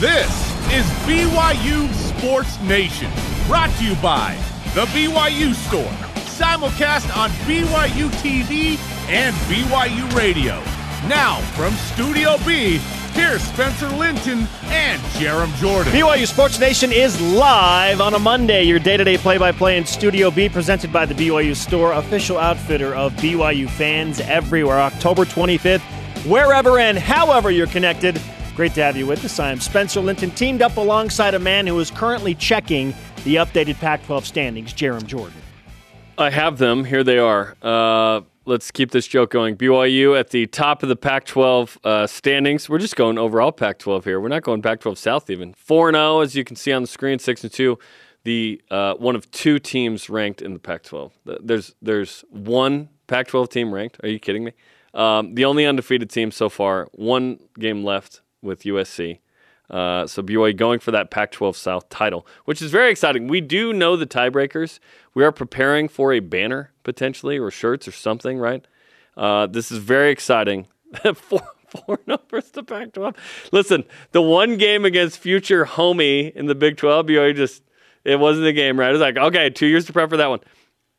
This 0.00 0.26
is 0.72 0.84
BYU 1.06 1.92
Sports 1.94 2.60
Nation, 2.62 3.08
brought 3.46 3.70
to 3.78 3.84
you 3.84 3.94
by 3.96 4.36
The 4.74 4.86
BYU 4.86 5.54
Store, 5.54 5.92
simulcast 6.24 7.16
on 7.16 7.30
BYU 7.46 8.08
TV 8.20 8.78
and 9.08 9.34
BYU 9.46 10.12
Radio. 10.16 10.54
Now, 11.08 11.40
from 11.52 11.72
Studio 11.74 12.36
B, 12.44 12.78
here's 13.12 13.42
Spencer 13.42 13.88
Linton 13.90 14.48
and 14.64 15.00
Jarom 15.20 15.54
Jordan. 15.56 15.92
BYU 15.92 16.26
Sports 16.26 16.58
Nation 16.58 16.90
is 16.90 17.20
live 17.20 18.00
on 18.00 18.14
a 18.14 18.18
Monday. 18.18 18.64
Your 18.64 18.80
day 18.80 18.96
to 18.96 19.04
day 19.04 19.18
play 19.18 19.38
by 19.38 19.52
play 19.52 19.76
in 19.76 19.86
Studio 19.86 20.32
B, 20.32 20.48
presented 20.48 20.92
by 20.92 21.06
the 21.06 21.14
BYU 21.14 21.54
Store, 21.54 21.92
official 21.92 22.38
outfitter 22.38 22.92
of 22.94 23.12
BYU 23.14 23.70
fans 23.70 24.18
everywhere. 24.20 24.80
October 24.80 25.24
25th, 25.24 25.82
wherever 26.26 26.80
and 26.80 26.98
however 26.98 27.52
you're 27.52 27.68
connected. 27.68 28.20
Great 28.54 28.74
to 28.74 28.82
have 28.82 28.98
you 28.98 29.06
with 29.06 29.24
us. 29.24 29.40
I'm 29.40 29.60
Spencer 29.60 30.00
Linton, 30.00 30.30
teamed 30.30 30.60
up 30.60 30.76
alongside 30.76 31.32
a 31.32 31.38
man 31.38 31.66
who 31.66 31.80
is 31.80 31.90
currently 31.90 32.34
checking 32.34 32.94
the 33.24 33.36
updated 33.36 33.76
Pac 33.76 34.04
12 34.04 34.26
standings, 34.26 34.74
Jarom 34.74 35.06
Jordan. 35.06 35.40
I 36.18 36.28
have 36.28 36.58
them. 36.58 36.84
Here 36.84 37.02
they 37.02 37.16
are. 37.16 37.56
Uh, 37.62 38.20
let's 38.44 38.70
keep 38.70 38.90
this 38.90 39.06
joke 39.06 39.30
going. 39.30 39.56
BYU 39.56 40.20
at 40.20 40.30
the 40.30 40.46
top 40.48 40.82
of 40.82 40.90
the 40.90 40.96
Pac 40.96 41.24
12 41.24 41.78
uh, 41.82 42.06
standings. 42.06 42.68
We're 42.68 42.78
just 42.78 42.94
going 42.94 43.16
overall 43.16 43.52
Pac 43.52 43.78
12 43.78 44.04
here. 44.04 44.20
We're 44.20 44.28
not 44.28 44.42
going 44.42 44.60
Pac 44.60 44.80
12 44.80 44.98
South 44.98 45.30
even. 45.30 45.54
4 45.54 45.92
0, 45.92 46.20
as 46.20 46.34
you 46.34 46.44
can 46.44 46.54
see 46.54 46.72
on 46.72 46.82
the 46.82 46.88
screen, 46.88 47.18
6 47.18 47.44
and 47.44 47.52
2. 47.52 47.78
The 48.24 48.60
uh, 48.70 48.94
one 48.94 49.16
of 49.16 49.30
two 49.30 49.58
teams 49.60 50.10
ranked 50.10 50.42
in 50.42 50.52
the 50.52 50.60
Pac 50.60 50.82
12. 50.82 51.18
There's, 51.40 51.74
there's 51.80 52.22
one 52.28 52.90
Pac 53.06 53.28
12 53.28 53.48
team 53.48 53.72
ranked. 53.72 53.98
Are 54.02 54.08
you 54.08 54.18
kidding 54.18 54.44
me? 54.44 54.52
Um, 54.92 55.34
the 55.34 55.46
only 55.46 55.64
undefeated 55.64 56.10
team 56.10 56.30
so 56.30 56.50
far, 56.50 56.86
one 56.92 57.40
game 57.58 57.82
left 57.82 58.20
with 58.42 58.64
USC. 58.64 59.18
Uh, 59.70 60.06
so 60.06 60.22
BYU 60.22 60.54
going 60.54 60.80
for 60.80 60.90
that 60.90 61.10
Pac-12 61.10 61.54
South 61.56 61.88
title, 61.88 62.26
which 62.44 62.60
is 62.60 62.70
very 62.70 62.90
exciting. 62.90 63.26
We 63.26 63.40
do 63.40 63.72
know 63.72 63.96
the 63.96 64.06
tiebreakers. 64.06 64.78
We 65.14 65.24
are 65.24 65.32
preparing 65.32 65.88
for 65.88 66.12
a 66.12 66.20
banner 66.20 66.72
potentially, 66.84 67.38
or 67.38 67.50
shirts, 67.50 67.88
or 67.88 67.92
something. 67.92 68.38
Right? 68.38 68.66
Uh, 69.16 69.46
this 69.46 69.72
is 69.72 69.78
very 69.78 70.10
exciting. 70.10 70.66
four 71.14 71.42
four 71.68 72.00
numbers 72.06 72.50
to 72.50 72.62
Pac-12. 72.62 73.16
Listen, 73.50 73.84
the 74.10 74.20
one 74.20 74.58
game 74.58 74.84
against 74.84 75.18
future 75.18 75.64
homie 75.64 76.30
in 76.32 76.44
the 76.44 76.54
Big 76.54 76.76
12, 76.76 77.06
BYU 77.06 77.34
just 77.34 77.62
it 78.04 78.20
wasn't 78.20 78.46
a 78.46 78.52
game. 78.52 78.78
Right? 78.78 78.90
It 78.90 78.92
was 78.92 79.00
like 79.00 79.16
okay, 79.16 79.48
two 79.48 79.66
years 79.66 79.86
to 79.86 79.92
prep 79.92 80.10
for 80.10 80.18
that 80.18 80.28
one. 80.28 80.40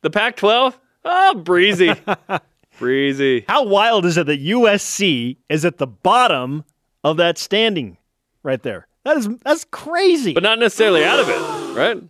The 0.02 0.10
Pac-12, 0.10 0.74
oh 1.06 1.36
breezy. 1.36 1.94
breezy. 2.80 3.46
How 3.48 3.66
wild 3.66 4.06
is 4.06 4.18
it 4.18 4.26
that 4.26 4.42
USC 4.42 5.38
is 5.48 5.64
at 5.64 5.78
the 5.78 5.88
bottom 5.88 6.64
of 7.04 7.18
that 7.18 7.38
standing 7.38 7.98
right 8.44 8.62
there. 8.62 8.88
That 9.04 9.18
is 9.18 9.28
that's 9.44 9.66
crazy. 9.66 10.34
But 10.34 10.44
not 10.44 10.60
necessarily 10.60 11.04
out 11.04 11.20
of 11.20 11.30
it, 11.30 11.78
right? 11.78 12.04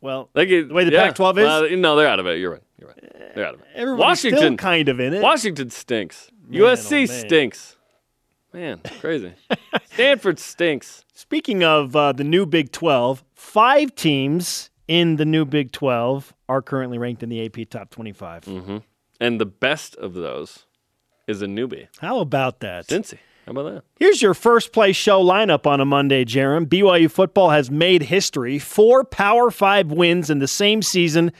Well, 0.00 0.28
like, 0.34 0.48
the 0.48 0.64
way 0.64 0.84
the 0.84 0.92
yeah, 0.92 1.04
Pac-12 1.04 1.30
is. 1.30 1.44
Well, 1.44 1.76
no, 1.78 1.96
they're 1.96 2.08
out 2.08 2.20
of 2.20 2.26
it. 2.26 2.38
You're 2.38 2.52
right. 2.52 2.62
You're 2.78 2.88
right. 2.88 3.34
They're 3.34 3.46
out 3.46 3.54
of 3.54 3.60
it. 3.60 3.66
Everybody's 3.74 4.00
Washington 4.00 4.56
kind 4.58 4.88
of 4.90 5.00
in 5.00 5.14
it. 5.14 5.22
Washington 5.22 5.70
stinks. 5.70 6.30
Man, 6.46 6.60
USC 6.60 7.02
oh 7.04 7.06
stinks. 7.06 7.76
Man, 8.52 8.80
crazy. 9.00 9.32
Stanford 9.92 10.38
stinks. 10.38 11.04
Speaking 11.14 11.64
of 11.64 11.96
uh, 11.96 12.12
the 12.12 12.22
new 12.22 12.44
Big 12.44 12.70
12, 12.70 13.24
five 13.34 13.94
teams 13.94 14.70
in 14.86 15.16
the 15.16 15.24
new 15.24 15.44
Big 15.44 15.72
12 15.72 16.34
are 16.48 16.60
currently 16.60 16.98
ranked 16.98 17.22
in 17.22 17.30
the 17.30 17.44
AP 17.44 17.68
Top 17.70 17.90
25. 17.90 18.44
Mm-hmm. 18.44 18.76
And 19.20 19.40
the 19.40 19.46
best 19.46 19.96
of 19.96 20.14
those 20.14 20.66
is 21.26 21.40
a 21.40 21.46
newbie. 21.46 21.88
How 22.00 22.20
about 22.20 22.60
that? 22.60 22.86
Cincy. 22.86 23.18
How 23.46 23.50
about 23.50 23.74
that? 23.74 23.84
Here's 23.98 24.22
your 24.22 24.32
first 24.32 24.72
place 24.72 24.96
show 24.96 25.22
lineup 25.22 25.66
on 25.66 25.80
a 25.80 25.84
Monday, 25.84 26.24
Jarom. 26.24 26.66
BYU 26.66 27.10
football 27.10 27.50
has 27.50 27.70
made 27.70 28.04
history. 28.04 28.58
Four 28.58 29.04
Power 29.04 29.50
Five 29.50 29.92
wins 29.92 30.30
in 30.30 30.38
the 30.38 30.48
same 30.48 30.80
season 30.80 31.30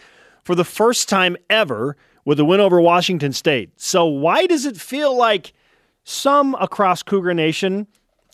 for 0.42 0.55
the 0.55 0.64
first 0.64 1.08
time 1.08 1.36
ever 1.48 1.97
with 2.25 2.38
a 2.38 2.44
win 2.44 2.60
over 2.60 2.81
Washington 2.81 3.32
State. 3.32 3.70
So, 3.76 4.04
why 4.04 4.47
does 4.47 4.66
it 4.66 4.76
feel 4.76 5.16
like 5.16 5.54
some 6.04 6.54
across 6.60 7.03
Cougar 7.03 7.32
Nation 7.32 7.87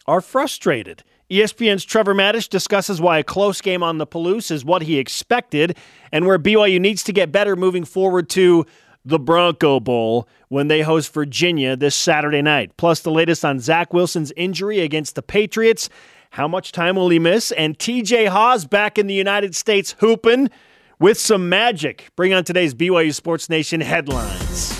are 0.06 0.20
frustrated? 0.20 1.04
ESPN's 1.30 1.84
Trevor 1.84 2.14
Matich 2.14 2.48
discusses 2.48 3.00
why 3.00 3.18
a 3.18 3.22
close 3.22 3.60
game 3.60 3.84
on 3.84 3.98
the 3.98 4.06
Palouse 4.06 4.50
is 4.50 4.64
what 4.64 4.82
he 4.82 4.98
expected 4.98 5.76
and 6.10 6.26
where 6.26 6.40
BYU 6.40 6.80
needs 6.80 7.04
to 7.04 7.12
get 7.12 7.30
better 7.30 7.54
moving 7.54 7.84
forward 7.84 8.28
to 8.30 8.66
the 9.04 9.18
Bronco 9.18 9.80
Bowl 9.80 10.28
when 10.48 10.68
they 10.68 10.82
host 10.82 11.12
Virginia 11.12 11.76
this 11.76 11.94
Saturday 11.94 12.42
night. 12.42 12.76
Plus, 12.76 13.00
the 13.00 13.10
latest 13.10 13.44
on 13.44 13.60
Zach 13.60 13.92
Wilson's 13.92 14.32
injury 14.36 14.80
against 14.80 15.14
the 15.14 15.22
Patriots. 15.22 15.88
How 16.30 16.46
much 16.46 16.72
time 16.72 16.96
will 16.96 17.08
he 17.08 17.18
miss? 17.18 17.50
And 17.52 17.78
TJ 17.78 18.28
Haws 18.28 18.64
back 18.64 18.98
in 18.98 19.06
the 19.06 19.14
United 19.14 19.54
States 19.56 19.96
hooping 19.98 20.50
with 20.98 21.18
some 21.18 21.48
magic. 21.48 22.08
Bring 22.14 22.32
on 22.32 22.44
today's 22.44 22.74
BYU 22.74 23.14
Sports 23.14 23.48
Nation 23.48 23.80
headlines. 23.80 24.72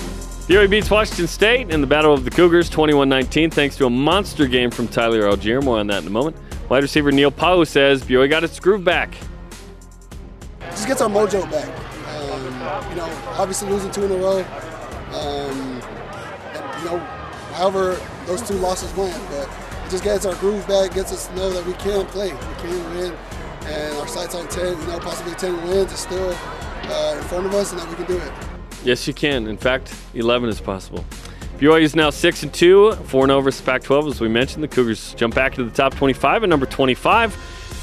BYU 0.47 0.69
beats 0.69 0.89
Washington 0.89 1.27
State 1.27 1.69
in 1.69 1.81
the 1.81 1.87
Battle 1.87 2.13
of 2.13 2.23
the 2.23 2.31
Cougars 2.31 2.69
21 2.69 3.09
19 3.09 3.51
thanks 3.51 3.75
to 3.77 3.85
a 3.85 3.89
monster 3.89 4.47
game 4.47 4.71
from 4.71 4.87
Tyler 4.87 5.23
Allgeier. 5.23 5.63
More 5.63 5.79
on 5.79 5.87
that 5.87 6.01
in 6.01 6.07
a 6.07 6.11
moment. 6.11 6.37
Wide 6.69 6.83
receiver 6.83 7.11
Neil 7.11 7.31
Pau'u 7.31 7.67
says 7.67 8.03
BYU 8.03 8.29
got 8.29 8.43
its 8.43 8.59
groove 8.59 8.83
back. 8.83 9.13
Just 10.61 10.87
gets 10.87 11.01
our 11.01 11.09
mojo 11.09 11.49
back 11.51 11.90
you 12.89 12.95
know, 12.95 13.09
obviously 13.37 13.69
losing 13.69 13.91
two 13.91 14.05
in 14.05 14.11
a 14.11 14.17
row. 14.17 14.39
Um, 15.11 15.81
and, 16.53 16.79
you 16.79 16.85
know, 16.85 16.99
however 17.53 17.99
those 18.25 18.41
two 18.47 18.55
losses 18.55 18.93
went, 18.95 19.13
but 19.29 19.49
it 19.85 19.89
just 19.89 20.03
gets 20.03 20.25
our 20.25 20.35
groove 20.35 20.65
back, 20.67 20.93
gets 20.93 21.11
us 21.11 21.27
to 21.27 21.35
know 21.35 21.49
that 21.49 21.65
we 21.65 21.73
can 21.73 22.05
play, 22.07 22.31
we 22.31 22.55
can 22.55 22.95
win, 22.95 23.13
and 23.65 23.97
our 23.97 24.07
sights 24.07 24.35
on 24.35 24.47
10, 24.47 24.79
you 24.79 24.87
know, 24.87 24.99
possibly 24.99 25.33
10 25.33 25.67
wins 25.67 25.91
is 25.91 25.99
still 25.99 26.33
uh, 26.33 27.15
in 27.17 27.23
front 27.25 27.45
of 27.45 27.53
us, 27.53 27.71
and 27.71 27.81
that 27.81 27.89
we 27.89 27.95
can 27.95 28.05
do 28.05 28.17
it. 28.17 28.31
Yes, 28.83 29.07
you 29.07 29.13
can. 29.13 29.47
In 29.47 29.57
fact, 29.57 29.93
11 30.13 30.49
is 30.49 30.59
possible. 30.59 31.05
BYU 31.57 31.81
is 31.81 31.95
now 31.95 32.09
6 32.09 32.43
and 32.43 32.53
2, 32.53 32.93
4 32.93 33.27
0 33.27 33.41
versus 33.41 33.61
Pac 33.61 33.83
12. 33.83 34.07
As 34.07 34.21
we 34.21 34.27
mentioned, 34.27 34.63
the 34.63 34.67
Cougars 34.67 35.13
jump 35.13 35.35
back 35.35 35.53
to 35.55 35.63
the 35.63 35.69
top 35.69 35.93
25 35.93 36.43
at 36.43 36.49
number 36.49 36.65
25. 36.65 37.33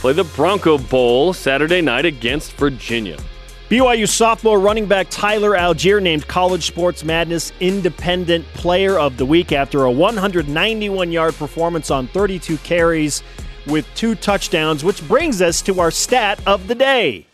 Play 0.00 0.12
the 0.15 0.25
Bronco 0.25 0.78
Bowl 0.78 1.33
Saturday 1.33 1.81
night 1.81 2.05
against 2.05 2.53
Virginia. 2.55 3.19
BYU 3.68 4.08
sophomore 4.08 4.58
running 4.58 4.86
back 4.86 5.08
Tyler 5.10 5.50
Allgeier 5.50 6.02
named 6.02 6.26
College 6.26 6.64
Sports 6.66 7.04
Madness 7.04 7.52
Independent 7.60 8.46
Player 8.54 8.98
of 8.98 9.18
the 9.18 9.26
Week 9.26 9.52
after 9.52 9.84
a 9.84 9.90
191 9.92 11.12
yard 11.12 11.34
performance 11.34 11.90
on 11.90 12.06
32 12.08 12.56
carries 12.58 13.22
with 13.66 13.86
two 13.94 14.14
touchdowns, 14.14 14.82
which 14.82 15.06
brings 15.06 15.42
us 15.42 15.60
to 15.60 15.80
our 15.80 15.90
stat 15.90 16.40
of 16.46 16.66
the 16.66 16.74
day. 16.74 17.26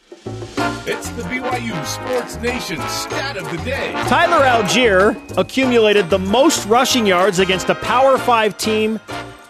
It's 0.87 1.09
the 1.11 1.23
BYU 1.23 1.87
Sports 1.87 2.35
Nation 2.39 2.81
stat 2.89 3.37
of 3.37 3.49
the 3.53 3.59
day. 3.59 3.93
Tyler 4.09 4.45
Allgeier 4.45 5.39
accumulated 5.39 6.11
the 6.11 6.19
most 6.19 6.67
rushing 6.67 7.07
yards 7.07 7.39
against 7.39 7.69
a 7.69 7.77
Power 7.77 8.19
5 8.19 8.59
team 8.59 8.99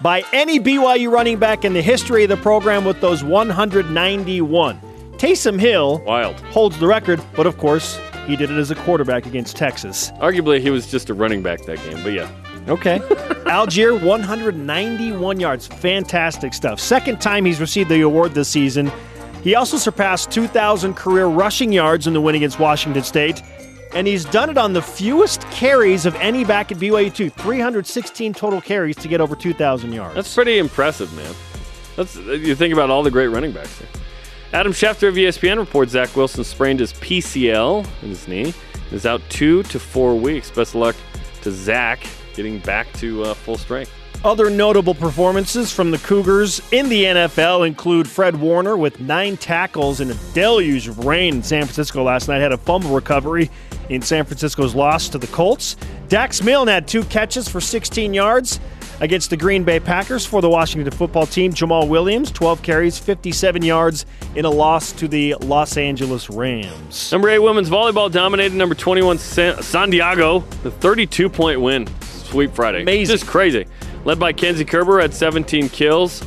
by 0.03 0.23
any 0.35 0.61
BYU 0.61 1.11
running 1.11 1.39
back 1.39 1.65
in 1.65 1.73
the 1.73 1.81
history 1.81 2.25
of 2.25 2.29
the 2.29 2.37
program 2.37 2.85
with 2.85 3.01
those 3.01 3.25
191. 3.25 4.94
Taysom 5.25 5.59
Hill 5.59 6.01
Wild. 6.01 6.39
holds 6.41 6.79
the 6.79 6.87
record, 6.87 7.19
but 7.35 7.47
of 7.47 7.57
course, 7.57 7.99
he 8.27 8.37
did 8.37 8.51
it 8.51 8.59
as 8.59 8.71
a 8.71 8.75
quarterback 8.75 9.25
against 9.25 9.57
Texas. 9.57 10.11
Arguably, 10.21 10.61
he 10.61 10.69
was 10.69 10.91
just 10.91 11.09
a 11.09 11.15
running 11.15 11.43
back 11.43 11.63
that 11.63 11.79
game, 11.79 12.03
but 12.03 12.13
yeah. 12.13 12.31
Okay. 12.69 12.99
Allgeier, 13.47 13.99
191 14.05 15.41
yards. 15.41 15.67
Fantastic 15.67 16.53
stuff. 16.53 16.79
Second 16.79 17.23
time 17.23 17.47
he's 17.47 17.59
received 17.59 17.89
the 17.89 18.03
award 18.03 18.35
this 18.35 18.51
season. 18.51 18.93
He 19.43 19.55
also 19.55 19.79
surpassed 19.79 20.31
2,000 20.31 20.93
career 20.93 21.25
rushing 21.25 21.73
yards 21.73 22.07
in 22.07 22.13
the 22.13 22.21
win 22.21 22.35
against 22.35 22.59
Washington 22.59 23.03
State. 23.03 23.43
And 23.95 24.07
he's 24.07 24.27
done 24.27 24.51
it 24.51 24.59
on 24.59 24.75
the 24.75 24.83
fewest 24.83 25.41
carries 25.51 26.05
of 26.05 26.15
any 26.17 26.45
back 26.45 26.71
at 26.71 26.77
BYU, 26.77 27.15
too. 27.15 27.31
316 27.31 28.35
total 28.35 28.61
carries 28.61 28.97
to 28.97 29.09
get 29.09 29.23
over 29.23 29.35
2,000 29.35 29.91
yards. 29.91 30.17
That's 30.17 30.35
pretty 30.35 30.59
impressive, 30.59 31.11
man. 31.15 31.35
That's 31.97 32.15
You 32.15 32.55
think 32.55 32.75
about 32.75 32.91
all 32.91 33.03
the 33.03 33.11
great 33.11 33.29
running 33.29 33.53
backs 33.53 33.79
there. 33.79 33.89
Adam 34.55 34.73
Schefter 34.73 35.09
of 35.09 35.17
ESPN 35.17 35.59
reports 35.59 35.91
Zach 35.91 36.15
Wilson 36.15 36.45
sprained 36.45 36.79
his 36.79 36.93
PCL 36.93 37.85
in 38.03 38.09
his 38.09 38.29
knee. 38.29 38.55
Is 38.93 39.05
out 39.05 39.21
two 39.29 39.65
to 39.65 39.81
four 39.81 40.17
weeks. 40.17 40.49
Best 40.49 40.77
of 40.77 40.81
luck 40.81 40.97
to 41.43 41.51
Zach 41.51 42.07
getting 42.35 42.61
back 42.61 42.87
to 42.95 43.25
uh, 43.25 43.35
full 43.35 43.59
strength. 43.59 43.91
Other 44.25 44.51
notable 44.51 44.95
performances 44.95 45.73
from 45.73 45.91
the 45.91 45.99
Cougars 45.99 46.63
in 46.71 46.89
the 46.89 47.03
NFL 47.03 47.67
include 47.67 48.09
Fred 48.09 48.37
Warner 48.37 48.77
with 48.77 49.01
nine 49.01 49.37
tackles 49.37 50.01
in 50.01 50.13
a 50.13 50.15
deluge 50.35 50.87
of 50.87 51.05
rain 51.05 51.35
in 51.35 51.43
San 51.43 51.65
Francisco 51.65 52.05
last 52.05 52.29
night, 52.29 52.39
had 52.39 52.53
a 52.53 52.57
fumble 52.57 52.95
recovery 52.95 53.51
in 53.89 54.03
San 54.03 54.25
Francisco's 54.25 54.73
loss 54.73 55.09
to 55.09 55.19
the 55.19 55.27
Colts. 55.27 55.75
Dax 56.07 56.45
Milne 56.45 56.69
had 56.69 56.87
two 56.87 57.03
catches 57.05 57.49
for 57.49 57.61
16 57.61 58.15
yards 58.15 58.61
against 59.05 59.29
the 59.29 59.37
Green 59.37 59.65
Bay 59.65 59.79
Packers 59.79 60.25
for 60.25 60.41
the 60.41 60.49
Washington 60.49 60.91
football 60.91 61.27
team. 61.27 61.53
Jamaal 61.53 61.89
Williams, 61.89 62.33
12 62.33 62.63
carries, 62.63 62.99
57 62.99 63.63
yards 63.63 64.07
in 64.35 64.47
a 64.47 64.51
loss 64.51 64.93
to 64.93 65.07
the 65.07 65.35
Los 65.43 65.77
Angeles 65.77 66.31
Rams. 66.31 67.13
Number 67.13 67.29
8 67.29 67.39
women's 67.41 67.69
volleyball 67.69 68.11
dominated 68.11 68.57
number 68.57 68.75
21 68.75 69.19
San 69.19 69.91
Diego, 69.91 70.41
the 70.63 70.71
32 70.71 71.29
point 71.29 71.61
win. 71.61 71.87
Sweep 72.01 72.55
Friday. 72.55 72.81
Amazing. 72.81 73.15
Just 73.15 73.27
crazy. 73.27 73.67
Led 74.07 74.19
by 74.19 74.33
Kenzie 74.33 74.65
Koerber 74.65 75.05
at 75.05 75.13
17 75.13 75.69
kills. 75.69 76.23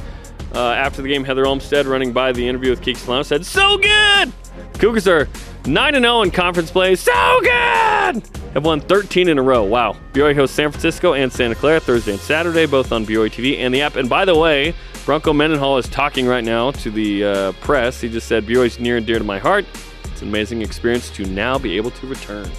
Uh, 0.53 0.59
after 0.71 1.01
the 1.01 1.09
game, 1.09 1.23
Heather 1.23 1.45
Olmstead, 1.45 1.87
running 1.87 2.13
by 2.13 2.31
the 2.31 2.47
interview 2.47 2.69
with 2.69 2.81
Keeks 2.81 3.07
Lounge, 3.07 3.25
said, 3.25 3.45
So 3.45 3.77
good! 3.77 4.31
Cougars 4.73 5.07
are 5.07 5.27
9 5.67 5.93
0 5.95 6.21
in 6.21 6.31
conference 6.31 6.71
play. 6.71 6.95
So 6.95 7.11
good! 7.41 8.23
Have 8.53 8.63
won 8.63 8.79
13 8.79 9.27
in 9.27 9.37
a 9.37 9.41
row. 9.41 9.65
Wow. 9.65 9.97
BYU 10.13 10.33
hosts 10.33 10.55
San 10.55 10.71
Francisco 10.71 11.13
and 11.13 11.31
Santa 11.31 11.55
Clara 11.55 11.81
Thursday 11.81 12.13
and 12.13 12.21
Saturday, 12.21 12.65
both 12.65 12.93
on 12.93 13.05
BYU 13.05 13.29
TV 13.29 13.59
and 13.59 13.73
the 13.73 13.81
app. 13.81 13.97
And 13.97 14.09
by 14.09 14.23
the 14.23 14.37
way, 14.37 14.73
Bronco 15.05 15.33
Mendenhall 15.33 15.77
is 15.77 15.87
talking 15.89 16.25
right 16.25 16.43
now 16.43 16.71
to 16.71 16.89
the 16.89 17.23
uh, 17.25 17.51
press. 17.53 17.99
He 17.99 18.07
just 18.07 18.27
said, 18.27 18.45
BYU's 18.45 18.79
near 18.79 18.95
and 18.95 19.05
dear 19.05 19.17
to 19.17 19.25
my 19.25 19.39
heart. 19.39 19.65
It's 20.05 20.21
an 20.21 20.29
amazing 20.29 20.61
experience 20.61 21.09
to 21.11 21.25
now 21.25 21.57
be 21.57 21.75
able 21.75 21.91
to 21.91 22.07
return. 22.07 22.49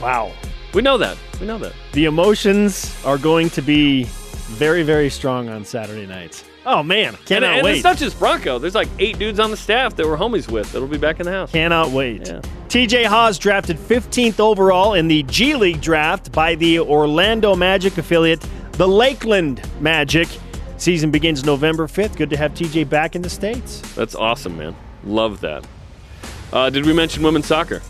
Wow. 0.00 0.32
We 0.72 0.80
know 0.80 0.96
that. 0.96 1.18
We 1.38 1.46
know 1.46 1.58
that. 1.58 1.74
The 1.92 2.06
emotions 2.06 2.98
are 3.04 3.18
going 3.18 3.50
to 3.50 3.60
be 3.62 4.04
very, 4.04 4.82
very 4.82 5.10
strong 5.10 5.50
on 5.50 5.66
Saturday 5.66 6.06
nights. 6.06 6.44
Oh 6.68 6.82
man, 6.82 7.14
And, 7.14 7.24
cannot 7.26 7.54
and 7.54 7.64
wait! 7.64 7.76
it's 7.76 7.84
not 7.84 7.96
just 7.96 8.18
Bronco. 8.18 8.58
There's 8.58 8.74
like 8.74 8.88
eight 8.98 9.18
dudes 9.20 9.38
on 9.38 9.52
the 9.52 9.56
staff 9.56 9.94
that 9.96 10.04
we're 10.04 10.16
homies 10.16 10.50
with 10.50 10.70
that'll 10.72 10.88
be 10.88 10.98
back 10.98 11.20
in 11.20 11.26
the 11.26 11.30
house. 11.32 11.52
Cannot 11.52 11.90
wait. 11.90 12.26
Yeah. 12.26 12.40
TJ 12.68 13.04
Haws 13.06 13.38
drafted 13.38 13.76
15th 13.78 14.40
overall 14.40 14.94
in 14.94 15.06
the 15.06 15.22
G 15.22 15.54
League 15.54 15.80
draft 15.80 16.32
by 16.32 16.56
the 16.56 16.80
Orlando 16.80 17.54
Magic 17.54 17.96
affiliate, 17.98 18.44
the 18.72 18.86
Lakeland 18.88 19.62
Magic. 19.80 20.26
Season 20.76 21.10
begins 21.12 21.44
November 21.44 21.86
5th. 21.86 22.16
Good 22.16 22.30
to 22.30 22.36
have 22.36 22.52
TJ 22.52 22.88
back 22.88 23.14
in 23.14 23.22
the 23.22 23.30
States. 23.30 23.80
That's 23.94 24.16
awesome, 24.16 24.58
man. 24.58 24.74
Love 25.04 25.40
that. 25.42 25.64
Uh, 26.52 26.68
did 26.68 26.84
we 26.84 26.92
mention 26.92 27.22
women's 27.22 27.46
soccer? 27.46 27.80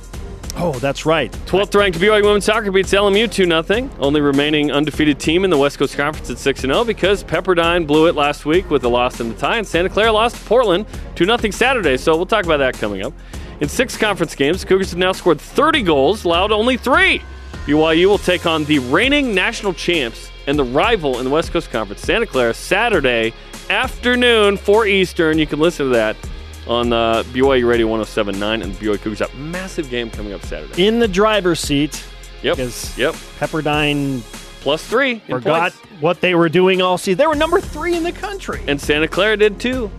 Oh, 0.59 0.73
that's 0.73 1.05
right. 1.05 1.31
12th 1.45 1.75
ranked 1.75 1.99
BYU 1.99 2.23
women's 2.23 2.47
soccer 2.47 2.73
beats 2.73 2.95
LMU 2.95 3.31
2 3.31 3.45
0. 3.45 3.91
Only 3.99 4.23
remaining 4.23 4.73
undefeated 4.73 5.21
team 5.21 5.45
in 5.45 5.51
the 5.51 5.59
West 5.59 5.79
Coast 5.79 5.97
Conference 5.97 6.31
at 6.31 6.39
6 6.39 6.61
0 6.63 6.83
because 6.85 7.23
Pepperdine 7.23 7.87
blew 7.87 8.07
it 8.07 8.15
last 8.15 8.47
week 8.47 8.71
with 8.71 8.83
a 8.85 8.89
loss 8.89 9.21
in 9.21 9.29
the 9.29 9.35
tie, 9.35 9.59
and 9.59 9.67
Santa 9.67 9.91
Clara 9.91 10.13
lost 10.13 10.37
to 10.37 10.45
Portland 10.45 10.87
2 11.15 11.27
0 11.27 11.51
Saturday. 11.51 11.99
So 11.99 12.17
we'll 12.17 12.25
talk 12.25 12.47
about 12.47 12.57
that 12.59 12.73
coming 12.75 13.03
up. 13.03 13.13
In 13.61 13.69
six 13.69 13.99
conference 13.99 14.35
games, 14.35 14.65
Cougars 14.65 14.91
have 14.91 14.99
now 14.99 15.13
scored 15.13 15.41
30 15.41 15.83
goals, 15.83 16.25
allowed 16.25 16.53
only 16.53 16.79
three. 16.79 17.21
BYU 17.67 18.07
will 18.07 18.19
take 18.19 18.47
on 18.47 18.65
the 18.65 18.79
reigning 18.79 19.35
national 19.35 19.75
champs 19.75 20.31
and 20.47 20.59
the 20.59 20.65
rival 20.65 21.19
in 21.19 21.25
the 21.25 21.31
West 21.31 21.53
Coast 21.53 21.71
Conference, 21.71 22.01
Santa 22.01 22.27
Clara, 22.27 22.55
Saturday 22.55 23.35
afternoon, 23.69 24.57
4 24.57 24.87
Eastern. 24.87 25.39
You 25.39 25.47
can 25.47 25.59
listen 25.59 25.87
to 25.89 25.93
that 25.93 26.17
on 26.67 26.93
uh, 26.93 27.23
BYU 27.33 27.69
Radio 27.69 27.87
1079 27.87 28.63
and 28.63 28.73
BYU 28.75 29.01
Cougars. 29.01 29.21
Up 29.21 29.35
massive 29.35 29.89
game 29.91 30.11
coming 30.11 30.33
up 30.33 30.43
Saturday. 30.45 30.87
In 30.87 30.99
the 30.99 31.09
driver's 31.09 31.61
seat, 31.61 32.05
Yep. 32.43 32.57
Because- 32.57 32.99
Yep. 32.99 33.15
Pepperdine 33.41 34.21
Plus 34.61 34.85
three. 34.85 35.21
forgot 35.29 35.73
what 36.01 36.21
they 36.21 36.35
were 36.35 36.49
doing 36.49 36.83
all 36.83 36.99
season. 36.99 37.19
They 37.19 37.27
were 37.27 37.35
number 37.37 37.61
three 37.61 37.95
in 37.97 38.03
the 38.03 38.13
country. 38.13 38.61
And 38.67 38.81
Santa 38.81 39.09
Clara 39.09 39.37
did 39.37 39.59
too. 39.61 39.91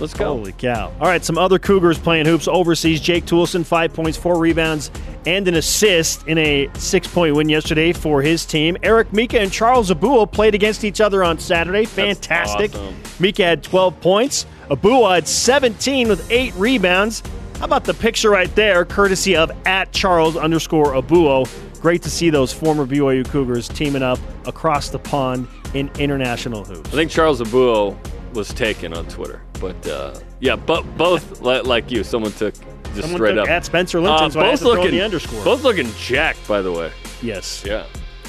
Let's 0.00 0.14
go. 0.14 0.26
Holy 0.26 0.52
cow. 0.52 0.92
All 1.00 1.08
right, 1.08 1.24
some 1.24 1.38
other 1.38 1.58
Cougars 1.58 1.98
playing 1.98 2.26
hoops 2.26 2.46
overseas. 2.46 3.00
Jake 3.00 3.24
Toolson, 3.26 3.64
five 3.66 3.92
points, 3.92 4.16
four 4.16 4.38
rebounds, 4.38 4.92
and 5.26 5.48
an 5.48 5.54
assist 5.54 6.24
in 6.28 6.38
a 6.38 6.68
six 6.74 7.08
point 7.08 7.34
win 7.34 7.48
yesterday 7.48 7.92
for 7.92 8.22
his 8.22 8.44
team. 8.46 8.76
Eric 8.84 9.12
Mika 9.12 9.40
and 9.40 9.50
Charles 9.50 9.90
Abouo 9.90 10.30
played 10.30 10.54
against 10.54 10.84
each 10.84 11.00
other 11.00 11.24
on 11.24 11.38
Saturday. 11.40 11.84
Fantastic. 11.84 12.72
awesome. 12.74 12.94
Mika 13.18 13.42
had 13.44 13.62
12 13.64 14.00
points. 14.00 14.46
Abouo 14.70 15.14
had 15.14 15.26
17 15.26 16.08
with 16.08 16.30
eight 16.30 16.54
rebounds. 16.54 17.22
How 17.58 17.64
about 17.64 17.84
the 17.84 17.94
picture 17.94 18.30
right 18.30 18.54
there, 18.54 18.84
courtesy 18.84 19.34
of 19.34 19.50
at 19.66 19.92
Charles 19.92 20.36
underscore 20.36 20.92
Abouo? 20.92 21.48
Great 21.80 22.02
to 22.02 22.10
see 22.10 22.28
those 22.30 22.52
former 22.52 22.86
BYU 22.86 23.28
Cougars 23.28 23.68
teaming 23.68 24.02
up 24.02 24.18
across 24.46 24.90
the 24.90 24.98
pond 24.98 25.48
in 25.74 25.90
international 25.98 26.64
hoops. 26.64 26.88
I 26.88 26.92
think 26.92 27.10
Charles 27.10 27.40
Abouo 27.40 27.96
was 28.34 28.52
taken 28.52 28.92
on 28.92 29.06
Twitter, 29.08 29.42
but 29.60 29.86
uh, 29.88 30.18
yeah, 30.40 30.56
but 30.56 30.82
both 30.96 31.40
like 31.40 31.90
you, 31.90 32.04
someone 32.04 32.32
took 32.32 32.54
just 32.54 33.02
Someone 33.02 33.18
straight 33.18 33.34
took 33.34 33.44
up. 33.44 33.48
at 33.48 33.64
Spencer 33.64 34.00
Linton, 34.00 34.24
Uh, 34.26 34.30
so 34.30 34.40
both 34.40 34.62
looking 34.62 34.90
the 34.92 35.02
underscore. 35.02 35.44
both 35.44 35.62
looking 35.62 35.88
jacked, 35.98 36.46
by 36.48 36.62
the 36.62 36.72
way. 36.72 36.90
Yes. 37.22 37.62
Yeah, 37.66 37.84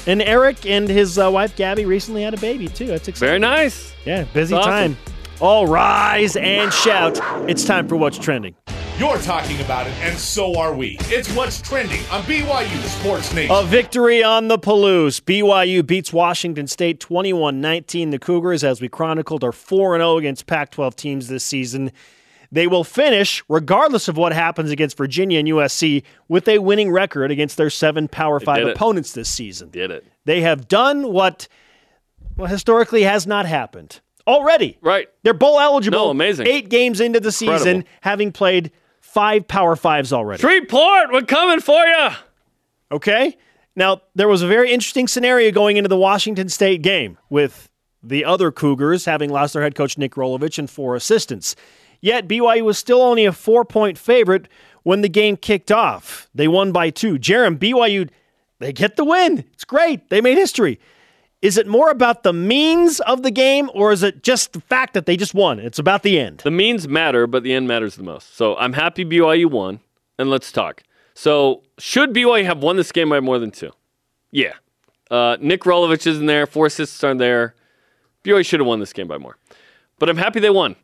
And 0.06 0.20
Eric 0.22 0.66
and 0.66 0.88
his 0.88 1.18
uh, 1.18 1.30
wife 1.30 1.56
Gabby 1.56 1.84
recently 1.86 2.22
had 2.22 2.34
a 2.34 2.38
baby 2.38 2.68
too. 2.68 2.86
That's 2.86 3.08
exciting. 3.08 3.28
very 3.28 3.38
nice. 3.38 3.92
Yeah, 4.04 4.24
busy 4.34 4.54
That's 4.54 4.66
time. 4.66 4.96
All 5.40 5.66
rise 5.66 6.36
and 6.36 6.70
shout. 6.70 7.18
It's 7.48 7.64
time 7.64 7.88
for 7.88 7.96
what's 7.96 8.18
trending. 8.18 8.54
You're 8.98 9.16
talking 9.16 9.58
about 9.62 9.86
it, 9.86 9.94
and 10.00 10.18
so 10.18 10.58
are 10.58 10.74
we. 10.74 10.98
It's 11.04 11.34
what's 11.34 11.62
trending 11.62 12.00
on 12.10 12.20
BYU 12.24 12.78
Sports 12.82 13.32
Nation. 13.32 13.56
A 13.56 13.64
victory 13.64 14.22
on 14.22 14.48
the 14.48 14.58
Palouse. 14.58 15.18
BYU 15.22 15.86
beats 15.86 16.12
Washington 16.12 16.66
State 16.66 17.00
21 17.00 17.58
19. 17.58 18.10
The 18.10 18.18
Cougars, 18.18 18.62
as 18.62 18.82
we 18.82 18.90
chronicled, 18.90 19.42
are 19.42 19.52
4 19.52 19.96
0 19.96 20.18
against 20.18 20.46
Pac 20.46 20.72
12 20.72 20.94
teams 20.94 21.28
this 21.28 21.42
season. 21.42 21.90
They 22.52 22.66
will 22.66 22.84
finish, 22.84 23.42
regardless 23.48 24.08
of 24.08 24.18
what 24.18 24.34
happens 24.34 24.70
against 24.70 24.98
Virginia 24.98 25.38
and 25.38 25.48
USC, 25.48 26.02
with 26.28 26.46
a 26.48 26.58
winning 26.58 26.90
record 26.90 27.30
against 27.30 27.56
their 27.56 27.70
seven 27.70 28.08
Power 28.08 28.40
5 28.40 28.58
did 28.58 28.66
it. 28.66 28.76
opponents 28.76 29.14
this 29.14 29.30
season. 29.30 29.70
Did 29.70 29.90
it 29.90 30.04
They 30.26 30.42
have 30.42 30.68
done 30.68 31.10
what 31.10 31.48
well, 32.36 32.46
historically 32.46 33.04
has 33.04 33.26
not 33.26 33.46
happened 33.46 34.02
already. 34.26 34.78
right? 34.80 35.08
They're 35.22 35.34
bowl 35.34 35.58
eligible. 35.60 35.98
No, 35.98 36.10
amazing. 36.10 36.46
Eight 36.46 36.68
games 36.68 37.00
into 37.00 37.20
the 37.20 37.32
season, 37.32 37.52
Incredible. 37.54 37.88
having 38.02 38.32
played 38.32 38.70
five 39.00 39.46
Power 39.48 39.76
Fives 39.76 40.12
already. 40.12 40.40
Shreveport, 40.40 41.12
we're 41.12 41.22
coming 41.22 41.60
for 41.60 41.84
you. 41.84 42.08
Okay? 42.92 43.36
Now, 43.76 44.02
there 44.14 44.28
was 44.28 44.42
a 44.42 44.46
very 44.48 44.70
interesting 44.72 45.08
scenario 45.08 45.50
going 45.52 45.76
into 45.76 45.88
the 45.88 45.96
Washington 45.96 46.48
State 46.48 46.82
game 46.82 47.18
with 47.28 47.70
the 48.02 48.24
other 48.24 48.50
Cougars 48.50 49.04
having 49.04 49.30
lost 49.30 49.52
their 49.52 49.62
head 49.62 49.74
coach, 49.74 49.96
Nick 49.98 50.14
Rolovich, 50.14 50.58
and 50.58 50.68
four 50.68 50.96
assistants. 50.96 51.54
Yet, 52.00 52.26
BYU 52.26 52.62
was 52.62 52.78
still 52.78 53.02
only 53.02 53.24
a 53.26 53.32
four 53.32 53.64
point 53.64 53.98
favorite 53.98 54.48
when 54.82 55.02
the 55.02 55.08
game 55.08 55.36
kicked 55.36 55.70
off. 55.70 56.28
They 56.34 56.48
won 56.48 56.72
by 56.72 56.90
two. 56.90 57.18
Jarom, 57.18 57.58
BYU, 57.58 58.08
they 58.58 58.72
get 58.72 58.96
the 58.96 59.04
win. 59.04 59.44
It's 59.52 59.64
great. 59.64 60.08
They 60.08 60.20
made 60.20 60.38
history. 60.38 60.80
Is 61.42 61.56
it 61.56 61.66
more 61.66 61.90
about 61.90 62.22
the 62.22 62.34
means 62.34 63.00
of 63.00 63.22
the 63.22 63.30
game, 63.30 63.70
or 63.72 63.92
is 63.92 64.02
it 64.02 64.22
just 64.22 64.52
the 64.52 64.60
fact 64.60 64.92
that 64.92 65.06
they 65.06 65.16
just 65.16 65.32
won? 65.32 65.58
It's 65.58 65.78
about 65.78 66.02
the 66.02 66.20
end. 66.20 66.40
The 66.44 66.50
means 66.50 66.86
matter, 66.86 67.26
but 67.26 67.42
the 67.42 67.54
end 67.54 67.66
matters 67.66 67.96
the 67.96 68.02
most. 68.02 68.36
So 68.36 68.56
I'm 68.56 68.74
happy 68.74 69.06
BYU 69.06 69.50
won, 69.50 69.80
and 70.18 70.28
let's 70.28 70.52
talk. 70.52 70.82
So 71.14 71.62
should 71.78 72.12
BYU 72.12 72.44
have 72.44 72.62
won 72.62 72.76
this 72.76 72.92
game 72.92 73.08
by 73.08 73.20
more 73.20 73.38
than 73.38 73.50
two? 73.50 73.70
Yeah. 74.30 74.52
Uh, 75.10 75.38
Nick 75.40 75.62
Rolovich 75.62 76.06
isn't 76.06 76.26
there. 76.26 76.46
Four 76.46 76.66
assists 76.66 77.02
aren't 77.02 77.18
there. 77.18 77.54
BYU 78.22 78.44
should 78.44 78.60
have 78.60 78.66
won 78.66 78.80
this 78.80 78.92
game 78.92 79.08
by 79.08 79.16
more. 79.16 79.38
But 79.98 80.10
I'm 80.10 80.18
happy 80.18 80.40
they 80.40 80.50
won 80.50 80.76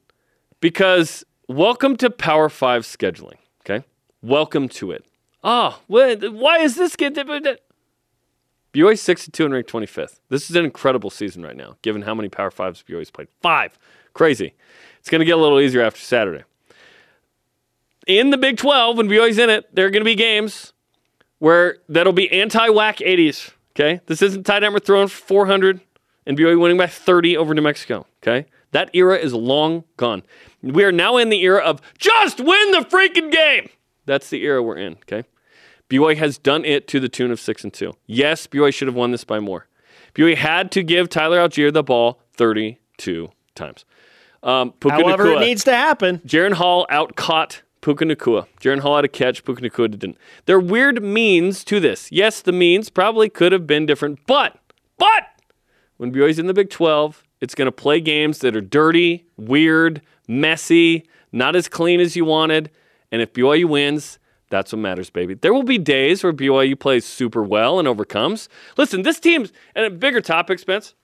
because 0.60 1.22
welcome 1.48 1.96
to 1.98 2.08
Power 2.08 2.48
Five 2.48 2.84
scheduling. 2.84 3.36
Okay, 3.60 3.84
welcome 4.22 4.70
to 4.70 4.90
it. 4.90 5.04
Ah, 5.44 5.78
oh, 5.78 5.82
why 5.86 6.58
is 6.58 6.76
this 6.76 6.96
game? 6.96 7.14
BYU 8.76 8.98
six 8.98 9.24
to 9.24 9.30
two 9.30 9.46
and 9.46 9.54
ranked 9.54 9.72
25th. 9.72 10.20
This 10.28 10.50
is 10.50 10.56
an 10.56 10.66
incredible 10.66 11.08
season 11.08 11.42
right 11.42 11.56
now, 11.56 11.76
given 11.80 12.02
how 12.02 12.14
many 12.14 12.28
Power 12.28 12.50
Fives 12.50 12.84
BYU's 12.86 13.10
played. 13.10 13.28
Five, 13.40 13.78
crazy. 14.12 14.52
It's 15.00 15.08
going 15.08 15.20
to 15.20 15.24
get 15.24 15.38
a 15.38 15.40
little 15.40 15.58
easier 15.58 15.80
after 15.80 16.00
Saturday. 16.00 16.44
In 18.06 18.28
the 18.28 18.36
Big 18.36 18.58
12, 18.58 18.98
when 18.98 19.08
BYU's 19.08 19.38
in 19.38 19.48
it, 19.48 19.74
there 19.74 19.86
are 19.86 19.90
going 19.90 20.02
to 20.02 20.04
be 20.04 20.14
games 20.14 20.74
where 21.38 21.78
that'll 21.88 22.12
be 22.12 22.30
anti-whack 22.30 22.98
80s. 22.98 23.52
Okay, 23.74 24.00
this 24.06 24.20
isn't 24.20 24.44
Ty 24.44 24.60
Detmer 24.60 24.84
throwing 24.84 25.08
for 25.08 25.24
400 25.26 25.80
and 26.26 26.36
BYU 26.36 26.60
winning 26.60 26.76
by 26.76 26.86
30 26.86 27.36
over 27.38 27.54
New 27.54 27.62
Mexico. 27.62 28.06
Okay, 28.22 28.46
that 28.72 28.90
era 28.92 29.16
is 29.16 29.32
long 29.32 29.84
gone. 29.96 30.22
We 30.62 30.84
are 30.84 30.92
now 30.92 31.16
in 31.16 31.30
the 31.30 31.42
era 31.42 31.62
of 31.62 31.80
just 31.96 32.40
win 32.40 32.72
the 32.72 32.80
freaking 32.80 33.32
game. 33.32 33.70
That's 34.04 34.28
the 34.28 34.42
era 34.42 34.62
we're 34.62 34.76
in. 34.76 34.94
Okay. 34.94 35.24
BYU 35.88 36.16
has 36.16 36.38
done 36.38 36.64
it 36.64 36.88
to 36.88 37.00
the 37.00 37.08
tune 37.08 37.30
of 37.30 37.40
six 37.40 37.62
and 37.64 37.72
two. 37.72 37.94
Yes, 38.06 38.46
BYU 38.46 38.72
should 38.72 38.88
have 38.88 38.94
won 38.94 39.12
this 39.12 39.24
by 39.24 39.38
more. 39.40 39.66
BYU 40.14 40.36
had 40.36 40.70
to 40.72 40.82
give 40.82 41.08
Tyler 41.08 41.38
Allgeier 41.38 41.72
the 41.72 41.82
ball 41.82 42.20
32 42.34 43.30
times. 43.54 43.84
Um, 44.42 44.72
Puka 44.72 44.96
However, 44.96 45.24
Nacua- 45.26 45.36
it 45.36 45.40
needs 45.40 45.64
to 45.64 45.72
happen. 45.72 46.20
Jaren 46.26 46.54
Hall 46.54 46.86
out 46.88 47.16
caught 47.16 47.62
Puka 47.80 48.04
Nacua. 48.04 48.46
Jaren 48.60 48.80
Hall 48.80 48.96
had 48.96 49.04
a 49.04 49.08
catch, 49.08 49.44
Puka 49.44 49.62
Nacua 49.62 49.90
didn't. 49.90 50.16
There 50.46 50.56
are 50.56 50.60
weird 50.60 51.02
means 51.02 51.64
to 51.64 51.80
this. 51.80 52.10
Yes, 52.10 52.42
the 52.42 52.52
means 52.52 52.90
probably 52.90 53.28
could 53.28 53.52
have 53.52 53.66
been 53.66 53.86
different, 53.86 54.20
but, 54.26 54.58
but, 54.98 55.24
when 55.96 56.12
BYU's 56.12 56.38
in 56.38 56.46
the 56.46 56.54
Big 56.54 56.70
12, 56.70 57.22
it's 57.40 57.54
going 57.54 57.66
to 57.66 57.72
play 57.72 58.00
games 58.00 58.38
that 58.40 58.56
are 58.56 58.60
dirty, 58.60 59.26
weird, 59.36 60.02
messy, 60.26 61.06
not 61.32 61.54
as 61.54 61.68
clean 61.68 62.00
as 62.00 62.16
you 62.16 62.24
wanted. 62.24 62.70
And 63.12 63.22
if 63.22 63.32
BYU 63.32 63.66
wins, 63.66 64.18
that's 64.48 64.72
what 64.72 64.78
matters, 64.78 65.10
baby. 65.10 65.34
There 65.34 65.52
will 65.52 65.62
be 65.62 65.78
days 65.78 66.22
where 66.22 66.32
BYU 66.32 66.78
plays 66.78 67.04
super 67.04 67.42
well 67.42 67.78
and 67.78 67.88
overcomes. 67.88 68.48
Listen, 68.76 69.02
this 69.02 69.18
team's, 69.18 69.52
and 69.74 69.84
a 69.84 69.90
bigger 69.90 70.20
topic, 70.20 70.58
Spence, 70.58 70.94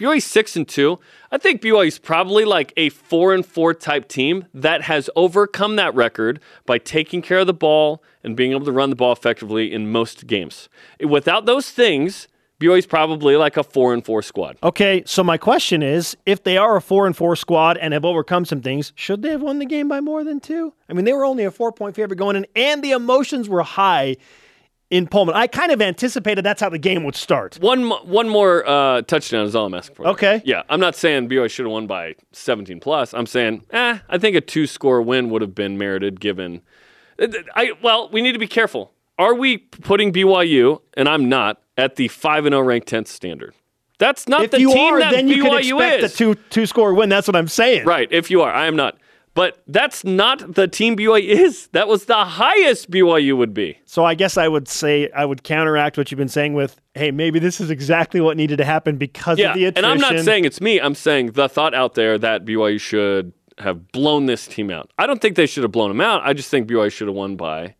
BYU 0.00 0.22
six 0.22 0.56
and 0.56 0.66
two. 0.66 0.98
I 1.30 1.36
think 1.36 1.60
BYU 1.60 1.88
is 1.88 1.98
probably 1.98 2.46
like 2.46 2.72
a 2.76 2.88
four 2.88 3.34
and 3.34 3.44
four 3.44 3.74
type 3.74 4.08
team 4.08 4.46
that 4.54 4.82
has 4.82 5.10
overcome 5.14 5.76
that 5.76 5.94
record 5.94 6.40
by 6.64 6.78
taking 6.78 7.20
care 7.20 7.40
of 7.40 7.46
the 7.46 7.52
ball 7.52 8.02
and 8.24 8.34
being 8.34 8.52
able 8.52 8.64
to 8.64 8.72
run 8.72 8.88
the 8.88 8.96
ball 8.96 9.12
effectively 9.12 9.70
in 9.70 9.92
most 9.92 10.26
games. 10.26 10.70
Without 11.06 11.44
those 11.44 11.70
things, 11.70 12.28
BYU's 12.60 12.86
probably 12.86 13.36
like 13.36 13.56
a 13.56 13.64
four 13.64 13.94
and 13.94 14.04
four 14.04 14.20
squad. 14.20 14.58
Okay, 14.62 15.02
so 15.06 15.24
my 15.24 15.38
question 15.38 15.82
is, 15.82 16.14
if 16.26 16.44
they 16.44 16.58
are 16.58 16.76
a 16.76 16.82
four 16.82 17.06
and 17.06 17.16
four 17.16 17.34
squad 17.34 17.78
and 17.78 17.94
have 17.94 18.04
overcome 18.04 18.44
some 18.44 18.60
things, 18.60 18.92
should 18.94 19.22
they 19.22 19.30
have 19.30 19.40
won 19.40 19.58
the 19.58 19.66
game 19.66 19.88
by 19.88 20.00
more 20.00 20.22
than 20.22 20.40
two? 20.40 20.74
I 20.88 20.92
mean, 20.92 21.06
they 21.06 21.14
were 21.14 21.24
only 21.24 21.44
a 21.44 21.50
four 21.50 21.72
point 21.72 21.96
favorite 21.96 22.18
going 22.18 22.36
in, 22.36 22.46
and 22.54 22.84
the 22.84 22.90
emotions 22.90 23.48
were 23.48 23.62
high 23.62 24.16
in 24.90 25.06
Pullman. 25.06 25.34
I 25.34 25.46
kind 25.46 25.72
of 25.72 25.80
anticipated 25.80 26.44
that's 26.44 26.60
how 26.60 26.68
the 26.68 26.78
game 26.78 27.02
would 27.04 27.16
start. 27.16 27.56
One 27.62 27.88
one 27.88 28.28
more 28.28 28.68
uh, 28.68 29.02
touchdown 29.02 29.46
is 29.46 29.56
all 29.56 29.64
I'm 29.64 29.74
asking 29.74 29.96
for. 29.96 30.06
Okay. 30.08 30.42
Yeah, 30.44 30.62
I'm 30.68 30.80
not 30.80 30.94
saying 30.94 31.30
BYU 31.30 31.50
should 31.50 31.64
have 31.64 31.72
won 31.72 31.86
by 31.86 32.14
17 32.32 32.78
plus. 32.80 33.14
I'm 33.14 33.26
saying, 33.26 33.64
eh, 33.70 33.98
I 34.06 34.18
think 34.18 34.36
a 34.36 34.42
two 34.42 34.66
score 34.66 35.00
win 35.00 35.30
would 35.30 35.40
have 35.40 35.54
been 35.54 35.78
merited 35.78 36.20
given. 36.20 36.60
I 37.54 37.72
well, 37.82 38.10
we 38.12 38.20
need 38.20 38.32
to 38.32 38.38
be 38.38 38.48
careful. 38.48 38.92
Are 39.18 39.34
we 39.34 39.58
putting 39.58 40.12
BYU 40.12 40.80
and 40.94 41.08
I'm 41.08 41.28
not 41.28 41.62
at 41.80 41.96
the 41.96 42.08
five 42.08 42.46
and 42.46 42.52
zero 42.52 42.62
ranked 42.64 42.88
10th 42.90 43.08
standard? 43.08 43.54
That's 43.98 44.28
not 44.28 44.44
If 44.44 44.50
the 44.52 44.60
you 44.60 44.72
team 44.72 44.94
are, 44.94 44.98
that 45.00 45.12
then 45.12 45.28
you 45.28 45.44
BYU 45.44 45.48
can 45.48 45.58
expect 45.58 46.02
is. 46.04 46.14
a 46.14 46.16
two 46.16 46.34
two 46.50 46.66
score 46.66 46.94
win. 46.94 47.08
That's 47.08 47.28
what 47.28 47.36
I'm 47.36 47.48
saying. 47.48 47.84
Right, 47.86 48.08
if 48.10 48.30
you 48.30 48.40
are, 48.42 48.52
I 48.52 48.66
am 48.66 48.76
not. 48.76 48.96
But 49.34 49.62
that's 49.68 50.04
not 50.04 50.54
the 50.54 50.66
team 50.66 50.96
BYU 50.96 51.20
is. 51.28 51.68
That 51.68 51.86
was 51.86 52.06
the 52.06 52.24
highest 52.24 52.90
BYU 52.90 53.36
would 53.36 53.54
be. 53.54 53.78
So 53.84 54.04
I 54.04 54.14
guess 54.14 54.36
I 54.36 54.48
would 54.48 54.66
say 54.68 55.08
I 55.14 55.24
would 55.24 55.44
counteract 55.44 55.96
what 55.98 56.10
you've 56.10 56.18
been 56.18 56.28
saying 56.28 56.54
with, 56.54 56.80
hey, 56.94 57.10
maybe 57.12 57.38
this 57.38 57.60
is 57.60 57.70
exactly 57.70 58.20
what 58.20 58.36
needed 58.36 58.56
to 58.56 58.64
happen 58.64 58.96
because 58.96 59.38
Yeah, 59.38 59.50
of 59.50 59.54
the 59.56 59.66
and. 59.66 59.86
I'm 59.86 59.98
not 59.98 60.18
saying 60.20 60.46
it's 60.46 60.60
me. 60.60 60.80
I'm 60.80 60.94
saying 60.96 61.32
the 61.32 61.48
thought 61.48 61.74
out 61.74 61.94
there 61.94 62.18
that 62.18 62.44
BYU 62.44 62.80
should 62.80 63.32
have 63.58 63.92
blown 63.92 64.26
this 64.26 64.46
team 64.46 64.70
out. 64.70 64.90
I 64.98 65.06
don't 65.06 65.20
think 65.20 65.36
they 65.36 65.46
should 65.46 65.62
have 65.62 65.72
blown 65.72 65.90
them 65.90 66.00
out. 66.00 66.22
I 66.24 66.32
just 66.32 66.48
think 66.50 66.66
BYU 66.68 66.90
should 66.90 67.06
have 67.06 67.14
won 67.16 67.36
by 67.36 67.74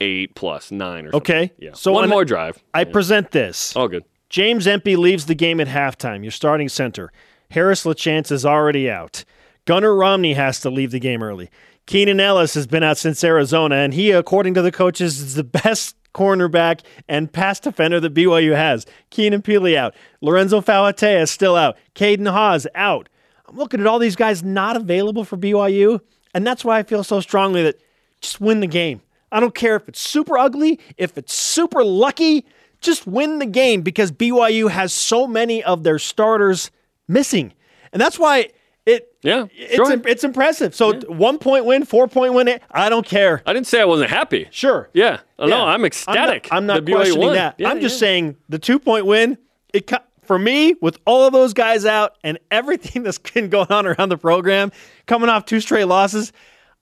eight 0.00 0.34
plus 0.34 0.70
nine 0.70 1.06
or 1.06 1.12
something. 1.12 1.36
Okay, 1.36 1.52
Yeah. 1.58 1.70
so 1.74 1.92
one 1.92 2.08
more 2.08 2.24
drive. 2.24 2.62
I 2.74 2.80
Yeah. 2.80 2.92
present 2.92 3.30
this. 3.30 3.74
All 3.76 3.88
good. 3.88 4.04
James 4.28 4.66
Empey 4.66 4.96
leaves 4.96 5.26
the 5.26 5.34
game 5.34 5.60
at 5.60 5.68
halftime. 5.68 6.22
Your 6.22 6.32
starting 6.32 6.68
center. 6.68 7.12
Harris 7.50 7.84
LaChance 7.84 8.32
is 8.32 8.44
already 8.44 8.90
out. 8.90 9.24
Gunnar 9.66 9.94
Romney 9.94 10.34
has 10.34 10.60
to 10.60 10.70
leave 10.70 10.90
the 10.90 10.98
game 11.00 11.22
early. 11.22 11.48
Keenan 11.86 12.18
Ellis 12.18 12.54
has 12.54 12.66
been 12.66 12.82
out 12.82 12.98
since 12.98 13.22
Arizona, 13.22 13.76
and 13.76 13.94
he, 13.94 14.10
according 14.10 14.54
to 14.54 14.62
the 14.62 14.72
coaches, 14.72 15.20
is 15.20 15.34
the 15.36 15.44
best 15.44 15.94
cornerback 16.12 16.80
and 17.08 17.32
pass 17.32 17.60
defender 17.60 18.00
that 18.00 18.14
BYU 18.14 18.56
has. 18.56 18.86
Keenan 19.10 19.42
Pili 19.42 19.76
out. 19.76 19.94
Lorenzo 20.20 20.60
Fauatea 20.60 21.22
is 21.22 21.30
still 21.30 21.54
out. 21.54 21.76
Caden 21.94 22.30
Haws 22.30 22.66
out. 22.74 23.08
I'm 23.48 23.56
looking 23.56 23.80
at 23.80 23.86
all 23.86 24.00
these 24.00 24.16
guys 24.16 24.42
not 24.42 24.76
available 24.76 25.24
for 25.24 25.36
BYU, 25.36 26.00
and 26.34 26.44
that's 26.44 26.64
why 26.64 26.78
I 26.78 26.82
feel 26.82 27.04
so 27.04 27.20
strongly 27.20 27.62
that 27.62 27.78
just 28.20 28.40
win 28.40 28.58
the 28.60 28.66
game. 28.66 29.02
I 29.36 29.40
don't 29.40 29.54
care 29.54 29.76
if 29.76 29.86
it's 29.86 30.00
super 30.00 30.38
ugly, 30.38 30.80
if 30.96 31.18
it's 31.18 31.34
super 31.34 31.84
lucky, 31.84 32.46
just 32.80 33.06
win 33.06 33.38
the 33.38 33.44
game 33.44 33.82
because 33.82 34.10
BYU 34.10 34.70
has 34.70 34.94
so 34.94 35.26
many 35.26 35.62
of 35.62 35.82
their 35.82 35.98
starters 35.98 36.70
missing. 37.06 37.52
And 37.92 38.00
that's 38.00 38.18
why 38.18 38.48
it 38.86 39.14
Yeah, 39.20 39.44
it's 39.52 39.74
sure. 39.74 40.00
it's 40.06 40.24
impressive. 40.24 40.74
So 40.74 41.00
one 41.00 41.36
point 41.36 41.66
win, 41.66 41.84
four 41.84 42.08
point 42.08 42.32
win, 42.32 42.58
I 42.70 42.88
don't 42.88 43.04
care. 43.04 43.42
I 43.44 43.52
didn't 43.52 43.66
say 43.66 43.82
I 43.82 43.84
wasn't 43.84 44.08
happy. 44.08 44.48
Sure. 44.50 44.88
Yeah. 44.94 45.20
No, 45.38 45.48
Yeah. 45.48 45.64
I'm 45.64 45.84
ecstatic. 45.84 46.48
I'm 46.50 46.64
not, 46.64 46.78
I'm 46.78 46.84
not 46.86 46.94
questioning 46.94 47.26
won. 47.26 47.34
that. 47.34 47.56
Yeah, 47.58 47.68
I'm 47.68 47.82
just 47.82 47.96
yeah. 47.96 48.06
saying 48.06 48.36
the 48.48 48.58
two 48.58 48.78
point 48.78 49.04
win. 49.04 49.36
It 49.74 49.92
for 50.22 50.38
me 50.38 50.76
with 50.80 50.98
all 51.04 51.26
of 51.26 51.34
those 51.34 51.52
guys 51.52 51.84
out 51.84 52.16
and 52.24 52.38
everything 52.50 53.02
that's 53.04 53.18
been 53.18 53.50
going 53.50 53.70
on 53.70 53.84
around 53.86 54.08
the 54.08 54.16
program, 54.16 54.72
coming 55.04 55.28
off 55.28 55.44
two 55.44 55.60
straight 55.60 55.84
losses. 55.84 56.32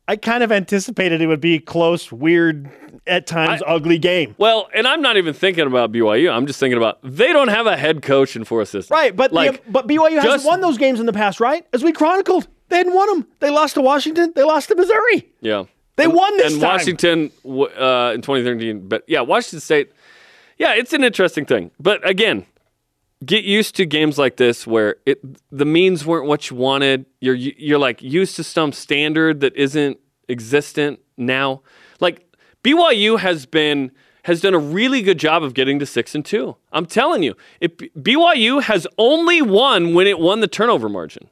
I 0.07 0.17
kind 0.17 0.43
of 0.43 0.53
anticipated 0.53 1.21
it 1.21 1.27
would 1.27 1.41
be 1.41 1.59
close, 1.59 2.13
weird, 2.13 2.71
at 3.07 3.27
times 3.27 3.63
ugly 3.67 3.99
game. 3.99 4.35
Well, 4.39 4.69
and 4.75 4.87
I'm 4.87 5.01
not 5.01 5.17
even 5.17 5.35
thinking 5.35 5.67
about 5.67 5.93
BYU. 5.93 6.31
I'm 6.33 6.47
just 6.47 6.61
thinking 6.61 6.77
about 6.77 6.99
they 7.03 7.33
don't 7.33 7.49
have 7.49 7.67
a 7.67 7.77
head 7.77 8.03
coach 8.03 8.37
and 8.37 8.47
four 8.47 8.61
assistants. 8.61 8.91
Right, 8.91 9.15
but 9.15 9.33
like, 9.33 9.65
the, 9.65 9.71
but 9.71 9.87
BYU 9.87 10.21
hasn't 10.21 10.45
won 10.45 10.61
those 10.61 10.79
games 10.79 11.01
in 11.01 11.07
the 11.07 11.13
past, 11.13 11.41
right? 11.41 11.67
As 11.73 11.83
we 11.83 11.93
chronicled, 11.93 12.47
they 12.69 12.79
hadn't 12.79 12.95
won 12.95 13.09
them. 13.09 13.27
They 13.41 13.51
lost 13.51 13.75
to 13.75 13.81
Washington. 13.81 14.33
They 14.35 14.43
lost 14.43 14.69
to 14.69 14.75
Missouri. 14.75 15.29
yeah, 15.41 15.65
They 15.97 16.05
and, 16.05 16.15
won 16.15 16.37
this 16.37 16.53
and 16.53 16.61
time. 16.61 16.71
Washington 16.71 17.31
uh, 17.47 18.13
in 18.15 18.23
2013. 18.23 18.89
But 18.89 19.05
yeah, 19.07 19.21
Washington 19.21 19.61
State. 19.61 19.93
Yeah, 20.59 20.75
it's 20.75 20.93
an 20.93 21.03
interesting 21.03 21.47
thing. 21.47 21.71
But 21.81 22.07
again, 22.09 22.47
get 23.25 23.45
used 23.45 23.75
to 23.77 23.87
games 23.87 24.19
like 24.19 24.37
this 24.37 24.67
where 24.67 24.97
it 25.07 25.21
the 25.51 25.65
means 25.65 26.05
weren't 26.05 26.27
what 26.27 26.51
you 26.51 26.57
wanted. 26.57 27.07
You're 27.21 27.35
you're 27.35 27.79
like 27.79 28.03
used 28.03 28.37
to 28.37 28.45
some 28.45 28.73
standard 28.73 29.41
that 29.41 29.55
isn't 29.57 29.99
existent 30.29 31.01
now. 31.17 31.63
Like 32.01 32.35
BYU 32.63 33.19
has 33.19 33.47
been 33.47 33.93
has 34.25 34.41
done 34.41 34.55
a 34.55 34.59
really 34.59 35.03
good 35.03 35.19
job 35.19 35.43
of 35.43 35.55
getting 35.55 35.79
to 35.79 35.87
six 35.87 36.15
and 36.15 36.25
two. 36.25 36.57
I'm 36.73 36.87
telling 36.87 37.23
you, 37.23 37.37
if 37.61 37.77
BYU 37.77 38.63
has 38.63 38.87
only 38.97 39.43
won 39.43 39.95
when 39.95 40.07
it 40.07 40.19
won 40.19 40.41
the 40.41 40.49
turnover 40.49 40.89
margin. 40.89 41.29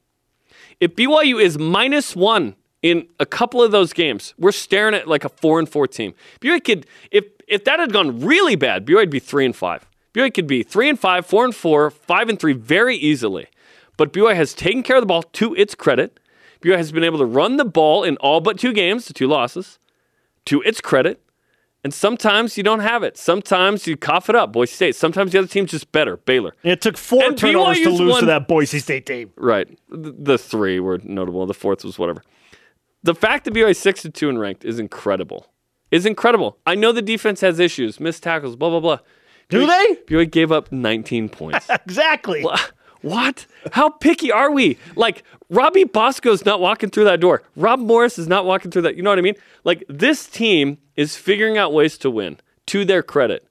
If 0.78 0.94
BYU 0.96 1.40
is 1.40 1.58
minus 1.58 2.16
one 2.16 2.54
in 2.82 3.06
a 3.20 3.24
couple 3.24 3.62
of 3.62 3.70
those 3.70 3.92
games, 3.92 4.34
we're 4.36 4.52
staring 4.52 4.94
at 4.94 5.08
like 5.08 5.24
a 5.24 5.28
four 5.28 5.58
and 5.58 5.68
four 5.68 5.86
team. 5.86 6.14
BYU 6.40 6.62
could, 6.62 6.86
if 7.10 7.24
if 7.48 7.64
that 7.64 7.80
had 7.80 7.92
gone 7.92 8.20
really 8.20 8.56
bad, 8.56 8.84
BYU 8.86 8.96
would 8.96 9.10
be 9.10 9.20
three 9.20 9.44
and 9.44 9.56
five. 9.56 9.86
BYU 10.14 10.32
could 10.34 10.46
be 10.46 10.62
three 10.62 10.88
and 10.88 10.98
five, 10.98 11.24
four 11.26 11.44
and 11.44 11.54
four, 11.54 11.90
five 11.90 12.28
and 12.28 12.38
three 12.38 12.52
very 12.52 12.96
easily. 12.96 13.46
But 13.96 14.12
BYU 14.12 14.34
has 14.34 14.54
taken 14.54 14.82
care 14.82 14.96
of 14.96 15.02
the 15.02 15.06
ball 15.06 15.22
to 15.22 15.54
its 15.54 15.74
credit. 15.74 16.18
BYU 16.60 16.76
has 16.76 16.92
been 16.92 17.04
able 17.04 17.18
to 17.18 17.24
run 17.24 17.56
the 17.56 17.64
ball 17.64 18.04
in 18.04 18.16
all 18.18 18.40
but 18.40 18.58
two 18.58 18.72
games, 18.72 19.06
the 19.06 19.12
two 19.14 19.26
losses, 19.26 19.78
to 20.46 20.60
its 20.62 20.80
credit. 20.80 21.22
And 21.84 21.92
sometimes 21.92 22.56
you 22.56 22.62
don't 22.62 22.80
have 22.80 23.02
it. 23.02 23.16
Sometimes 23.16 23.88
you 23.88 23.96
cough 23.96 24.28
it 24.28 24.36
up, 24.36 24.52
Boise 24.52 24.72
State. 24.72 24.94
Sometimes 24.94 25.32
the 25.32 25.38
other 25.38 25.48
team's 25.48 25.72
just 25.72 25.90
better, 25.90 26.16
Baylor. 26.16 26.54
It 26.62 26.80
took 26.80 26.96
four 26.96 27.24
And 27.24 27.36
turnovers 27.36 27.80
to 27.80 27.90
lose 27.90 28.10
won- 28.12 28.20
to 28.20 28.26
that 28.26 28.46
Boise 28.46 28.78
State 28.78 29.04
team. 29.04 29.32
Right. 29.36 29.66
The, 29.88 30.38
three 30.38 30.78
were 30.78 31.00
notable. 31.02 31.44
The 31.46 31.54
fourth 31.54 31.84
was 31.84 31.98
whatever. 31.98 32.22
The 33.02 33.16
fact 33.16 33.44
that 33.46 33.54
BYU 33.54 33.70
is 33.70 33.78
six 33.78 34.02
to 34.02 34.10
two 34.10 34.28
and 34.28 34.38
ranked 34.38 34.64
is 34.64 34.78
incredible. 34.78 35.48
Is 35.90 36.06
incredible. 36.06 36.56
I 36.64 36.76
know 36.76 36.92
the 36.92 37.02
defense 37.02 37.40
has 37.40 37.58
issues, 37.58 37.98
missed 37.98 38.22
tackles, 38.22 38.54
blah 38.54 38.70
blah 38.70 38.80
blah. 38.80 38.98
Do 39.48 39.66
BYU 39.66 39.66
they? 39.66 40.14
BYU 40.14 40.30
gave 40.30 40.52
up 40.52 40.70
19 40.72 41.28
points. 41.28 41.68
Exactly. 41.86 42.44
what? 43.02 43.46
How 43.72 43.90
picky 43.90 44.30
are 44.32 44.50
we? 44.50 44.78
Like 44.96 45.24
Robbie 45.50 45.84
Bosco's 45.84 46.44
not 46.44 46.60
walking 46.60 46.90
through 46.90 47.04
that 47.04 47.20
door. 47.20 47.42
Rob 47.56 47.80
Morris 47.80 48.18
is 48.18 48.28
not 48.28 48.44
walking 48.46 48.70
through 48.70 48.82
that. 48.82 48.96
You 48.96 49.02
know 49.02 49.10
what 49.10 49.18
I 49.18 49.22
mean? 49.22 49.34
Like 49.64 49.84
this 49.88 50.26
team 50.26 50.78
is 50.96 51.16
figuring 51.16 51.58
out 51.58 51.72
ways 51.72 51.98
to 51.98 52.10
win. 52.10 52.38
To 52.66 52.84
their 52.84 53.02
credit. 53.02 53.46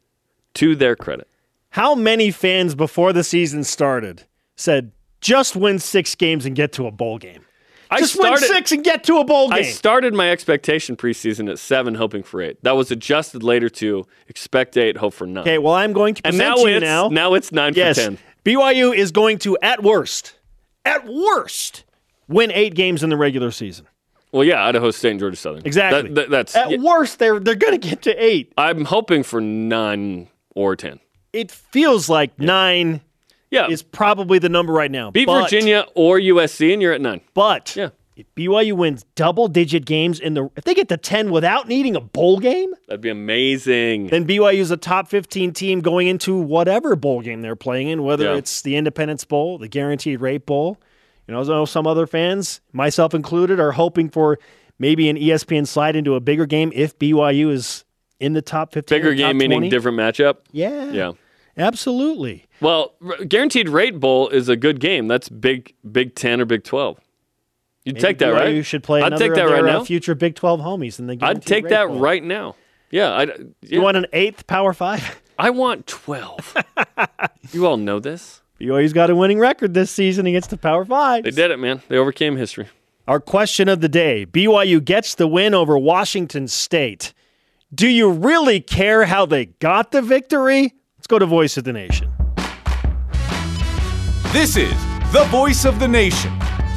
To 0.56 0.76
their 0.76 0.96
credit. 0.96 1.28
How 1.72 1.96
many 1.96 2.32
fans 2.32 2.76
before 2.76 3.14
the 3.14 3.24
season 3.24 3.64
started 3.64 4.26
said, 4.56 4.92
just 5.22 5.56
win 5.56 5.80
six 5.80 6.16
games 6.16 6.46
and 6.46 6.56
get 6.56 6.72
to 6.74 6.88
a 6.88 6.92
bowl 6.92 7.18
game? 7.18 7.46
I 7.94 8.00
Just 8.00 8.14
started, 8.14 8.42
win 8.42 8.50
six 8.54 8.72
and 8.72 8.84
get 8.86 9.04
to 9.04 9.18
a 9.18 9.26
bowl 9.26 9.50
game. 9.50 9.58
I 9.58 9.62
started 9.64 10.14
my 10.14 10.32
expectation 10.32 10.96
preseason 10.96 11.50
at 11.52 11.60
seven, 11.60 11.96
hoping 11.96 12.24
for 12.24 12.42
eight. 12.42 12.64
That 12.64 12.72
was 12.78 12.90
adjusted 12.90 13.44
later 13.44 13.68
to 13.70 14.08
expect 14.30 14.78
eight, 14.78 14.96
hope 14.96 15.14
for 15.14 15.28
nine. 15.28 15.42
okay, 15.42 15.58
well, 15.58 15.74
I'm 15.74 15.92
going 15.92 16.14
to 16.16 16.22
and 16.26 16.34
present 16.38 16.50
now 16.58 16.64
to 16.64 16.70
you 16.70 16.76
it's 16.78 16.84
now. 16.84 17.10
now 17.10 17.34
it's 17.34 17.52
nine 17.52 17.74
yes, 17.76 17.98
for 17.98 18.04
ten. 18.06 18.18
BYU 18.46 18.96
is 18.96 19.12
going 19.12 19.40
to, 19.40 19.58
at 19.62 19.84
worst, 19.84 20.36
at 20.86 21.06
worst, 21.06 21.84
win 22.30 22.50
eight 22.52 22.76
games 22.76 23.04
in 23.04 23.10
the 23.10 23.18
regular 23.18 23.52
season. 23.52 23.86
Well, 24.32 24.46
yeah, 24.46 24.64
Idaho 24.66 24.92
State 24.92 25.12
and 25.12 25.20
Georgia 25.20 25.36
Southern. 25.36 25.64
Exactly. 25.66 26.04
That- 26.04 26.16
that- 26.16 26.30
that's. 26.30 26.56
At 26.56 26.72
yeah, 26.72 26.78
worst, 26.78 27.20
they're 27.20 27.42
they're 27.42 27.56
going 27.56 27.78
to 27.78 27.88
get 27.90 28.02
to 28.04 28.16
eight. 28.16 28.54
I'm 28.58 28.86
hoping 28.86 29.24
for 29.24 29.42
nine 29.42 30.30
or 30.56 30.78
ten. 30.78 31.02
It 31.34 31.52
feels 31.52 32.08
like 32.08 32.40
nine 32.40 33.02
Yeah, 33.52 33.68
is 33.68 33.84
probably 33.84 34.40
the 34.40 34.50
number 34.50 34.74
right 34.74 34.90
now. 34.92 35.12
beat 35.12 35.26
But- 35.28 35.44
Virginia 35.44 35.86
or 35.94 36.18
USC, 36.20 36.74
and 36.74 36.82
you're 36.82 36.94
at 36.94 37.02
nine. 37.02 37.22
But 37.34 37.76
Yeah. 37.76 37.90
if 38.16 38.26
BYU 38.36 38.76
wins 38.76 39.06
double 39.16 39.48
digit 39.50 39.86
games 39.86 40.20
in 40.20 40.34
the 40.36 40.50
if 40.56 40.64
they 40.64 40.74
get 40.74 40.88
to 40.90 40.98
10 40.98 41.32
without 41.32 41.68
needing 41.68 41.96
a 41.96 42.00
bowl 42.02 42.40
game, 42.40 42.74
That'd 42.88 43.02
be 43.02 43.10
amazing. 43.10 44.08
then 44.08 44.26
BYU 44.26 44.62
is 44.62 44.72
a 44.72 44.78
top 44.78 45.10
15 45.10 45.52
team 45.52 45.82
going 45.82 46.08
into 46.08 46.36
whatever 46.38 46.96
bowl 46.96 47.22
game 47.22 47.42
they're 47.42 47.56
playing 47.56 47.90
in, 47.90 48.04
whether 48.04 48.26
Yeah. 48.26 48.36
it's 48.38 48.62
the 48.62 48.76
Independence 48.76 49.26
Bowl, 49.26 49.58
the 49.58 49.68
Guaranteed 49.68 50.22
Rate 50.22 50.46
Bowl. 50.46 50.78
You 51.28 51.34
know, 51.34 51.42
I 51.42 51.44
know 51.46 51.66
some 51.66 51.86
other 51.88 52.08
fans, 52.08 52.62
myself 52.74 53.14
included, 53.14 53.60
are 53.60 53.72
hoping 53.74 54.10
for 54.10 54.38
maybe 54.80 55.10
an 55.10 55.18
ESPN 55.18 55.66
slide 55.68 55.96
into 55.96 56.16
a 56.16 56.20
bigger 56.20 56.46
game 56.46 56.72
if 56.74 56.98
BYU 56.98 57.50
is 57.52 57.84
in 58.20 58.34
the 58.34 58.42
top 58.42 58.74
15. 58.74 58.98
Bigger 58.98 59.14
game 59.14 59.38
meaning 59.38 59.70
different 59.70 59.98
matchup. 59.98 60.38
Yeah. 60.52 60.92
Yeah. 60.92 61.12
Absolutely. 61.58 62.48
Well, 62.60 62.94
r- 63.06 63.24
guaranteed 63.26 63.70
rate 63.70 64.00
bowl 64.00 64.30
is 64.30 64.50
a 64.50 64.56
good 64.56 64.80
game. 64.80 65.08
That's 65.08 65.30
big, 65.30 65.74
Big 65.90 66.16
Ten 66.16 66.40
or 66.42 66.46
Big 66.46 66.64
Twelve. 66.64 67.00
You'd 67.84 67.96
Maybe 67.96 68.02
take 68.02 68.18
that, 68.20 68.30
right? 68.30 68.66
should 68.66 68.84
play 68.84 69.02
I'd 69.02 69.18
take 69.18 69.34
that 69.34 69.44
right 69.44 69.64
uh, 69.64 69.80
now. 69.80 69.84
future 69.84 70.14
Big 70.14 70.36
12 70.36 70.60
homies 70.60 71.00
in 71.00 71.08
the 71.08 71.18
I'd 71.22 71.44
take 71.44 71.68
that 71.70 71.88
Bowl. 71.88 72.00
right 72.00 72.24
now. 72.24 72.56
Yeah, 72.92 73.14
I'd, 73.14 73.30
yeah. 73.30 73.46
You 73.62 73.82
want 73.82 73.98
an 73.98 74.06
eighth 74.14 74.46
Power 74.46 74.74
Five? 74.74 75.22
I 75.40 75.50
want 75.50 75.88
12. 75.88 76.58
you 77.52 77.66
all 77.66 77.78
know 77.78 78.00
this. 78.00 78.42
BYU's 78.60 78.94
got 78.94 79.10
a 79.10 79.16
winning 79.16 79.40
record 79.40 79.74
this 79.74 79.90
season 79.90 80.28
against 80.28 80.52
the 80.52 80.58
Power 80.58 80.86
Five. 80.86 81.24
They 81.24 81.32
did 81.32 81.50
it, 81.50 81.58
man. 81.58 81.82
They 81.88 81.98
overcame 81.98 82.38
history. 82.38 82.68
Our 83.08 83.20
question 83.20 83.68
of 83.68 83.82
the 83.82 83.90
day 83.90 84.28
BYU 84.28 84.84
gets 84.84 85.16
the 85.16 85.28
win 85.28 85.56
over 85.56 85.76
Washington 85.78 86.48
State. 86.48 87.14
Do 87.74 87.88
you 87.88 88.12
really 88.12 88.60
care 88.62 89.06
how 89.06 89.26
they 89.26 89.46
got 89.46 89.92
the 89.92 90.04
victory? 90.04 90.76
Let's 91.12 91.20
go 91.20 91.26
to 91.26 91.30
Voice 91.30 91.58
of 91.58 91.66
the 91.66 91.74
Nation. 91.74 92.10
This 94.32 94.56
is 94.56 94.72
the 95.12 95.28
voice 95.30 95.66
of 95.66 95.78
the 95.78 95.88
nation 95.90 96.32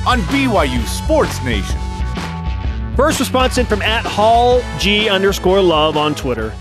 on 0.09 0.19
BYU 0.23 0.85
Sports 0.89 1.41
Nation. 1.45 1.79
First 2.97 3.21
response 3.21 3.59
in 3.59 3.67
from 3.67 3.81
at 3.83 4.05
Hall 4.05 4.61
G 4.81 5.09
underscore 5.09 5.61
love 5.61 5.97
on 5.97 6.17
Twitter. 6.17 6.53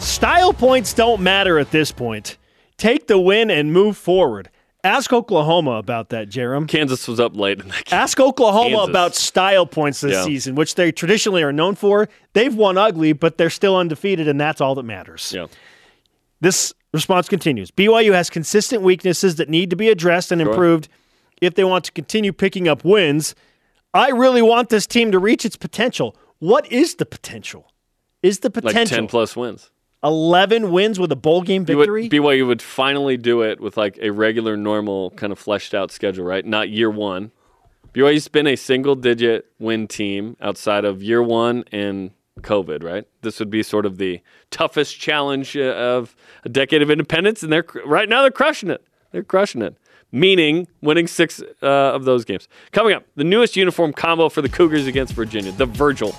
Style 0.00 0.52
points 0.52 0.94
don't 0.94 1.20
matter 1.20 1.60
at 1.60 1.70
this 1.70 1.92
point. 1.92 2.38
Take 2.76 3.06
the 3.06 3.20
win 3.20 3.52
and 3.52 3.72
move 3.72 3.96
forward. 3.96 4.50
Ask 4.82 5.12
Oklahoma 5.12 5.74
about 5.76 6.08
that, 6.08 6.28
Jarom. 6.28 6.66
Kansas 6.66 7.06
was 7.06 7.20
up 7.20 7.36
late 7.36 7.60
in 7.60 7.68
that 7.68 7.84
game. 7.84 8.00
Ask 8.00 8.18
Oklahoma 8.18 8.70
Kansas. 8.78 8.88
about 8.88 9.14
style 9.14 9.64
points 9.64 10.00
this 10.00 10.14
Yeah. 10.14 10.24
season, 10.24 10.56
which 10.56 10.74
they 10.74 10.90
traditionally 10.90 11.44
are 11.44 11.52
known 11.52 11.76
for. 11.76 12.08
They've 12.32 12.52
won 12.52 12.76
ugly, 12.76 13.12
but 13.12 13.38
they're 13.38 13.48
still 13.48 13.76
undefeated, 13.76 14.26
and 14.26 14.40
that's 14.40 14.60
all 14.60 14.74
that 14.74 14.82
matters. 14.82 15.32
Yeah. 15.32 15.46
This 16.40 16.74
response 16.92 17.28
continues. 17.28 17.70
BYU 17.70 18.12
has 18.12 18.30
consistent 18.30 18.82
weaknesses 18.82 19.36
that 19.36 19.48
need 19.48 19.70
to 19.70 19.76
be 19.76 19.88
addressed 19.88 20.30
and 20.32 20.40
improved 20.40 20.88
if 21.40 21.54
they 21.54 21.64
want 21.64 21.84
to 21.84 21.92
continue 21.92 22.32
picking 22.32 22.68
up 22.68 22.84
wins. 22.84 23.34
I 23.94 24.10
really 24.10 24.42
want 24.42 24.68
this 24.68 24.86
team 24.86 25.12
to 25.12 25.18
reach 25.18 25.44
its 25.44 25.56
potential. 25.56 26.16
What 26.38 26.70
is 26.72 26.96
the 26.96 27.06
potential? 27.06 27.72
Is 28.22 28.40
the 28.40 28.50
potential 28.50 28.66
Like 28.68 28.74
potential 28.74 28.96
10 28.98 29.06
plus 29.08 29.36
wins. 29.36 29.70
11 30.04 30.72
wins 30.72 30.98
with 30.98 31.12
a 31.12 31.16
bowl 31.16 31.42
game 31.42 31.64
You 31.68 31.76
would- 31.76 31.82
victory? 31.84 32.08
BYU 32.08 32.46
would 32.46 32.62
finally 32.62 33.16
do 33.16 33.42
it 33.42 33.60
with 33.60 33.76
like 33.76 33.98
a 34.02 34.10
regular, 34.10 34.56
normal, 34.56 35.10
kind 35.10 35.32
of 35.32 35.38
fleshed 35.38 35.74
out 35.74 35.90
schedule, 35.92 36.24
right? 36.24 36.44
Not 36.44 36.68
year 36.70 36.90
one. 36.90 37.30
BYU's 37.92 38.26
been 38.28 38.46
a 38.46 38.56
single 38.56 38.94
digit 38.96 39.46
win 39.58 39.86
team 39.86 40.36
outside 40.40 40.84
of 40.84 41.02
year 41.02 41.22
one 41.22 41.64
and 41.70 42.10
COVID, 42.40 42.82
right? 42.82 43.06
This 43.20 43.38
would 43.38 43.50
be 43.50 43.62
sort 43.62 43.86
of 43.86 43.98
the 43.98 44.20
toughest 44.50 44.98
challenge 44.98 45.56
uh, 45.56 45.60
of 45.60 46.16
a 46.44 46.48
decade 46.48 46.82
of 46.82 46.90
independence, 46.90 47.42
and 47.42 47.52
they're 47.52 47.66
right 47.84 48.08
now 48.08 48.22
they're 48.22 48.30
crushing 48.30 48.70
it. 48.70 48.84
They're 49.10 49.22
crushing 49.22 49.62
it, 49.62 49.76
meaning 50.10 50.66
winning 50.80 51.06
six 51.06 51.42
uh, 51.62 51.66
of 51.66 52.04
those 52.04 52.24
games. 52.24 52.48
Coming 52.72 52.94
up, 52.94 53.04
the 53.16 53.24
newest 53.24 53.56
uniform 53.56 53.92
combo 53.92 54.28
for 54.28 54.40
the 54.40 54.48
Cougars 54.48 54.86
against 54.86 55.12
Virginia, 55.12 55.52
the 55.52 55.66
Virgil. 55.66 56.16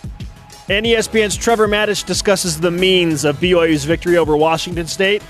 And 0.70 0.86
ESPN's 0.86 1.36
Trevor 1.36 1.67
Matich 1.67 2.05
discusses 2.05 2.60
the 2.60 2.72
means 2.72 3.25
of 3.25 3.38
BYU's 3.38 3.84
victory 3.84 4.17
over 4.17 4.38
Washington 4.38 4.88
State. 4.88 5.22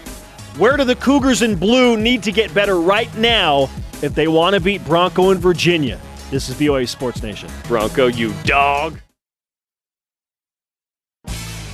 Where 0.58 0.78
do 0.78 0.84
the 0.84 0.96
Cougars 0.96 1.42
in 1.42 1.56
blue 1.56 1.98
need 1.98 2.22
to 2.24 2.32
get 2.32 2.54
better 2.54 2.80
right 2.80 3.14
now 3.18 3.64
if 4.04 4.14
they 4.14 4.28
want 4.28 4.54
to 4.54 4.60
beat 4.60 4.86
Bronco 4.86 5.32
in 5.32 5.40
Virginia? 5.40 6.00
This 6.30 6.50
is 6.50 6.56
BYU 6.56 6.88
Sports 6.88 7.24
Nation. 7.24 7.50
Bronco, 7.68 8.08
you 8.08 8.34
dog. 8.44 9.00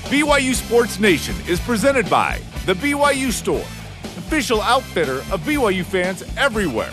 BYU 0.10 0.56
Sports 0.56 1.00
Nation 1.00 1.36
is 1.48 1.60
presented 1.60 2.10
by 2.10 2.42
The 2.66 2.74
BYU 2.74 3.32
Store, 3.32 3.62
official 4.18 4.60
outfitter 4.60 5.20
of 5.32 5.42
BYU 5.42 5.86
fans 5.86 6.24
everywhere. 6.36 6.90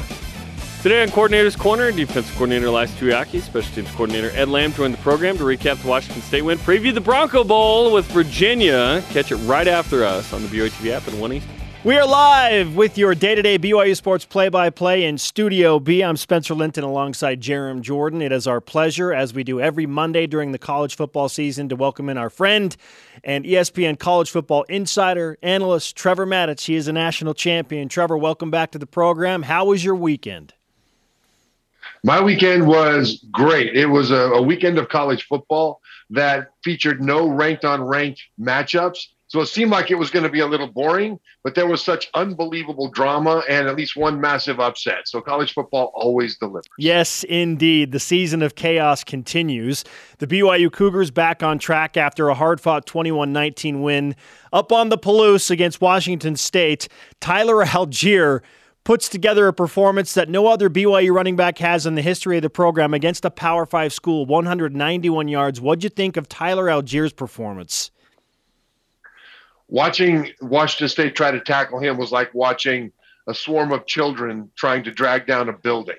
Today 0.83 1.03
on 1.03 1.09
Coordinator's 1.09 1.57
Corner, 1.57 1.91
defensive 1.91 2.35
coordinator 2.35 2.67
Ilaisa 2.67 2.89
Tuiaki, 2.99 3.41
special 3.41 3.75
teams 3.75 3.91
coordinator 3.93 4.31
Ed 4.35 4.51
Lamb 4.51 4.75
joined 4.75 4.93
the 4.93 4.99
program 4.99 5.39
to 5.39 5.45
recap 5.45 5.81
the 5.81 5.89
Washington 5.89 6.21
State 6.25 6.43
win, 6.43 6.59
preview 6.59 6.93
the 6.93 7.01
Bronco 7.01 7.43
Bowl 7.43 7.91
with 7.91 8.05
Virginia. 8.13 9.03
Catch 9.13 9.33
it 9.33 9.37
right 9.37 9.67
after 9.67 10.05
us 10.05 10.35
on 10.35 10.43
the 10.43 10.49
BYU 10.49 10.69
TV 10.69 10.91
app 10.91 11.09
at 11.09 11.15
1 11.15 11.33
Eastern. 11.33 11.56
We 11.87 11.97
are 11.99 12.05
live 12.05 12.75
with 12.75 12.99
your 12.99 13.15
day 13.15 13.37
to 13.37 13.43
day 13.43 13.61
BYU 13.61 13.97
Sports 13.97 14.25
play 14.25 14.49
by 14.49 14.71
play 14.71 15.05
in 15.05 15.19
Studio 15.19 15.79
B. 15.79 16.03
I'm 16.03 16.17
Spencer 16.17 16.53
Linton 16.53 16.83
alongside 16.83 17.41
Jarom 17.41 17.81
Jordan. 17.81 18.21
It 18.23 18.33
is 18.33 18.49
our 18.49 18.61
pleasure, 18.61 19.15
as 19.15 19.33
we 19.33 19.45
do 19.45 19.61
every 19.61 19.87
Monday 19.87 20.27
during 20.27 20.51
the 20.51 20.59
college 20.59 20.97
football 20.97 21.29
season, 21.29 21.69
to 21.69 21.77
welcome 21.77 22.09
in 22.09 22.19
our 22.19 22.29
friend 22.29 22.77
and 23.23 23.45
ESPN 23.45 24.01
college 24.01 24.33
football 24.33 24.65
insider, 24.65 25.39
analyst, 25.43 25.95
Trevor 25.95 26.27
Matich. 26.27 26.67
He 26.67 26.75
is 26.75 26.89
a 26.89 26.93
national 26.93 27.35
champion. 27.35 27.89
Trevor, 27.89 28.19
welcome 28.19 28.51
back 28.51 28.73
to 28.73 28.81
the 28.81 28.87
program. 28.87 29.45
How 29.45 29.67
was 29.67 29.85
your 29.85 29.95
weekend? 29.95 30.55
My 32.03 32.21
weekend 32.21 32.67
was 32.67 33.25
great. 33.31 33.77
It 33.77 33.87
was 33.87 34.11
a, 34.11 34.33
a 34.33 34.43
weekend 34.43 34.79
of 34.79 34.89
college 34.89 35.29
football 35.29 35.81
that 36.11 36.49
featured 36.65 37.01
no 37.01 37.29
ranked 37.29 37.65
on 37.65 37.81
ranked 37.81 38.25
matchups. 38.41 39.07
So 39.37 39.43
it 39.43 39.49
seemed 39.49 39.71
like 39.71 39.91
it 39.91 39.97
was 39.97 40.09
going 40.09 40.23
to 40.23 40.31
be 40.31 40.41
a 40.41 40.47
little 40.47 40.67
boring, 40.67 41.21
but 41.45 41.55
there 41.55 41.67
was 41.67 41.83
such 41.83 42.09
unbelievable 42.15 42.89
drama 42.89 43.43
and 43.51 43.69
at 43.69 43.77
least 43.77 43.95
one 43.95 44.19
massive 44.19 44.61
upset. 44.61 45.07
So 45.07 45.21
college 45.21 45.53
football 45.53 45.93
always 45.95 46.39
delivers. 46.39 46.65
Yes, 46.79 47.23
indeed. 47.23 47.93
The 47.93 48.01
season 48.01 48.41
of 48.41 48.55
chaos 48.55 49.05
continues. 49.05 49.85
The 50.21 50.27
BYU 50.27 50.73
Cougars 50.73 51.11
back 51.11 51.43
on 51.43 51.59
track 51.59 51.99
after 51.99 52.31
a 52.31 52.35
hard 52.35 52.63
fought 52.63 52.87
21 52.87 53.31
19 53.35 53.83
win 53.83 54.17
up 54.55 54.73
on 54.73 54.89
the 54.89 54.97
Palouse 54.97 55.51
against 55.51 55.83
Washington 55.83 56.37
State. 56.37 56.89
Tyler 57.21 57.63
Allgeier 57.63 58.41
puts 58.85 59.07
together 59.07 59.49
a 59.49 59.53
performance 59.53 60.15
that 60.15 60.31
no 60.31 60.47
other 60.47 60.71
BYU 60.71 61.13
running 61.13 61.37
back 61.37 61.59
has 61.59 61.85
in 61.85 61.95
the 61.95 62.01
history 62.01 62.39
of 62.39 62.43
the 62.43 62.49
program 62.49 62.95
against 62.95 63.27
a 63.27 63.31
Power 63.31 63.67
5 63.67 63.93
school, 63.93 64.25
191 64.25 65.29
yards. 65.29 65.61
What'd 65.61 65.85
you 65.85 65.91
think 65.91 66.17
of 66.17 66.27
Tyler 66.27 66.69
Allgeier's 66.69 67.13
performance? 67.13 67.91
Watching 69.69 70.31
Washington 70.41 70.89
State 70.89 71.17
try 71.17 71.31
to 71.31 71.41
tackle 71.41 71.81
him 71.81 71.97
was 71.97 72.13
like 72.13 72.33
watching 72.35 72.93
a 73.27 73.35
swarm 73.35 73.73
of 73.73 73.87
children 73.87 74.51
trying 74.55 74.85
to 74.85 74.93
drag 74.93 75.27
down 75.27 75.49
a 75.49 75.53
building. 75.53 75.97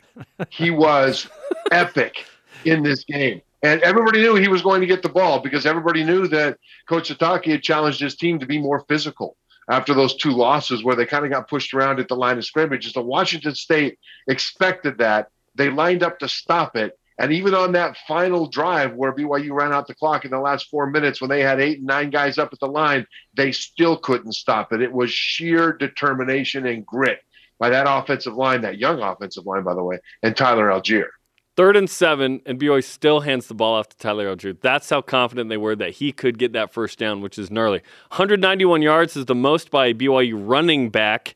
He 0.49 0.71
was 0.85 1.27
epic 1.71 2.25
in 2.63 2.83
this 2.83 3.03
game. 3.03 3.41
And 3.63 3.81
everybody 3.81 4.21
knew 4.21 4.35
he 4.35 4.47
was 4.47 4.61
going 4.61 4.81
to 4.81 4.87
get 4.87 5.01
the 5.01 5.09
ball 5.09 5.39
because 5.39 5.65
everybody 5.65 6.03
knew 6.03 6.27
that 6.27 6.57
Coach 6.87 7.09
Sitake 7.09 7.45
had 7.45 7.63
challenged 7.63 7.99
his 7.99 8.15
team 8.15 8.39
to 8.39 8.45
be 8.45 8.59
more 8.59 8.85
physical 8.87 9.35
after 9.69 9.93
those 9.93 10.15
two 10.15 10.31
losses 10.31 10.83
where 10.83 10.95
they 10.95 11.05
kind 11.05 11.25
of 11.25 11.31
got 11.31 11.49
pushed 11.49 11.73
around 11.73 11.99
at 11.99 12.07
the 12.07 12.15
line 12.15 12.37
of 12.37 12.45
scrimmage. 12.45 12.91
So 12.93 13.01
Washington 13.01 13.55
State 13.55 13.99
expected 14.27 14.99
that. 14.99 15.29
They 15.55 15.69
lined 15.69 16.03
up 16.03 16.19
to 16.19 16.29
stop 16.29 16.75
it. 16.75 16.97
And 17.19 17.31
even 17.33 17.55
on 17.55 17.71
that 17.71 17.97
final 18.07 18.47
drive 18.47 18.93
where 18.93 19.13
BYU 19.13 19.51
ran 19.51 19.73
out 19.73 19.87
the 19.87 19.95
clock 19.95 20.23
in 20.23 20.31
the 20.31 20.39
last 20.39 20.69
four 20.69 20.85
minutes 20.87 21.19
when 21.19 21.29
they 21.29 21.41
had 21.41 21.59
eight 21.59 21.79
and 21.79 21.87
nine 21.87 22.09
guys 22.11 22.37
up 22.37 22.53
at 22.53 22.59
the 22.59 22.67
line, 22.67 23.07
they 23.35 23.51
still 23.51 23.97
couldn't 23.97 24.33
stop 24.33 24.71
it. 24.71 24.81
It 24.81 24.93
was 24.93 25.11
sheer 25.11 25.73
determination 25.73 26.67
and 26.67 26.85
grit 26.85 27.19
by 27.59 27.69
that 27.71 27.87
offensive 27.89 28.35
line, 28.35 28.61
that 28.61 28.77
young 28.77 29.01
offensive 29.01 29.45
line, 29.45 29.63
by 29.63 29.73
the 29.73 29.83
way, 29.83 29.99
and 30.21 30.37
Tyler 30.37 30.69
Allgeier. 30.69 31.07
Third 31.55 31.75
and 31.75 31.89
seven, 31.89 32.39
and 32.45 32.59
BYU 32.59 32.83
still 32.83 33.21
hands 33.21 33.47
the 33.47 33.55
ball 33.55 33.73
off 33.73 33.89
to 33.89 33.97
Tyler 33.97 34.35
Allgeier. 34.35 34.61
That's 34.61 34.91
how 34.91 35.01
confident 35.01 35.49
they 35.49 35.57
were 35.57 35.75
that 35.75 35.95
he 35.95 36.11
could 36.11 36.37
get 36.37 36.53
that 36.53 36.71
first 36.71 36.99
down, 36.99 37.21
which 37.21 37.39
is 37.39 37.49
gnarly. 37.49 37.79
191 38.09 38.83
yards 38.83 39.17
is 39.17 39.25
the 39.25 39.33
most 39.33 39.71
by 39.71 39.87
a 39.87 39.93
BYU 39.95 40.35
running 40.35 40.91
back 40.91 41.33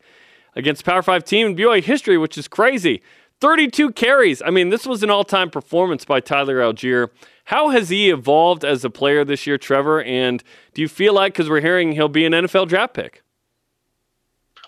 against 0.55 0.85
Power 0.85 1.01
5 1.01 1.23
team 1.23 1.47
in 1.47 1.55
BYU 1.55 1.81
history, 1.81 2.19
which 2.19 2.37
is 2.37 2.47
crazy. 2.47 3.01
32 3.41 3.91
carries. 3.91 4.41
I 4.43 4.51
mean, 4.51 4.69
this 4.69 4.86
was 4.86 5.04
an 5.04 5.10
all 5.10 5.23
time 5.23 5.49
performance 5.49 6.06
by 6.06 6.19
Tyler 6.19 6.60
Allgeier. 6.60 7.10
How 7.45 7.69
has 7.69 7.89
he 7.89 8.12
evolved 8.12 8.63
as 8.63 8.86
a 8.86 8.89
player 8.89 9.25
this 9.25 9.45
year, 9.45 9.58
Trevor? 9.58 10.01
And 10.04 10.43
do 10.73 10.82
you 10.82 10.88
feel 10.88 11.13
like, 11.13 11.34
because 11.34 11.49
we're 11.49 11.60
hearing 11.60 11.91
he'll 11.91 12.08
be 12.08 12.25
an 12.25 12.34
NFL 12.34 12.67
draft 12.67 12.93
pick? 12.93 13.23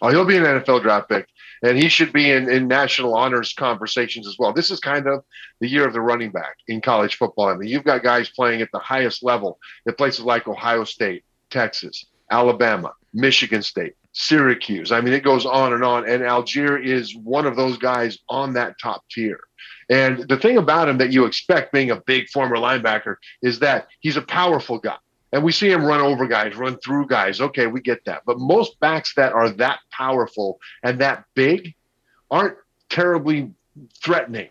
Oh, 0.02 0.10
he'll 0.10 0.26
be 0.26 0.36
an 0.36 0.44
NFL 0.44 0.82
draft 0.82 1.08
pick, 1.08 1.30
and 1.62 1.78
he 1.78 1.88
should 1.88 2.12
be 2.12 2.30
in, 2.30 2.50
in 2.50 2.68
national 2.68 3.16
honors 3.16 3.54
conversations 3.54 4.28
as 4.28 4.36
well. 4.38 4.52
This 4.52 4.70
is 4.70 4.82
kind 4.82 5.08
of 5.08 5.24
the 5.62 5.70
year 5.70 5.88
of 5.88 5.94
the 5.94 6.02
running 6.02 6.32
back 6.32 6.58
in 6.68 6.82
college 6.82 7.16
football. 7.16 7.48
I 7.48 7.56
mean, 7.56 7.70
you've 7.70 7.86
got 7.86 8.04
guys 8.04 8.30
playing 8.30 8.62
at 8.62 8.70
the 8.74 8.80
highest 8.80 9.24
level 9.24 9.60
at 9.88 9.98
places 9.98 10.26
like 10.26 10.46
Ohio 10.46 10.84
State, 10.84 11.24
Texas, 11.52 12.06
Alabama, 12.30 12.94
Michigan 13.14 13.62
State, 13.62 13.94
Syracuse. 14.14 14.92
I 14.92 15.02
mean, 15.02 15.14
it 15.14 15.24
goes 15.24 15.46
on 15.46 15.74
and 15.74 15.84
on. 15.84 16.08
And 16.08 16.22
Allgeier 16.22 16.84
is 16.84 17.16
one 17.16 17.46
of 17.46 17.56
those 17.56 17.78
guys 17.78 18.20
on 18.30 18.54
that 18.54 18.80
top 18.80 19.04
tier. 19.10 19.40
And 19.90 20.28
the 20.30 20.38
thing 20.38 20.58
about 20.58 20.88
him 20.88 20.98
that 21.00 21.12
you 21.12 21.26
expect 21.26 21.74
being 21.74 21.92
a 21.92 22.00
big 22.02 22.30
former 22.30 22.56
linebacker 22.56 23.16
is 23.42 23.60
that 23.60 23.88
he's 24.00 24.16
a 24.16 24.22
powerful 24.22 24.78
guy. 24.78 24.98
And 25.34 25.44
we 25.44 25.52
see 25.52 25.70
him 25.72 25.84
run 25.84 26.00
over 26.00 26.28
guys, 26.28 26.56
run 26.56 26.78
through 26.78 27.08
guys. 27.08 27.42
Okay, 27.42 27.66
we 27.66 27.82
get 27.82 28.06
that. 28.06 28.22
But 28.26 28.40
most 28.40 28.80
backs 28.80 29.16
that 29.16 29.34
are 29.34 29.50
that 29.50 29.80
powerful 29.92 30.60
and 30.84 31.02
that 31.02 31.26
big 31.34 31.74
aren't 32.30 32.56
terribly 32.90 33.52
threatening 34.04 34.50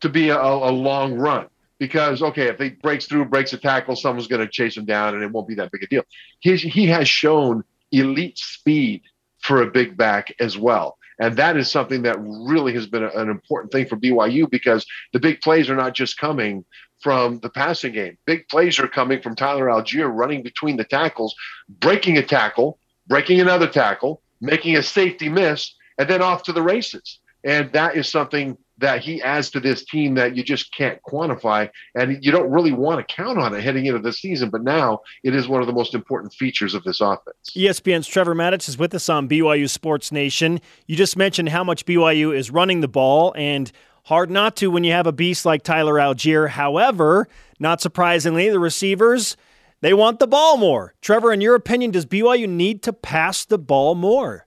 to 0.00 0.10
be 0.10 0.28
a, 0.28 0.38
a 0.38 0.70
long 0.70 1.14
run. 1.14 1.46
Because, 1.78 2.20
okay, 2.20 2.48
if 2.48 2.58
he 2.58 2.68
breaks 2.68 3.06
through, 3.06 3.24
breaks 3.24 3.54
a 3.54 3.56
tackle, 3.56 3.96
someone's 3.96 4.26
going 4.26 4.42
to 4.42 4.48
chase 4.48 4.76
him 4.76 4.84
down 4.84 5.14
and 5.14 5.22
it 5.22 5.32
won't 5.32 5.48
be 5.48 5.54
that 5.54 5.72
big 5.72 5.84
a 5.84 5.86
deal. 5.86 6.02
He, 6.40 6.54
he 6.56 6.86
has 6.88 7.08
shown 7.08 7.64
elite 7.92 8.38
speed 8.38 9.02
for 9.40 9.62
a 9.62 9.70
big 9.70 9.96
back 9.96 10.34
as 10.40 10.56
well. 10.58 10.98
And 11.20 11.36
that 11.36 11.56
is 11.56 11.70
something 11.70 12.02
that 12.02 12.16
really 12.18 12.72
has 12.74 12.86
been 12.86 13.04
a, 13.04 13.10
an 13.10 13.28
important 13.28 13.72
thing 13.72 13.86
for 13.86 13.96
BYU 13.96 14.50
because 14.50 14.86
the 15.12 15.20
big 15.20 15.40
plays 15.40 15.68
are 15.68 15.76
not 15.76 15.94
just 15.94 16.18
coming 16.18 16.64
from 17.00 17.40
the 17.40 17.50
passing 17.50 17.92
game. 17.92 18.16
Big 18.26 18.48
plays 18.48 18.78
are 18.78 18.88
coming 18.88 19.20
from 19.20 19.36
Tyler 19.36 19.66
Allgeier 19.66 20.10
running 20.10 20.42
between 20.42 20.76
the 20.76 20.84
tackles, 20.84 21.34
breaking 21.68 22.18
a 22.18 22.22
tackle, 22.22 22.78
breaking 23.06 23.40
another 23.40 23.66
tackle, 23.66 24.22
making 24.40 24.76
a 24.76 24.82
safety 24.82 25.28
miss, 25.28 25.74
and 25.98 26.08
then 26.08 26.22
off 26.22 26.42
to 26.44 26.52
the 26.52 26.62
races. 26.62 27.18
And 27.44 27.72
that 27.72 27.96
is 27.96 28.08
something 28.08 28.56
that 28.80 29.02
he 29.02 29.22
adds 29.22 29.50
to 29.50 29.60
this 29.60 29.84
team 29.84 30.14
that 30.14 30.36
you 30.36 30.42
just 30.42 30.74
can't 30.74 31.00
quantify 31.02 31.68
and 31.94 32.22
you 32.24 32.32
don't 32.32 32.50
really 32.50 32.72
want 32.72 33.06
to 33.06 33.14
count 33.14 33.38
on 33.38 33.54
it 33.54 33.62
heading 33.62 33.86
into 33.86 34.00
the 34.00 34.12
season 34.12 34.50
but 34.50 34.62
now 34.62 35.00
it 35.22 35.34
is 35.34 35.46
one 35.46 35.60
of 35.60 35.66
the 35.66 35.72
most 35.72 35.94
important 35.94 36.32
features 36.32 36.74
of 36.74 36.82
this 36.84 37.00
offense. 37.00 37.36
Espn's 37.54 38.06
trevor 38.06 38.34
matich 38.34 38.68
is 38.68 38.78
with 38.78 38.94
us 38.94 39.08
on 39.08 39.28
byu 39.28 39.68
sports 39.68 40.10
nation. 40.10 40.60
You 40.86 40.96
just 40.96 41.16
mentioned 41.16 41.50
how 41.50 41.62
much 41.62 41.84
byu 41.84 42.34
is 42.34 42.50
running 42.50 42.80
the 42.80 42.88
ball 42.88 43.34
and 43.36 43.70
hard 44.04 44.30
not 44.30 44.56
to 44.56 44.70
when 44.70 44.82
you 44.82 44.92
have 44.92 45.06
a 45.06 45.12
beast 45.12 45.44
like 45.44 45.62
tyler 45.62 45.94
Allgeier. 45.94 46.48
however 46.48 47.28
not 47.58 47.80
surprisingly 47.80 48.48
the 48.48 48.58
receivers 48.58 49.36
they 49.82 49.94
want 49.94 50.18
the 50.18 50.26
ball 50.26 50.58
more. 50.58 50.94
Trevor 51.00 51.32
in 51.32 51.40
your 51.40 51.54
opinion 51.54 51.90
does 51.90 52.06
byu 52.06 52.48
need 52.48 52.82
to 52.82 52.92
pass 52.92 53.44
the 53.44 53.58
ball 53.58 53.94
more? 53.94 54.46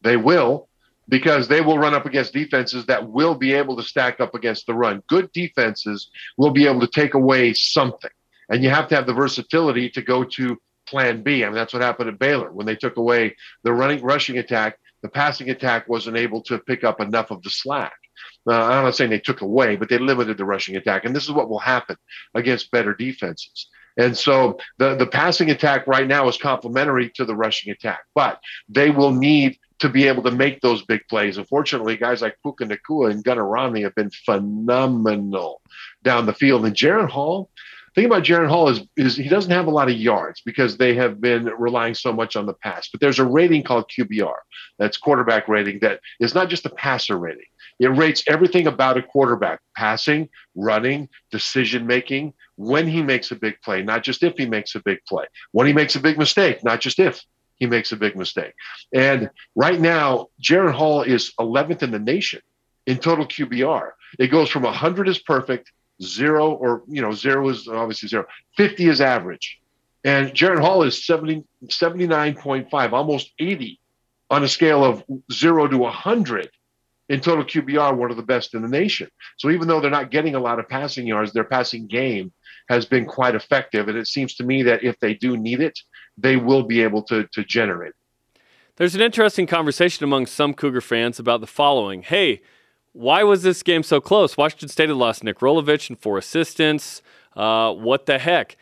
They 0.00 0.16
will 0.16 0.68
because 1.12 1.46
they 1.46 1.60
will 1.60 1.76
run 1.76 1.92
up 1.92 2.06
against 2.06 2.32
defenses 2.32 2.86
that 2.86 3.10
will 3.10 3.34
be 3.34 3.52
able 3.52 3.76
to 3.76 3.82
stack 3.82 4.18
up 4.18 4.34
against 4.34 4.66
the 4.66 4.72
run. 4.72 5.02
Good 5.10 5.30
defenses 5.32 6.10
will 6.38 6.52
be 6.52 6.66
able 6.66 6.80
to 6.80 6.86
take 6.86 7.12
away 7.12 7.52
something. 7.52 8.10
And 8.48 8.64
you 8.64 8.70
have 8.70 8.88
to 8.88 8.94
have 8.94 9.06
the 9.06 9.12
versatility 9.12 9.90
to 9.90 10.00
go 10.00 10.24
to 10.24 10.56
plan 10.88 11.22
B. 11.22 11.44
I 11.44 11.48
mean, 11.48 11.54
that's 11.54 11.74
what 11.74 11.82
happened 11.82 12.08
at 12.08 12.18
Baylor 12.18 12.50
when 12.50 12.64
they 12.64 12.76
took 12.76 12.96
away 12.96 13.36
the 13.62 13.74
running 13.74 14.02
rushing 14.02 14.38
attack. 14.38 14.78
The 15.02 15.10
passing 15.10 15.50
attack 15.50 15.86
wasn't 15.86 16.16
able 16.16 16.40
to 16.44 16.58
pick 16.60 16.82
up 16.82 16.98
enough 16.98 17.30
of 17.30 17.42
the 17.42 17.50
slack. 17.50 17.92
Uh, 18.48 18.54
I'm 18.54 18.84
not 18.84 18.96
saying 18.96 19.10
they 19.10 19.18
took 19.18 19.42
away, 19.42 19.76
but 19.76 19.90
they 19.90 19.98
limited 19.98 20.38
the 20.38 20.46
rushing 20.46 20.76
attack. 20.76 21.04
And 21.04 21.14
this 21.14 21.24
is 21.24 21.32
what 21.32 21.50
will 21.50 21.58
happen 21.58 21.96
against 22.34 22.70
better 22.70 22.94
defenses. 22.94 23.68
And 23.98 24.16
so 24.16 24.58
the, 24.78 24.94
the 24.94 25.06
passing 25.06 25.50
attack 25.50 25.86
right 25.86 26.06
now 26.06 26.26
is 26.28 26.38
complementary 26.38 27.10
to 27.16 27.26
the 27.26 27.36
rushing 27.36 27.70
attack, 27.70 28.00
but 28.14 28.40
they 28.70 28.88
will 28.88 29.12
need 29.12 29.58
to 29.82 29.88
be 29.88 30.06
able 30.06 30.22
to 30.22 30.30
make 30.30 30.60
those 30.60 30.84
big 30.84 31.00
plays. 31.08 31.38
Unfortunately, 31.38 31.96
guys 31.96 32.22
like 32.22 32.38
Puka 32.44 32.66
Nacua 32.66 33.10
and 33.10 33.24
Gunnar 33.24 33.44
Romney 33.44 33.82
have 33.82 33.96
been 33.96 34.12
phenomenal 34.24 35.60
down 36.04 36.24
the 36.24 36.32
field. 36.32 36.64
And 36.64 36.76
Jaren 36.76 37.10
Hall, 37.10 37.50
thing 37.96 38.04
about 38.04 38.22
Jaren 38.22 38.48
Hall 38.48 38.68
is, 38.68 38.82
is 38.96 39.16
he 39.16 39.28
doesn't 39.28 39.50
have 39.50 39.66
a 39.66 39.72
lot 39.72 39.90
of 39.90 39.96
yards 39.96 40.40
because 40.46 40.76
they 40.76 40.94
have 40.94 41.20
been 41.20 41.46
relying 41.58 41.94
so 41.94 42.12
much 42.12 42.36
on 42.36 42.46
the 42.46 42.54
pass. 42.54 42.90
But 42.92 43.00
there's 43.00 43.18
a 43.18 43.24
rating 43.24 43.64
called 43.64 43.90
QBR, 43.90 44.36
that's 44.78 44.96
quarterback 44.96 45.48
rating, 45.48 45.80
that 45.80 45.98
is 46.20 46.32
not 46.32 46.48
just 46.48 46.64
a 46.64 46.70
passer 46.70 47.18
rating. 47.18 47.46
It 47.80 47.88
rates 47.88 48.22
everything 48.28 48.68
about 48.68 48.98
a 48.98 49.02
quarterback 49.02 49.58
passing, 49.76 50.28
running, 50.54 51.08
decision 51.32 51.88
making, 51.88 52.34
when 52.54 52.86
he 52.86 53.02
makes 53.02 53.32
a 53.32 53.34
big 53.34 53.60
play, 53.64 53.82
not 53.82 54.04
just 54.04 54.22
if 54.22 54.34
he 54.36 54.46
makes 54.46 54.76
a 54.76 54.80
big 54.84 54.98
play, 55.08 55.24
when 55.50 55.66
he 55.66 55.72
makes 55.72 55.96
a 55.96 56.00
big 56.00 56.18
mistake, 56.18 56.62
not 56.62 56.80
just 56.80 57.00
if 57.00 57.20
he 57.62 57.68
makes 57.68 57.92
a 57.92 57.96
big 57.96 58.16
mistake. 58.16 58.54
And 58.92 59.30
right 59.54 59.80
now, 59.80 60.26
Jaren 60.42 60.74
Hall 60.74 61.02
is 61.02 61.32
11th 61.38 61.84
in 61.84 61.92
the 61.92 62.00
nation 62.00 62.40
in 62.86 62.98
total 62.98 63.24
QBR. 63.24 63.90
It 64.18 64.32
goes 64.32 64.48
from 64.48 64.64
100 64.64 65.08
is 65.08 65.20
perfect, 65.20 65.70
zero 66.02 66.50
or, 66.50 66.82
you 66.88 67.00
know, 67.00 67.12
zero 67.12 67.48
is 67.50 67.68
obviously 67.68 68.08
zero, 68.08 68.26
50 68.56 68.88
is 68.88 69.00
average. 69.00 69.60
And 70.02 70.32
Jaren 70.32 70.58
Hall 70.58 70.82
is 70.82 71.06
70, 71.06 71.44
79.5, 71.66 72.92
almost 72.92 73.30
80 73.38 73.78
on 74.28 74.42
a 74.42 74.48
scale 74.48 74.84
of 74.84 75.04
zero 75.32 75.68
to 75.68 75.78
100 75.78 76.50
in 77.10 77.20
total 77.20 77.44
QBR, 77.44 77.96
one 77.96 78.10
of 78.10 78.16
the 78.16 78.24
best 78.24 78.54
in 78.54 78.62
the 78.62 78.68
nation. 78.68 79.08
So 79.36 79.50
even 79.50 79.68
though 79.68 79.80
they're 79.80 79.88
not 79.88 80.10
getting 80.10 80.34
a 80.34 80.40
lot 80.40 80.58
of 80.58 80.68
passing 80.68 81.06
yards, 81.06 81.32
their 81.32 81.44
passing 81.44 81.86
game 81.86 82.32
has 82.68 82.86
been 82.86 83.06
quite 83.06 83.36
effective. 83.36 83.86
And 83.86 83.96
it 83.96 84.08
seems 84.08 84.34
to 84.34 84.44
me 84.44 84.64
that 84.64 84.82
if 84.82 84.98
they 84.98 85.14
do 85.14 85.36
need 85.36 85.60
it, 85.60 85.78
they 86.16 86.36
will 86.36 86.62
be 86.62 86.82
able 86.82 87.02
to, 87.04 87.26
to 87.32 87.44
generate. 87.44 87.92
There's 88.76 88.94
an 88.94 89.00
interesting 89.00 89.46
conversation 89.46 90.04
among 90.04 90.26
some 90.26 90.54
Cougar 90.54 90.80
fans 90.80 91.18
about 91.18 91.40
the 91.40 91.46
following. 91.46 92.02
Hey, 92.02 92.40
why 92.92 93.22
was 93.22 93.42
this 93.42 93.62
game 93.62 93.82
so 93.82 94.00
close? 94.00 94.36
Washington 94.36 94.68
State 94.68 94.88
had 94.88 94.96
lost 94.98 95.24
Nick 95.24 95.38
Rolovich 95.40 95.88
and 95.88 95.98
four 95.98 96.18
assistants. 96.18 97.02
Uh, 97.36 97.72
what 97.72 98.06
the 98.06 98.18
heck? 98.18 98.56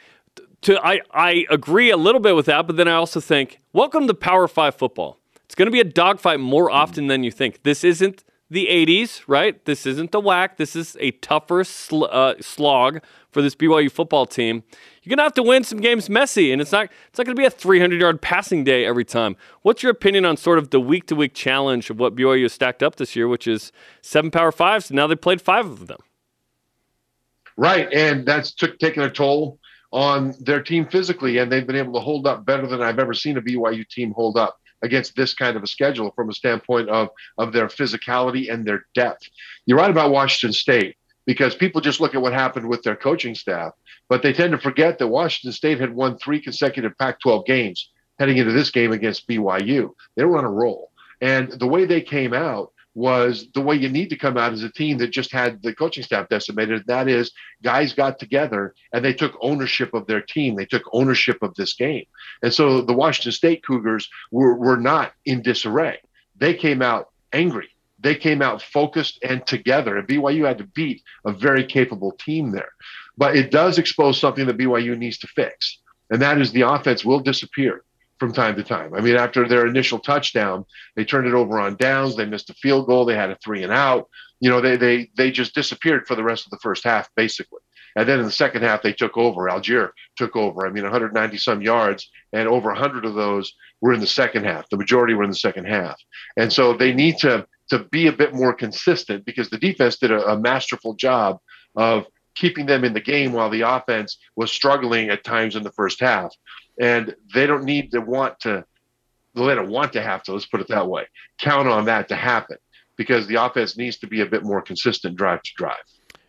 To, 0.63 0.79
I, 0.85 1.01
I 1.13 1.47
agree 1.51 1.91
a 1.91 1.97
little 1.97 2.21
bit 2.21 2.37
with 2.37 2.47
that, 2.47 2.67
but 2.67 2.77
then 2.77 2.87
I 2.87 2.93
also 2.93 3.21
think, 3.21 3.61
welcome 3.73 4.07
to 4.07 4.15
Power 4.15 4.47
Five 4.47 4.75
football. 4.75 5.19
It's 5.45 5.55
going 5.55 5.67
to 5.67 5.73
be 5.73 5.81
a 5.81 5.85
dogfight 5.85 6.39
more 6.39 6.71
often 6.71 7.07
than 7.07 7.25
you 7.25 7.31
think. 7.31 7.63
This 7.63 7.83
isn't 7.83 8.23
the 8.51 8.67
80s, 8.67 9.23
right? 9.27 9.65
This 9.65 9.87
isn't 9.87 10.13
the 10.13 10.21
WAC. 10.21 10.57
This 10.57 10.77
is 10.77 10.97
a 11.01 11.13
tougher 11.13 11.65
sl- 11.65 12.05
uh, 12.05 12.35
slog 12.41 13.01
for 13.31 13.43
this 13.43 13.55
BYU 13.55 13.91
football 13.91 14.27
team. 14.27 14.63
You're 15.03 15.17
gonna 15.17 15.25
have 15.25 15.35
to 15.35 15.43
win 15.43 15.65
some 15.65 15.81
games 15.81 16.11
messy, 16.11 16.53
and 16.53 16.61
it's 16.61 16.73
not 16.73 16.89
it's 17.09 17.19
not 17.19 17.27
gonna 17.27 17.37
be 17.37 17.45
a 17.45 17.51
300 17.51 18.01
yard 18.01 18.21
passing 18.21 18.65
day 18.65 18.85
every 18.85 19.05
time. 19.05 19.37
What's 19.63 19.83
your 19.83 19.93
opinion 19.93 20.25
on 20.25 20.37
sort 20.37 20.59
of 20.59 20.71
the 20.71 20.81
week 20.81 21.07
to 21.07 21.15
week 21.15 21.35
challenge 21.35 21.91
of 21.91 21.99
what 21.99 22.15
BYU 22.15 22.43
has 22.43 22.53
stacked 22.53 22.83
up 22.83 22.97
this 22.97 23.17
year, 23.17 23.29
which 23.29 23.47
is 23.47 23.73
seven 24.03 24.31
Power 24.31 24.53
Fives, 24.53 24.91
and 24.91 24.97
now 24.97 25.07
they 25.07 25.17
played 25.17 25.41
five 25.41 25.67
of 25.67 25.87
them. 25.87 26.01
Right, 27.57 27.93
and 27.93 28.27
that's 28.27 28.53
took 28.53 28.79
taking 28.79 29.03
a 29.03 29.11
toll 29.11 29.59
on 29.93 30.35
their 30.41 30.63
team 30.63 30.87
physically, 30.87 31.39
and 31.39 31.51
they've 31.51 31.67
been 31.67 31.77
able 31.77 31.95
to 31.95 32.01
hold 32.01 32.27
up 32.27 32.45
better 32.45 32.67
than 32.67 32.81
I've 32.81 32.99
ever 32.99 33.13
seen 33.13 33.37
a 33.37 33.43
BYU 33.43 33.89
team 33.89 34.13
hold 34.13 34.37
up 34.37 34.59
against 34.83 35.15
this 35.15 35.35
kind 35.35 35.57
of 35.57 35.63
a 35.63 35.67
schedule 35.67 36.11
from 36.13 36.31
a 36.31 36.33
standpoint 36.33 36.89
of 36.89 37.09
of 37.39 37.53
their 37.53 37.67
physicality 37.67 38.53
and 38.53 38.65
their 38.65 38.87
depth. 38.95 39.29
You're 39.67 39.79
right 39.79 39.91
about 39.91 40.11
Washington 40.11 40.53
State 40.53 40.97
because 41.27 41.55
people 41.55 41.81
just 41.81 42.01
look 42.01 42.15
at 42.15 42.23
what 42.23 42.33
happened 42.33 42.69
with 42.69 42.83
their 42.83 42.97
coaching 42.97 43.35
staff, 43.35 43.73
but 44.09 44.23
they 44.23 44.33
tend 44.33 44.53
to 44.53 44.59
forget 44.59 44.99
that 44.99 45.09
Washington 45.09 45.53
State 45.53 45.81
had 45.81 45.95
won 45.95 46.19
three 46.19 46.41
consecutive 46.41 46.97
Pac 46.99 47.21
12 47.21 47.47
games 47.47 47.91
heading 48.19 48.37
into 48.37 48.53
this 48.53 48.71
game 48.71 48.93
against 48.93 49.29
BYU. 49.29 49.91
They 50.17 50.25
were 50.25 50.39
on 50.39 50.45
a 50.45 50.51
roll. 50.51 50.91
And 51.21 51.53
the 51.53 51.67
way 51.67 51.85
they 51.85 52.01
came 52.01 52.33
out 52.33 52.73
was 52.95 53.47
the 53.55 53.61
way 53.61 53.77
you 53.77 53.89
need 53.89 54.11
to 54.11 54.17
come 54.17 54.37
out 54.37 54.53
as 54.53 54.63
a 54.63 54.73
team 54.73 54.99
that 54.99 55.09
just 55.09 55.33
had 55.33 55.63
the 55.63 55.75
coaching 55.75 56.03
staff 56.03 56.29
decimated. 56.29 56.83
That 56.87 57.09
is, 57.09 57.33
guys 57.63 57.93
got 57.93 58.19
together 58.19 58.75
and 58.93 59.05
they 59.05 59.15
took 59.15 59.39
ownership 59.41 59.95
of 59.95 60.07
their 60.07 60.21
team. 60.21 60.57
They 60.57 60.67
took 60.67 60.83
ownership 60.93 61.39
of 61.43 61.55
this 61.55 61.75
game. 61.75 62.05
And 62.43 62.53
so 62.53 62.83
the 62.83 62.93
Washington 62.93 63.33
State 63.33 63.65
Cougars 63.65 64.09
were, 64.31 64.55
were 64.55 64.77
not 64.77 65.13
in 65.25 65.43
disarray. 65.43 65.99
They 66.37 66.55
came 66.55 66.83
out 66.83 67.11
angry 67.33 67.69
they 68.01 68.15
came 68.15 68.43
out 68.43 68.63
focused 68.63 69.19
and 69.23 69.47
together. 69.47 69.97
And 69.97 70.09
BYU 70.09 70.47
had 70.47 70.59
to 70.59 70.65
beat 70.65 71.03
a 71.25 71.33
very 71.33 71.65
capable 71.65 72.13
team 72.13 72.51
there. 72.51 72.73
But 73.17 73.37
it 73.37 73.51
does 73.51 73.79
expose 73.79 74.19
something 74.19 74.47
that 74.47 74.59
BYU 74.59 74.97
needs 74.97 75.19
to 75.19 75.27
fix, 75.27 75.79
and 76.11 76.23
that 76.23 76.41
is 76.41 76.53
the 76.53 76.63
offense 76.63 77.05
will 77.05 77.21
disappear 77.21 77.85
from 78.19 78.33
time 78.33 78.55
to 78.57 78.63
time. 78.63 78.95
I 78.95 79.01
mean, 79.01 79.17
after 79.17 79.49
their 79.49 79.67
initial 79.67 79.99
touchdown, 79.99 80.65
they 80.95 81.05
turned 81.05 81.27
it 81.27 81.35
over 81.35 81.59
on 81.59 81.77
downs. 81.77 82.17
They 82.17 82.27
missed 82.27 82.51
a 82.51 82.55
field 82.55 82.87
goal. 82.87 83.05
They 83.05 83.17
had 83.17 83.31
a 83.31 83.37
three 83.37 83.63
and 83.63 83.73
out. 83.73 84.09
You 84.41 84.51
know, 84.51 84.61
they 84.61 84.77
they 84.77 85.11
they 85.17 85.31
just 85.31 85.55
disappeared 85.55 86.07
for 86.07 86.15
the 86.15 86.23
rest 86.23 86.47
of 86.47 86.51
the 86.51 86.59
first 86.63 86.85
half, 86.85 87.09
basically. 87.17 87.61
And 87.97 88.09
then 88.09 88.21
in 88.21 88.25
the 88.25 88.31
second 88.31 88.63
half, 88.63 88.83
they 88.83 88.93
took 88.93 89.17
over. 89.17 89.49
Allgeier 89.49 89.91
took 90.17 90.37
over. 90.37 90.67
I 90.67 90.71
mean, 90.71 90.85
190 90.85 91.37
some 91.39 91.61
yards, 91.61 92.09
and 92.33 92.49
over 92.49 92.69
100 92.69 93.05
of 93.05 93.15
those 93.15 93.53
were 93.81 93.93
in 93.93 94.01
the 94.01 94.07
second 94.07 94.45
half. 94.45 94.69
The 94.69 94.77
majority 94.77 95.15
were 95.15 95.25
in 95.25 95.31
the 95.31 95.37
second 95.37 95.67
half. 95.67 96.01
And 96.37 96.53
so 96.53 96.75
they 96.75 96.93
need 96.93 97.19
to 97.19 97.47
to 97.71 97.81
be 97.91 98.07
a 98.07 98.13
bit 98.13 98.35
more 98.35 98.53
consistent 98.53 99.25
because 99.25 99.49
the 99.51 99.59
defense 99.59 99.97
did 99.97 100.11
a, 100.11 100.33
a 100.33 100.39
masterful 100.39 100.95
job 100.95 101.39
of 101.77 102.07
keeping 102.35 102.67
them 102.67 102.85
in 102.85 102.93
the 102.93 103.01
game 103.01 103.33
while 103.33 103.51
the 103.51 103.63
offense 103.63 104.19
was 104.37 104.53
struggling 104.53 105.09
at 105.09 105.25
times 105.25 105.57
in 105.57 105.63
the 105.63 105.73
first 105.73 106.01
half. 106.01 106.35
And 106.81 107.15
they 107.35 107.47
don't 107.47 107.65
need 107.65 107.91
to 107.93 108.01
want 108.01 108.39
to, 108.41 108.65
they 109.35 109.55
don't 109.55 109.71
want 109.71 109.93
to 109.95 110.03
have 110.03 110.23
to, 110.25 110.33
let's 110.33 110.47
put 110.47 110.61
it 110.61 110.69
that 110.69 110.89
way, 110.89 111.07
count 111.39 111.69
on 111.69 111.85
that 111.87 112.09
to 112.09 112.17
happen 112.17 112.57
because 112.97 113.27
the 113.27 113.43
offense 113.43 113.77
needs 113.77 113.99
to 113.99 114.07
be 114.07 114.21
a 114.21 114.27
bit 114.27 114.43
more 114.43 114.61
consistent 114.61 115.17
drive 115.17 115.43
to 115.43 115.51
drive. 115.57 115.77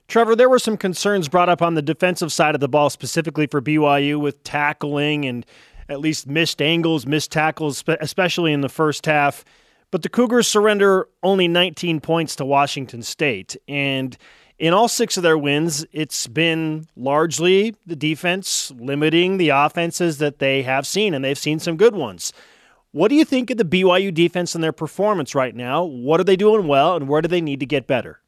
Trevor, 0.08 0.36
there 0.36 0.49
were 0.49 0.60
some 0.60 0.75
concerns 0.75 1.30
brought 1.30 1.47
up 1.47 1.62
on 1.62 1.73
the 1.75 1.82
defensive 1.82 2.34
side 2.34 2.54
of 2.54 2.60
the 2.60 2.67
ball, 2.67 2.89
specifically 2.89 3.47
for 3.47 3.62
BYU 3.62 4.19
with 4.19 4.43
tackling 4.43 5.25
and 5.25 5.45
at 5.88 5.99
least 5.99 6.27
missed 6.27 6.62
angles, 6.62 7.06
missed 7.06 7.32
tackles, 7.32 7.84
especially 7.88 8.51
in 8.51 8.60
the 8.60 8.69
first 8.69 9.06
half. 9.06 9.45
But 9.91 10.04
the 10.04 10.10
Cougars 10.10 10.47
surrender 10.47 11.10
only 11.21 11.49
19 11.49 11.99
points 11.99 12.38
to 12.38 12.45
Washington 12.45 13.04
State. 13.04 13.58
And 13.67 14.17
in 14.58 14.73
all 14.73 14.88
six 14.88 15.17
of 15.17 15.23
their 15.23 15.38
wins, 15.38 15.86
it's 15.91 16.27
been 16.27 16.88
largely 16.95 17.75
the 17.86 17.95
defense 17.95 18.71
limiting 18.77 19.38
the 19.38 19.49
offenses 19.49 20.17
that 20.19 20.39
they 20.39 20.62
have 20.63 20.88
seen, 20.88 21.13
and 21.13 21.25
they've 21.25 21.38
seen 21.38 21.60
some 21.60 21.75
good 21.75 21.93
ones. 21.93 22.32
What 22.91 23.10
do 23.10 23.15
you 23.15 23.25
think 23.25 23.49
of 23.49 23.58
the 23.58 23.65
BYU 23.65 24.13
defense 24.13 24.56
and 24.56 24.63
their 24.63 24.71
performance 24.71 25.36
right 25.36 25.56
now? 25.56 25.84
What 25.84 26.19
are 26.19 26.25
they 26.25 26.36
doing 26.36 26.67
well, 26.67 26.95
and 26.95 27.10
where 27.10 27.21
do 27.21 27.27
they 27.27 27.41
need 27.41 27.60
to 27.60 27.65
get 27.65 27.88
better? 27.88 28.21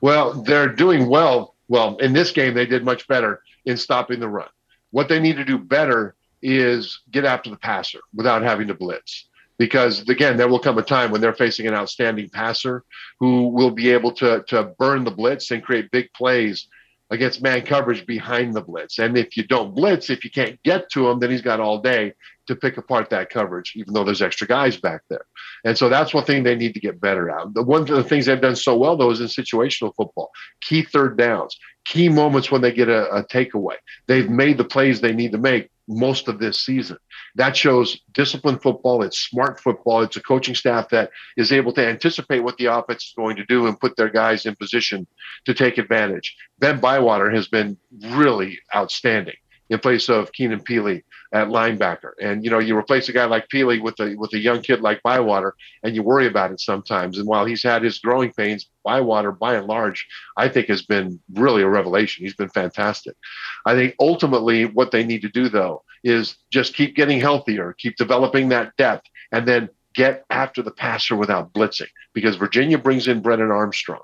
Well, 0.00 0.42
they're 0.42 0.68
doing 0.68 1.08
well. 1.08 1.54
Well, 1.68 1.96
in 1.98 2.12
this 2.12 2.32
game, 2.32 2.54
they 2.54 2.66
did 2.66 2.84
much 2.84 3.06
better 3.08 3.42
in 3.66 3.76
stopping 3.76 4.20
the 4.20 4.28
run. 4.28 4.48
What 4.90 5.08
they 5.08 5.20
need 5.20 5.36
to 5.36 5.44
do 5.44 5.58
better 5.58 6.14
is 6.42 7.00
get 7.10 7.24
after 7.24 7.50
the 7.50 7.56
passer 7.56 8.00
without 8.14 8.42
having 8.42 8.68
to 8.68 8.74
blitz 8.74 9.26
because 9.62 10.00
again, 10.08 10.36
there 10.36 10.48
will 10.48 10.58
come 10.58 10.76
a 10.78 10.82
time 10.82 11.12
when 11.12 11.20
they're 11.20 11.32
facing 11.32 11.68
an 11.68 11.74
outstanding 11.74 12.28
passer 12.28 12.82
who 13.20 13.46
will 13.46 13.70
be 13.70 13.90
able 13.90 14.10
to 14.10 14.42
to 14.48 14.64
burn 14.76 15.04
the 15.04 15.10
blitz 15.12 15.52
and 15.52 15.62
create 15.62 15.88
big 15.92 16.12
plays 16.14 16.66
against 17.10 17.42
man 17.42 17.62
coverage 17.62 18.04
behind 18.04 18.54
the 18.54 18.60
blitz. 18.60 18.98
And 18.98 19.16
if 19.16 19.36
you 19.36 19.46
don't 19.46 19.72
blitz, 19.72 20.10
if 20.10 20.24
you 20.24 20.32
can't 20.32 20.60
get 20.64 20.90
to 20.90 21.08
him, 21.08 21.20
then 21.20 21.30
he's 21.30 21.42
got 21.42 21.60
all 21.60 21.78
day 21.78 22.12
to 22.48 22.56
pick 22.56 22.76
apart 22.76 23.08
that 23.10 23.30
coverage, 23.30 23.74
even 23.76 23.94
though 23.94 24.02
there's 24.02 24.20
extra 24.20 24.48
guys 24.48 24.76
back 24.76 25.02
there. 25.08 25.26
And 25.64 25.78
so 25.78 25.88
that's 25.88 26.12
one 26.12 26.24
thing 26.24 26.42
they 26.42 26.56
need 26.56 26.74
to 26.74 26.80
get 26.80 27.00
better 27.00 27.30
at. 27.30 27.54
The 27.54 27.62
one 27.62 27.82
of 27.82 27.86
the 27.86 28.02
things 28.02 28.26
they've 28.26 28.40
done 28.40 28.56
so 28.56 28.76
well 28.76 28.96
though 28.96 29.12
is 29.12 29.20
in 29.20 29.28
situational 29.28 29.94
football, 29.94 30.32
key 30.60 30.82
third 30.82 31.16
downs, 31.16 31.56
key 31.84 32.08
moments 32.08 32.50
when 32.50 32.62
they 32.62 32.72
get 32.72 32.88
a, 32.88 33.08
a 33.14 33.22
takeaway. 33.22 33.76
They've 34.08 34.28
made 34.28 34.58
the 34.58 34.64
plays 34.64 35.00
they 35.00 35.12
need 35.12 35.30
to 35.30 35.38
make 35.38 35.70
most 35.88 36.28
of 36.28 36.38
this 36.38 36.60
season. 36.60 36.96
That 37.34 37.56
shows 37.56 38.00
disciplined 38.12 38.62
football. 38.62 39.02
It's 39.02 39.18
smart 39.18 39.60
football. 39.60 40.02
It's 40.02 40.16
a 40.16 40.22
coaching 40.22 40.54
staff 40.54 40.88
that 40.90 41.10
is 41.36 41.52
able 41.52 41.72
to 41.74 41.86
anticipate 41.86 42.40
what 42.40 42.56
the 42.56 42.66
offense 42.66 43.04
is 43.04 43.14
going 43.16 43.36
to 43.36 43.44
do 43.46 43.66
and 43.66 43.78
put 43.78 43.96
their 43.96 44.10
guys 44.10 44.46
in 44.46 44.54
position 44.56 45.06
to 45.46 45.54
take 45.54 45.78
advantage. 45.78 46.36
Ben 46.58 46.80
Bywater 46.80 47.30
has 47.30 47.48
been 47.48 47.76
really 48.10 48.58
outstanding 48.74 49.36
in 49.70 49.78
place 49.78 50.08
of 50.08 50.32
Keenan 50.32 50.60
Pili 50.60 51.02
at 51.32 51.48
linebacker. 51.48 52.12
And 52.20 52.44
you 52.44 52.50
know, 52.50 52.58
you 52.58 52.76
replace 52.76 53.08
a 53.08 53.12
guy 53.12 53.24
like 53.24 53.48
Pili 53.48 53.82
with 53.82 53.98
a 54.00 54.14
with 54.16 54.32
a 54.34 54.38
young 54.38 54.60
kid 54.60 54.80
like 54.80 55.02
Bywater, 55.02 55.54
and 55.82 55.94
you 55.94 56.02
worry 56.02 56.26
about 56.26 56.52
it 56.52 56.60
sometimes. 56.60 57.18
And 57.18 57.26
while 57.26 57.44
he's 57.44 57.62
had 57.62 57.82
his 57.82 57.98
growing 57.98 58.32
pains, 58.32 58.68
Bywater, 58.84 59.32
by 59.32 59.54
and 59.54 59.66
large, 59.66 60.06
I 60.36 60.48
think 60.48 60.68
has 60.68 60.82
been 60.82 61.20
really 61.34 61.62
a 61.62 61.68
revelation. 61.68 62.24
He's 62.24 62.34
been 62.34 62.50
fantastic. 62.50 63.16
I 63.64 63.74
think 63.74 63.94
ultimately 63.98 64.66
what 64.66 64.90
they 64.90 65.04
need 65.04 65.22
to 65.22 65.28
do 65.28 65.48
though 65.48 65.82
is 66.04 66.36
just 66.50 66.74
keep 66.74 66.94
getting 66.96 67.20
healthier, 67.20 67.74
keep 67.78 67.96
developing 67.96 68.48
that 68.50 68.76
depth, 68.76 69.08
and 69.30 69.46
then 69.46 69.68
get 69.94 70.24
after 70.30 70.62
the 70.62 70.70
passer 70.70 71.16
without 71.16 71.52
blitzing. 71.52 71.88
Because 72.12 72.36
Virginia 72.36 72.78
brings 72.78 73.08
in 73.08 73.22
Brennan 73.22 73.50
Armstrong. 73.50 74.02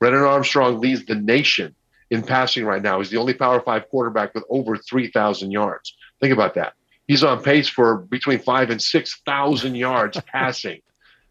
Brennan 0.00 0.22
Armstrong 0.22 0.80
leads 0.80 1.04
the 1.04 1.14
nation 1.14 1.74
in 2.10 2.22
passing 2.22 2.64
right 2.64 2.82
now. 2.82 2.98
He's 2.98 3.10
the 3.10 3.16
only 3.16 3.34
Power 3.34 3.60
Five 3.60 3.88
quarterback 3.88 4.34
with 4.34 4.44
over 4.48 4.76
3,000 4.76 5.50
yards. 5.50 5.94
Think 6.24 6.32
about 6.32 6.54
that. 6.54 6.72
He's 7.06 7.22
on 7.22 7.42
pace 7.42 7.68
for 7.68 7.98
between 7.98 8.38
five 8.38 8.70
and 8.70 8.80
6,000 8.80 9.74
yards 9.74 10.18
passing. 10.26 10.80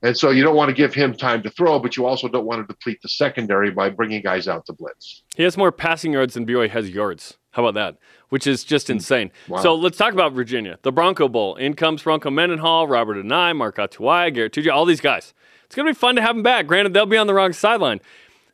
And 0.03 0.15
so 0.15 0.29
you 0.29 0.43
don't 0.43 0.55
want 0.55 0.69
to 0.69 0.75
give 0.75 0.93
him 0.93 1.15
time 1.15 1.41
to 1.41 1.49
throw, 1.49 1.79
but 1.79 1.97
you 1.97 2.05
also 2.05 2.27
don't 2.27 2.45
want 2.45 2.61
to 2.61 2.71
deplete 2.71 3.01
the 3.01 3.09
secondary 3.09 3.71
by 3.71 3.89
bringing 3.89 4.21
guys 4.21 4.47
out 4.47 4.67
to 4.67 4.73
blitz. 4.73 5.23
He 5.35 5.41
has 5.41 5.57
more 5.57 5.71
passing 5.71 6.13
yards 6.13 6.35
than 6.35 6.45
BYU 6.45 6.69
has 6.69 6.91
yards. 6.91 7.39
How 7.53 7.65
about 7.65 7.73
that? 7.73 7.97
Which 8.29 8.45
is 8.45 8.63
just 8.63 8.85
hmm. 8.85 8.93
insane. 8.93 9.31
Wow. 9.47 9.63
So 9.63 9.73
let's 9.73 9.97
talk 9.97 10.13
about 10.13 10.33
Virginia. 10.33 10.77
The 10.83 10.91
Bronco 10.91 11.27
Bowl. 11.27 11.55
In 11.55 11.73
comes 11.73 12.03
Bronco 12.03 12.29
Mendenhall, 12.29 12.87
Robert 12.87 13.17
Anae, 13.17 13.55
Mark 13.55 13.77
Atuaia, 13.77 14.31
Garrett 14.31 14.53
Tuja, 14.53 14.71
all 14.71 14.85
these 14.85 15.01
guys. 15.01 15.33
It's 15.65 15.73
going 15.73 15.87
to 15.87 15.91
be 15.91 15.97
fun 15.97 16.17
to 16.17 16.21
have 16.21 16.35
them 16.35 16.43
back. 16.43 16.67
Granted, 16.67 16.93
they'll 16.93 17.07
be 17.07 17.17
on 17.17 17.25
the 17.25 17.33
wrong 17.33 17.51
sideline 17.51 17.99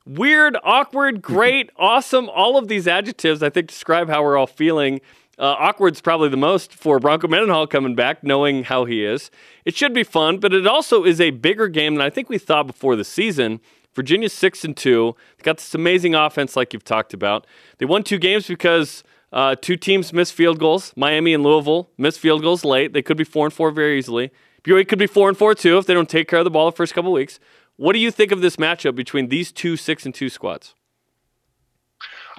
weird, 0.09 0.57
awkward, 0.63 1.21
great, 1.21 1.69
awesome. 1.77 2.29
All 2.29 2.57
of 2.57 2.69
these 2.69 2.87
adjectives, 2.87 3.43
I 3.43 3.49
think, 3.49 3.67
describe 3.67 4.09
how 4.09 4.23
we're 4.23 4.37
all 4.37 4.47
feeling. 4.47 5.01
Uh, 5.39 5.55
awkward's 5.57 6.01
probably 6.01 6.27
the 6.27 6.37
most 6.37 6.73
for 6.73 6.99
Bronco 6.99 7.29
Mendenhall 7.29 7.65
coming 7.65 7.95
back, 7.95 8.23
knowing 8.23 8.65
how 8.65 8.83
he 8.83 9.05
is. 9.05 9.31
It 9.63 9.73
should 9.73 9.93
be 9.93 10.03
fun, 10.03 10.37
but 10.39 10.53
it 10.53 10.67
also 10.67 11.05
is 11.05 11.21
a 11.21 11.31
bigger 11.31 11.69
game 11.69 11.95
than 11.95 12.05
I 12.05 12.09
think 12.09 12.27
we 12.27 12.37
thought 12.37 12.67
before 12.67 12.97
the 12.97 13.05
season. 13.05 13.61
Virginia's 13.93 14.33
six 14.33 14.65
and 14.65 14.75
two. 14.75 15.15
They 15.37 15.43
got 15.43 15.57
this 15.57 15.73
amazing 15.73 16.13
offense, 16.13 16.57
like 16.57 16.73
you've 16.73 16.83
talked 16.83 17.13
about. 17.13 17.47
They 17.77 17.85
won 17.85 18.03
two 18.03 18.17
games 18.17 18.47
because 18.47 19.03
uh, 19.31 19.55
two 19.55 19.77
teams 19.77 20.11
missed 20.11 20.33
field 20.33 20.59
goals. 20.59 20.91
Miami 20.97 21.33
and 21.33 21.41
Louisville 21.41 21.89
missed 21.97 22.19
field 22.19 22.41
goals 22.41 22.65
late. 22.65 22.91
They 22.91 23.01
could 23.01 23.17
be 23.17 23.23
four 23.23 23.45
and 23.45 23.53
four 23.53 23.71
very 23.71 23.97
easily. 23.97 24.31
BYU 24.63 24.87
could 24.87 24.99
be 24.99 25.07
four 25.07 25.29
and 25.29 25.37
four 25.37 25.55
too 25.55 25.77
if 25.77 25.85
they 25.85 25.93
don't 25.93 26.09
take 26.09 26.27
care 26.27 26.39
of 26.39 26.45
the 26.45 26.51
ball 26.51 26.69
the 26.69 26.75
first 26.75 26.93
couple 26.93 27.11
weeks. 27.11 27.39
What 27.77 27.93
do 27.93 27.99
you 27.99 28.11
think 28.11 28.33
of 28.33 28.41
this 28.41 28.57
matchup 28.57 28.93
between 28.93 29.29
these 29.29 29.53
two 29.53 29.77
six 29.77 30.05
and 30.05 30.13
two 30.13 30.27
squads? 30.29 30.75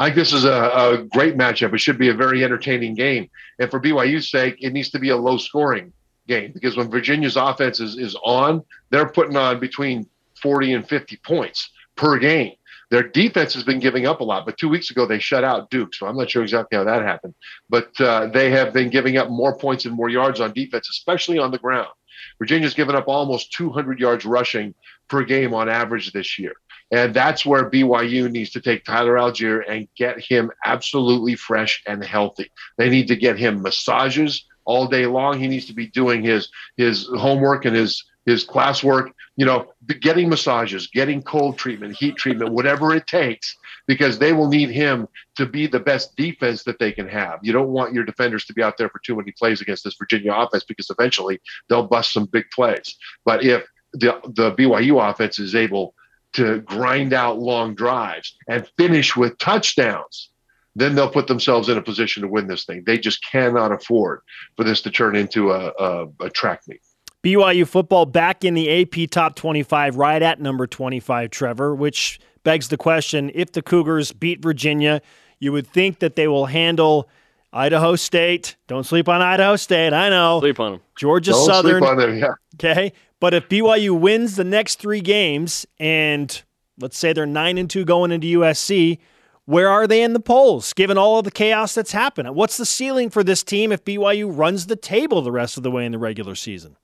I 0.00 0.06
think 0.06 0.16
this 0.16 0.32
is 0.32 0.46
a, 0.46 0.50
a, 0.50 1.04
great 1.12 1.36
matchup. 1.36 1.74
It 1.74 1.78
should 1.78 1.98
be 1.98 2.08
a 2.08 2.14
very 2.14 2.42
entertaining 2.42 2.94
game. 2.94 3.28
And 3.58 3.70
for 3.70 3.78
BYU's 3.78 4.30
sake, 4.30 4.56
it 4.58 4.72
needs 4.72 4.88
to 4.90 4.98
be 4.98 5.10
a 5.10 5.16
low 5.16 5.36
scoring 5.36 5.92
game 6.26 6.52
because 6.54 6.74
when 6.74 6.90
Virginia's 6.90 7.36
offense 7.36 7.80
is, 7.80 7.98
is 7.98 8.16
on, 8.24 8.64
they're 8.88 9.10
putting 9.10 9.36
on 9.36 9.60
between 9.60 10.06
40 10.42 10.72
and 10.72 10.88
50 10.88 11.16
points 11.18 11.68
per 11.96 12.18
game. 12.18 12.54
Their 12.90 13.02
defense 13.02 13.52
has 13.52 13.62
been 13.62 13.78
giving 13.78 14.06
up 14.06 14.20
a 14.20 14.24
lot, 14.24 14.46
but 14.46 14.56
two 14.56 14.70
weeks 14.70 14.90
ago 14.90 15.04
they 15.04 15.18
shut 15.18 15.44
out 15.44 15.68
Duke. 15.68 15.92
So 15.94 16.06
I'm 16.06 16.16
not 16.16 16.30
sure 16.30 16.42
exactly 16.42 16.78
how 16.78 16.84
that 16.84 17.02
happened. 17.02 17.34
But 17.68 18.00
uh, 18.00 18.28
they 18.28 18.50
have 18.52 18.72
been 18.72 18.88
giving 18.88 19.18
up 19.18 19.28
more 19.28 19.54
points 19.54 19.84
and 19.84 19.94
more 19.94 20.08
yards 20.08 20.40
on 20.40 20.54
defense, 20.54 20.88
especially 20.88 21.38
on 21.38 21.50
the 21.50 21.58
ground. 21.58 21.90
Virginia's 22.38 22.72
given 22.72 22.96
up 22.96 23.04
almost 23.06 23.52
200 23.52 24.00
yards 24.00 24.24
rushing 24.24 24.74
per 25.08 25.24
game 25.24 25.52
on 25.52 25.68
average 25.68 26.10
this 26.12 26.38
year. 26.38 26.54
And 26.90 27.14
that's 27.14 27.46
where 27.46 27.70
BYU 27.70 28.30
needs 28.30 28.50
to 28.50 28.60
take 28.60 28.84
Tyler 28.84 29.14
Allgeier 29.14 29.62
and 29.68 29.88
get 29.96 30.20
him 30.20 30.50
absolutely 30.64 31.36
fresh 31.36 31.82
and 31.86 32.04
healthy. 32.04 32.50
They 32.78 32.88
need 32.88 33.08
to 33.08 33.16
get 33.16 33.38
him 33.38 33.62
massages 33.62 34.44
all 34.64 34.86
day 34.86 35.06
long. 35.06 35.38
He 35.38 35.48
needs 35.48 35.66
to 35.66 35.72
be 35.72 35.86
doing 35.86 36.22
his 36.22 36.48
his 36.76 37.08
homework 37.16 37.64
and 37.64 37.76
his 37.76 38.04
his 38.26 38.44
classwork, 38.46 39.12
you 39.36 39.46
know, 39.46 39.72
getting 40.00 40.28
massages, 40.28 40.88
getting 40.88 41.22
cold 41.22 41.56
treatment, 41.56 41.96
heat 41.96 42.16
treatment, 42.16 42.52
whatever 42.52 42.94
it 42.94 43.06
takes, 43.06 43.56
because 43.86 44.18
they 44.18 44.32
will 44.32 44.48
need 44.48 44.70
him 44.70 45.08
to 45.36 45.46
be 45.46 45.66
the 45.66 45.80
best 45.80 46.14
defense 46.16 46.62
that 46.64 46.78
they 46.78 46.92
can 46.92 47.08
have. 47.08 47.38
You 47.42 47.52
don't 47.52 47.70
want 47.70 47.94
your 47.94 48.04
defenders 48.04 48.44
to 48.46 48.52
be 48.52 48.62
out 48.62 48.76
there 48.76 48.90
for 48.90 49.00
too 49.00 49.16
many 49.16 49.32
plays 49.32 49.60
against 49.60 49.84
this 49.84 49.96
Virginia 49.98 50.34
offense 50.34 50.64
because 50.64 50.90
eventually 50.90 51.40
they'll 51.68 51.86
bust 51.86 52.12
some 52.12 52.26
big 52.26 52.44
plays. 52.54 52.96
But 53.24 53.44
if 53.44 53.64
the 53.92 54.20
the 54.34 54.52
BYU 54.52 55.10
offense 55.10 55.38
is 55.38 55.54
able 55.54 55.94
to 56.34 56.60
grind 56.60 57.12
out 57.12 57.38
long 57.38 57.74
drives 57.74 58.36
and 58.48 58.66
finish 58.76 59.16
with 59.16 59.36
touchdowns, 59.38 60.30
then 60.76 60.94
they'll 60.94 61.10
put 61.10 61.26
themselves 61.26 61.68
in 61.68 61.76
a 61.76 61.82
position 61.82 62.22
to 62.22 62.28
win 62.28 62.46
this 62.46 62.64
thing. 62.64 62.84
They 62.86 62.98
just 62.98 63.24
cannot 63.24 63.72
afford 63.72 64.20
for 64.56 64.64
this 64.64 64.80
to 64.82 64.90
turn 64.90 65.16
into 65.16 65.50
a, 65.50 65.72
a, 65.78 66.06
a 66.20 66.30
track 66.30 66.62
meet. 66.68 66.80
BYU 67.22 67.66
football 67.66 68.06
back 68.06 68.44
in 68.44 68.54
the 68.54 68.82
AP 68.82 69.10
top 69.10 69.34
25, 69.34 69.96
right 69.96 70.22
at 70.22 70.40
number 70.40 70.66
25, 70.66 71.30
Trevor, 71.30 71.74
which 71.74 72.18
begs 72.44 72.68
the 72.68 72.78
question 72.78 73.30
if 73.34 73.52
the 73.52 73.62
Cougars 73.62 74.12
beat 74.12 74.40
Virginia, 74.40 75.02
you 75.38 75.52
would 75.52 75.66
think 75.66 75.98
that 75.98 76.16
they 76.16 76.28
will 76.28 76.46
handle 76.46 77.10
Idaho 77.52 77.96
State. 77.96 78.56
Don't 78.68 78.84
sleep 78.84 79.08
on 79.08 79.20
Idaho 79.20 79.56
State. 79.56 79.92
I 79.92 80.08
know. 80.08 80.40
Sleep 80.40 80.60
on 80.60 80.72
them. 80.72 80.80
Georgia 80.96 81.32
Don't 81.32 81.46
Southern. 81.46 81.82
Sleep 81.82 81.90
on 81.90 81.96
them, 81.98 82.18
yeah. 82.18 82.34
Okay. 82.54 82.92
But 83.20 83.34
if 83.34 83.48
BYU 83.48 83.98
wins 83.98 84.36
the 84.36 84.44
next 84.44 84.76
three 84.80 85.02
games 85.02 85.66
and 85.78 86.42
let's 86.78 86.98
say 86.98 87.12
they're 87.12 87.26
nine 87.26 87.58
and 87.58 87.68
two 87.68 87.84
going 87.84 88.10
into 88.10 88.38
USC, 88.38 88.98
where 89.44 89.68
are 89.68 89.86
they 89.86 90.02
in 90.02 90.12
the 90.14 90.20
polls 90.20 90.72
given 90.72 90.96
all 90.96 91.18
of 91.18 91.24
the 91.24 91.30
chaos 91.30 91.74
that's 91.74 91.92
happened? 91.92 92.34
What's 92.34 92.56
the 92.56 92.66
ceiling 92.66 93.10
for 93.10 93.22
this 93.22 93.42
team 93.42 93.72
if 93.72 93.84
BYU 93.84 94.30
runs 94.34 94.66
the 94.66 94.76
table 94.76 95.22
the 95.22 95.32
rest 95.32 95.56
of 95.56 95.62
the 95.62 95.70
way 95.70 95.84
in 95.84 95.92
the 95.92 95.98
regular 95.98 96.34
season? 96.34 96.76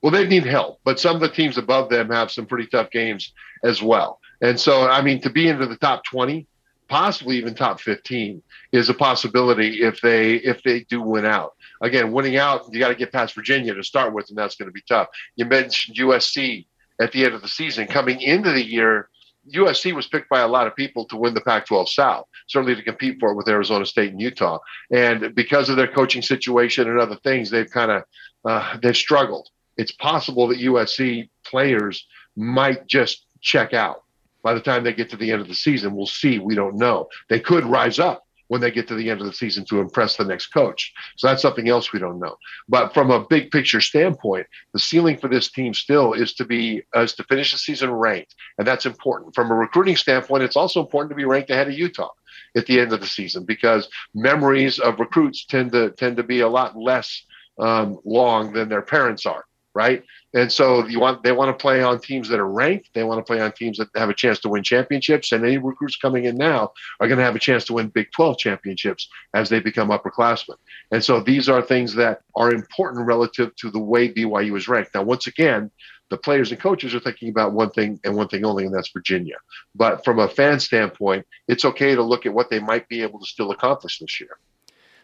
Well, 0.00 0.12
they 0.12 0.26
need 0.26 0.46
help, 0.46 0.80
but 0.84 0.98
some 0.98 1.14
of 1.14 1.20
the 1.20 1.28
teams 1.28 1.58
above 1.58 1.88
them 1.88 2.10
have 2.10 2.30
some 2.30 2.46
pretty 2.46 2.66
tough 2.66 2.90
games 2.90 3.32
as 3.62 3.82
well. 3.82 4.18
And 4.40 4.58
so, 4.58 4.88
I 4.88 5.02
mean, 5.02 5.20
to 5.20 5.30
be 5.30 5.48
into 5.48 5.66
the 5.66 5.76
top 5.76 6.04
20, 6.04 6.46
possibly 6.92 7.38
even 7.38 7.54
top 7.54 7.80
15 7.80 8.42
is 8.72 8.90
a 8.90 8.94
possibility 8.94 9.80
if 9.82 10.02
they 10.02 10.34
if 10.34 10.62
they 10.62 10.80
do 10.80 11.00
win 11.00 11.24
out 11.24 11.54
again, 11.82 12.12
winning 12.12 12.36
out, 12.36 12.66
you 12.70 12.78
got 12.78 12.88
to 12.88 12.94
get 12.94 13.12
past 13.12 13.34
Virginia 13.34 13.74
to 13.74 13.82
start 13.82 14.14
with, 14.14 14.28
and 14.28 14.38
that's 14.38 14.56
going 14.56 14.68
to 14.68 14.72
be 14.72 14.84
tough. 14.88 15.08
You 15.36 15.44
mentioned 15.44 15.96
USC 15.96 16.66
at 17.00 17.12
the 17.12 17.24
end 17.24 17.34
of 17.34 17.42
the 17.42 17.48
season. 17.48 17.86
Coming 17.86 18.20
into 18.20 18.52
the 18.52 18.64
year, 18.64 19.08
USC 19.52 19.92
was 19.94 20.06
picked 20.06 20.30
by 20.30 20.40
a 20.40 20.48
lot 20.48 20.66
of 20.66 20.76
people 20.76 21.04
to 21.06 21.16
win 21.16 21.34
the 21.34 21.40
Pac 21.40 21.66
12 21.66 21.90
South, 21.90 22.26
certainly 22.46 22.76
to 22.76 22.82
compete 22.82 23.16
for 23.18 23.32
it 23.32 23.36
with 23.36 23.48
Arizona 23.48 23.84
State 23.84 24.12
and 24.12 24.20
Utah. 24.20 24.58
And 24.92 25.34
because 25.34 25.68
of 25.68 25.76
their 25.76 25.88
coaching 25.88 26.22
situation 26.22 26.88
and 26.88 27.00
other 27.00 27.16
things, 27.24 27.50
they've 27.50 27.68
kind 27.68 27.90
of 27.90 28.04
uh, 28.44 28.78
they've 28.82 28.96
struggled. 28.96 29.48
It's 29.76 29.92
possible 29.92 30.48
that 30.48 30.60
USC 30.60 31.30
players 31.44 32.06
might 32.36 32.86
just 32.86 33.26
check 33.40 33.74
out 33.74 34.01
by 34.42 34.54
the 34.54 34.60
time 34.60 34.84
they 34.84 34.92
get 34.92 35.10
to 35.10 35.16
the 35.16 35.30
end 35.30 35.40
of 35.40 35.48
the 35.48 35.54
season. 35.54 35.94
We'll 35.94 36.06
see. 36.06 36.38
We 36.38 36.54
don't 36.54 36.76
know. 36.76 37.08
They 37.28 37.40
could 37.40 37.64
rise 37.64 37.98
up 37.98 38.24
when 38.48 38.60
they 38.60 38.70
get 38.70 38.86
to 38.86 38.94
the 38.94 39.08
end 39.08 39.18
of 39.18 39.26
the 39.26 39.32
season 39.32 39.64
to 39.64 39.80
impress 39.80 40.16
the 40.16 40.24
next 40.24 40.48
coach. 40.48 40.92
So 41.16 41.26
that's 41.26 41.40
something 41.40 41.70
else 41.70 41.90
we 41.90 41.98
don't 41.98 42.18
know. 42.18 42.36
But 42.68 42.92
from 42.92 43.10
a 43.10 43.26
big 43.26 43.50
picture 43.50 43.80
standpoint, 43.80 44.46
the 44.74 44.78
ceiling 44.78 45.16
for 45.16 45.28
this 45.28 45.50
team 45.50 45.72
still 45.72 46.12
is 46.12 46.34
to 46.34 46.44
be 46.44 46.82
is 46.94 47.14
to 47.14 47.24
finish 47.24 47.52
the 47.52 47.58
season 47.58 47.90
ranked, 47.90 48.34
and 48.58 48.66
that's 48.66 48.84
important. 48.84 49.34
From 49.34 49.50
a 49.50 49.54
recruiting 49.54 49.96
standpoint, 49.96 50.42
it's 50.42 50.56
also 50.56 50.80
important 50.80 51.10
to 51.12 51.16
be 51.16 51.24
ranked 51.24 51.48
ahead 51.48 51.68
of 51.68 51.74
Utah 51.74 52.10
at 52.54 52.66
the 52.66 52.78
end 52.78 52.92
of 52.92 53.00
the 53.00 53.06
season 53.06 53.44
because 53.44 53.88
memories 54.14 54.78
of 54.78 55.00
recruits 55.00 55.46
tend 55.46 55.72
to 55.72 55.90
tend 55.92 56.18
to 56.18 56.22
be 56.22 56.40
a 56.40 56.48
lot 56.48 56.76
less 56.76 57.24
um, 57.58 57.98
long 58.04 58.52
than 58.52 58.68
their 58.68 58.82
parents 58.82 59.24
are 59.24 59.46
right? 59.74 60.02
And 60.34 60.50
so 60.50 60.86
you 60.86 61.00
want 61.00 61.22
they 61.22 61.32
want 61.32 61.56
to 61.56 61.60
play 61.60 61.82
on 61.82 62.00
teams 62.00 62.28
that 62.28 62.40
are 62.40 62.48
ranked. 62.48 62.90
They 62.94 63.04
want 63.04 63.18
to 63.18 63.24
play 63.24 63.40
on 63.40 63.52
teams 63.52 63.78
that 63.78 63.88
have 63.94 64.10
a 64.10 64.14
chance 64.14 64.38
to 64.40 64.48
win 64.48 64.62
championships. 64.62 65.32
And 65.32 65.44
any 65.44 65.58
recruits 65.58 65.96
coming 65.96 66.24
in 66.24 66.36
now 66.36 66.72
are 67.00 67.08
going 67.08 67.18
to 67.18 67.24
have 67.24 67.36
a 67.36 67.40
chance 67.40 67.64
to 67.66 67.74
win 67.74 67.88
Big 67.88 68.10
12 68.12 68.38
championships 68.38 69.08
as 69.34 69.48
they 69.48 69.60
become 69.60 69.88
upperclassmen. 69.88 70.56
And 70.90 71.02
so 71.04 71.20
these 71.20 71.48
are 71.48 71.62
things 71.62 71.94
that 71.94 72.20
are 72.36 72.52
important 72.52 73.06
relative 73.06 73.54
to 73.56 73.70
the 73.70 73.78
way 73.78 74.12
BYU 74.12 74.56
is 74.56 74.68
ranked. 74.68 74.94
Now, 74.94 75.02
once 75.02 75.26
again, 75.26 75.70
The 76.12 76.18
players 76.18 76.50
and 76.50 76.60
coaches 76.60 76.94
are 76.94 77.00
thinking 77.00 77.30
about 77.30 77.54
one 77.54 77.70
thing 77.70 77.98
and 78.04 78.14
one 78.14 78.28
thing 78.28 78.44
only, 78.44 78.66
and 78.66 78.74
that's 78.74 78.90
Virginia. 78.90 79.36
But 79.74 80.04
from 80.04 80.18
a 80.18 80.28
fan 80.28 80.60
standpoint, 80.60 81.26
it's 81.48 81.64
okay 81.64 81.94
to 81.94 82.02
look 82.02 82.26
at 82.26 82.34
what 82.34 82.50
they 82.50 82.60
might 82.60 82.86
be 82.86 83.00
able 83.00 83.18
to 83.18 83.24
still 83.24 83.50
accomplish 83.50 83.98
this 83.98 84.20
year. 84.20 84.36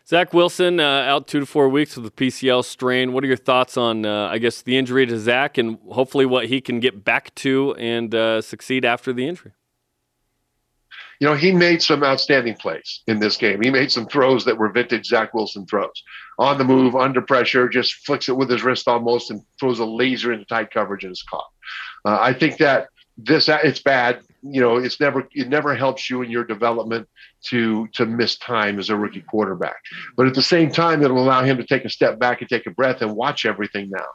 Zach 0.08 0.32
Wilson 0.32 0.80
uh, 0.80 0.82
out 0.82 1.26
two 1.26 1.40
to 1.40 1.44
four 1.44 1.68
weeks 1.68 1.94
with 1.94 2.06
the 2.06 2.10
PCL 2.10 2.64
strain. 2.64 3.12
What 3.12 3.24
are 3.24 3.26
your 3.26 3.36
thoughts 3.36 3.76
on, 3.76 4.06
uh, 4.06 4.28
I 4.28 4.38
guess, 4.38 4.62
the 4.62 4.78
injury 4.78 5.04
to 5.04 5.18
Zach 5.18 5.58
and 5.58 5.78
hopefully 5.90 6.24
what 6.24 6.46
he 6.46 6.62
can 6.62 6.80
get 6.80 7.04
back 7.04 7.34
to 7.36 7.74
and 7.74 8.14
uh, 8.14 8.40
succeed 8.40 8.86
after 8.86 9.12
the 9.12 9.28
injury? 9.28 9.52
You 11.20 11.26
know, 11.26 11.34
he 11.34 11.52
made 11.52 11.82
some 11.82 12.02
outstanding 12.02 12.54
plays 12.54 13.02
in 13.06 13.18
this 13.18 13.36
game. 13.36 13.60
He 13.60 13.68
made 13.68 13.92
some 13.92 14.06
throws 14.06 14.46
that 14.46 14.56
were 14.56 14.70
vintage 14.70 15.04
Zach 15.04 15.34
Wilson 15.34 15.66
throws. 15.66 16.02
On 16.38 16.56
the 16.56 16.64
move, 16.64 16.96
under 16.96 17.20
pressure, 17.20 17.68
just 17.68 17.92
flicks 18.06 18.30
it 18.30 18.36
with 18.36 18.48
his 18.48 18.62
wrist 18.62 18.88
almost 18.88 19.30
and 19.30 19.42
throws 19.60 19.78
a 19.78 19.84
laser 19.84 20.32
into 20.32 20.46
tight 20.46 20.70
coverage 20.70 21.04
and 21.04 21.12
is 21.12 21.22
caught. 21.28 21.44
I 22.06 22.32
think 22.32 22.56
that 22.58 22.88
this 23.18 23.48
it's 23.48 23.82
bad 23.82 24.22
you 24.42 24.60
know 24.60 24.76
it's 24.76 25.00
never 25.00 25.28
it 25.32 25.48
never 25.48 25.74
helps 25.74 26.08
you 26.08 26.22
in 26.22 26.30
your 26.30 26.44
development 26.44 27.08
to 27.42 27.88
to 27.88 28.06
miss 28.06 28.36
time 28.38 28.78
as 28.78 28.90
a 28.90 28.96
rookie 28.96 29.22
quarterback. 29.22 29.76
But 30.16 30.26
at 30.26 30.34
the 30.34 30.42
same 30.42 30.70
time 30.70 31.02
it'll 31.02 31.22
allow 31.22 31.42
him 31.42 31.56
to 31.56 31.66
take 31.66 31.84
a 31.84 31.90
step 31.90 32.18
back 32.18 32.40
and 32.40 32.48
take 32.48 32.66
a 32.66 32.70
breath 32.70 33.02
and 33.02 33.14
watch 33.14 33.44
everything 33.46 33.90
now 33.90 34.06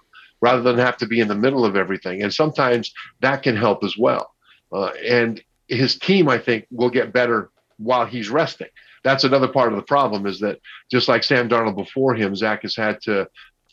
rather 0.42 0.62
than 0.62 0.78
have 0.78 0.98
to 0.98 1.08
be 1.08 1.20
in 1.20 1.28
the 1.28 1.36
middle 1.36 1.66
of 1.66 1.76
everything. 1.76 2.22
And 2.22 2.34
sometimes 2.34 2.94
that 3.22 3.44
can 3.44 3.56
help 3.56 3.84
as 3.84 3.98
well. 3.98 4.34
Uh, 4.72 4.92
and 5.06 5.42
his 5.68 5.98
team 5.98 6.28
i 6.28 6.38
think 6.38 6.68
will 6.72 6.90
get 6.90 7.14
better 7.14 7.50
while 7.78 8.06
he's 8.06 8.30
resting. 8.30 8.68
That's 9.04 9.24
another 9.26 9.48
part 9.48 9.74
of 9.74 9.78
the 9.78 9.84
problem 9.84 10.26
is 10.26 10.40
that 10.40 10.60
just 10.92 11.08
like 11.08 11.24
sam 11.24 11.50
darnold 11.50 11.76
before 11.76 12.16
him 12.16 12.36
zach 12.36 12.62
has 12.62 12.76
had 12.76 13.02
to 13.02 13.28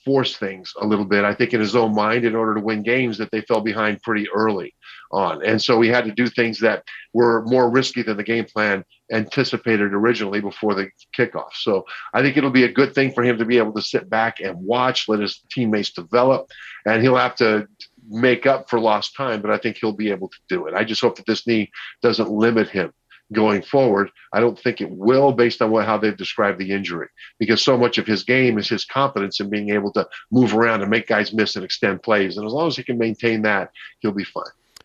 force 0.04 0.36
things 0.36 0.72
a 0.80 0.86
little 0.86 1.04
bit, 1.04 1.24
I 1.24 1.34
think, 1.34 1.52
in 1.52 1.60
his 1.60 1.76
own 1.76 1.94
mind 1.94 2.24
in 2.24 2.34
order 2.34 2.54
to 2.54 2.60
win 2.60 2.82
games 2.82 3.18
that 3.18 3.30
they 3.30 3.42
fell 3.42 3.60
behind 3.60 4.02
pretty 4.02 4.28
early 4.30 4.74
on. 5.12 5.44
And 5.44 5.60
so 5.60 5.76
we 5.76 5.88
had 5.88 6.04
to 6.04 6.12
do 6.12 6.28
things 6.28 6.60
that 6.60 6.84
were 7.12 7.42
more 7.46 7.70
risky 7.70 8.02
than 8.02 8.16
the 8.16 8.24
game 8.24 8.44
plan 8.44 8.84
anticipated 9.12 9.92
originally 9.92 10.40
before 10.40 10.74
the 10.74 10.88
kickoff. 11.16 11.52
So 11.54 11.84
I 12.14 12.22
think 12.22 12.36
it'll 12.36 12.50
be 12.50 12.64
a 12.64 12.72
good 12.72 12.94
thing 12.94 13.12
for 13.12 13.24
him 13.24 13.38
to 13.38 13.44
be 13.44 13.58
able 13.58 13.72
to 13.72 13.82
sit 13.82 14.08
back 14.08 14.40
and 14.40 14.56
watch, 14.58 15.08
let 15.08 15.20
his 15.20 15.42
teammates 15.50 15.90
develop, 15.90 16.50
and 16.86 17.02
he'll 17.02 17.16
have 17.16 17.34
to 17.36 17.66
make 18.08 18.46
up 18.46 18.68
for 18.68 18.80
lost 18.80 19.14
time, 19.16 19.40
but 19.42 19.50
I 19.50 19.58
think 19.58 19.76
he'll 19.76 19.92
be 19.92 20.10
able 20.10 20.28
to 20.28 20.38
do 20.48 20.66
it. 20.66 20.74
I 20.74 20.84
just 20.84 21.00
hope 21.00 21.16
that 21.16 21.26
this 21.26 21.46
knee 21.46 21.70
doesn't 22.02 22.30
limit 22.30 22.68
him 22.68 22.92
going 23.32 23.62
forward. 23.62 24.10
I 24.32 24.40
don't 24.40 24.58
think 24.58 24.80
it 24.80 24.90
will, 24.90 25.32
based 25.32 25.62
on 25.62 25.70
what, 25.70 25.86
how 25.86 25.98
they've 25.98 26.16
described 26.16 26.58
the 26.58 26.72
injury, 26.72 27.08
because 27.38 27.62
so 27.62 27.76
much 27.76 27.98
of 27.98 28.06
his 28.06 28.24
game 28.24 28.58
is 28.58 28.68
his 28.68 28.84
competence 28.84 29.38
in 29.38 29.50
being 29.50 29.70
able 29.70 29.92
to 29.92 30.08
move 30.32 30.54
around 30.54 30.82
and 30.82 30.90
make 30.90 31.06
guys 31.06 31.32
miss 31.32 31.54
and 31.56 31.64
extend 31.64 32.02
plays. 32.02 32.36
And 32.36 32.46
as 32.46 32.52
long 32.52 32.66
as 32.66 32.76
he 32.76 32.82
can 32.82 32.98
maintain 32.98 33.42
that, 33.42 33.70
he'll 34.00 34.12
be 34.12 34.24
fine. 34.24 34.44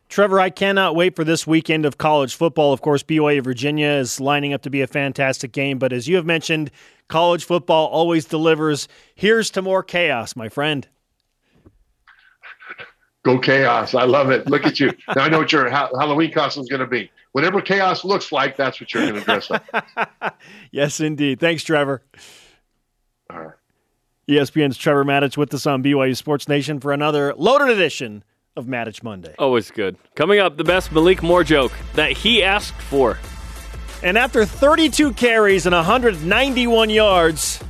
Trevor, 0.09 0.39
I 0.39 0.49
cannot 0.49 0.95
wait 0.95 1.15
for 1.15 1.23
this 1.23 1.47
weekend 1.47 1.85
of 1.85 1.97
college 1.97 2.35
football. 2.35 2.71
Of 2.71 2.81
course, 2.81 3.03
BYU 3.03 3.43
Virginia 3.43 3.87
is 3.89 4.19
lining 4.19 4.53
up 4.53 4.61
to 4.63 4.69
be 4.69 4.81
a 4.81 4.87
fantastic 4.87 5.51
game, 5.51 5.79
but 5.79 5.91
as 5.91 6.07
you 6.07 6.15
have 6.15 6.25
mentioned, 6.25 6.71
college 7.07 7.43
football 7.43 7.87
always 7.87 8.25
delivers. 8.25 8.87
Here's 9.15 9.49
to 9.51 9.61
more 9.61 9.83
chaos, 9.83 10.35
my 10.35 10.47
friend. 10.47 10.87
Go 13.23 13.39
chaos. 13.39 13.95
I 13.95 14.03
love 14.03 14.29
it. 14.29 14.47
Look 14.47 14.65
at 14.65 14.79
you. 14.79 14.91
Now 15.15 15.23
I 15.23 15.29
know 15.29 15.39
what 15.39 15.51
your 15.51 15.67
ha- 15.69 15.89
Halloween 15.99 16.31
costume 16.31 16.61
is 16.61 16.69
going 16.69 16.81
to 16.81 16.87
be. 16.87 17.09
Whatever 17.31 17.59
chaos 17.59 18.05
looks 18.05 18.31
like, 18.31 18.55
that's 18.55 18.79
what 18.79 18.93
you're 18.93 19.03
going 19.03 19.15
to 19.15 19.21
dress 19.21 19.49
up. 19.49 20.39
yes, 20.71 20.99
indeed. 20.99 21.39
Thanks, 21.39 21.63
Trevor. 21.63 22.03
All 23.31 23.39
right. 23.39 23.55
ESPN's 24.29 24.77
Trevor 24.77 25.03
Matich 25.03 25.37
with 25.37 25.53
us 25.53 25.65
on 25.65 25.83
BYU 25.83 26.15
Sports 26.15 26.47
Nation 26.47 26.79
for 26.79 26.91
another 26.93 27.33
loaded 27.35 27.69
edition 27.69 28.23
of 28.55 28.65
Matich 28.65 29.03
Monday. 29.03 29.35
Always 29.37 29.71
good. 29.71 29.97
Coming 30.15 30.39
up, 30.39 30.57
the 30.57 30.63
best 30.63 30.91
Malik 30.91 31.21
Moore 31.21 31.43
joke 31.43 31.71
that 31.93 32.11
he 32.11 32.43
asked 32.43 32.81
for. 32.81 33.17
And 34.03 34.17
after 34.17 34.45
32 34.45 35.13
carries 35.13 35.65
and 35.65 35.75
191 35.75 36.89
yards, 36.89 37.63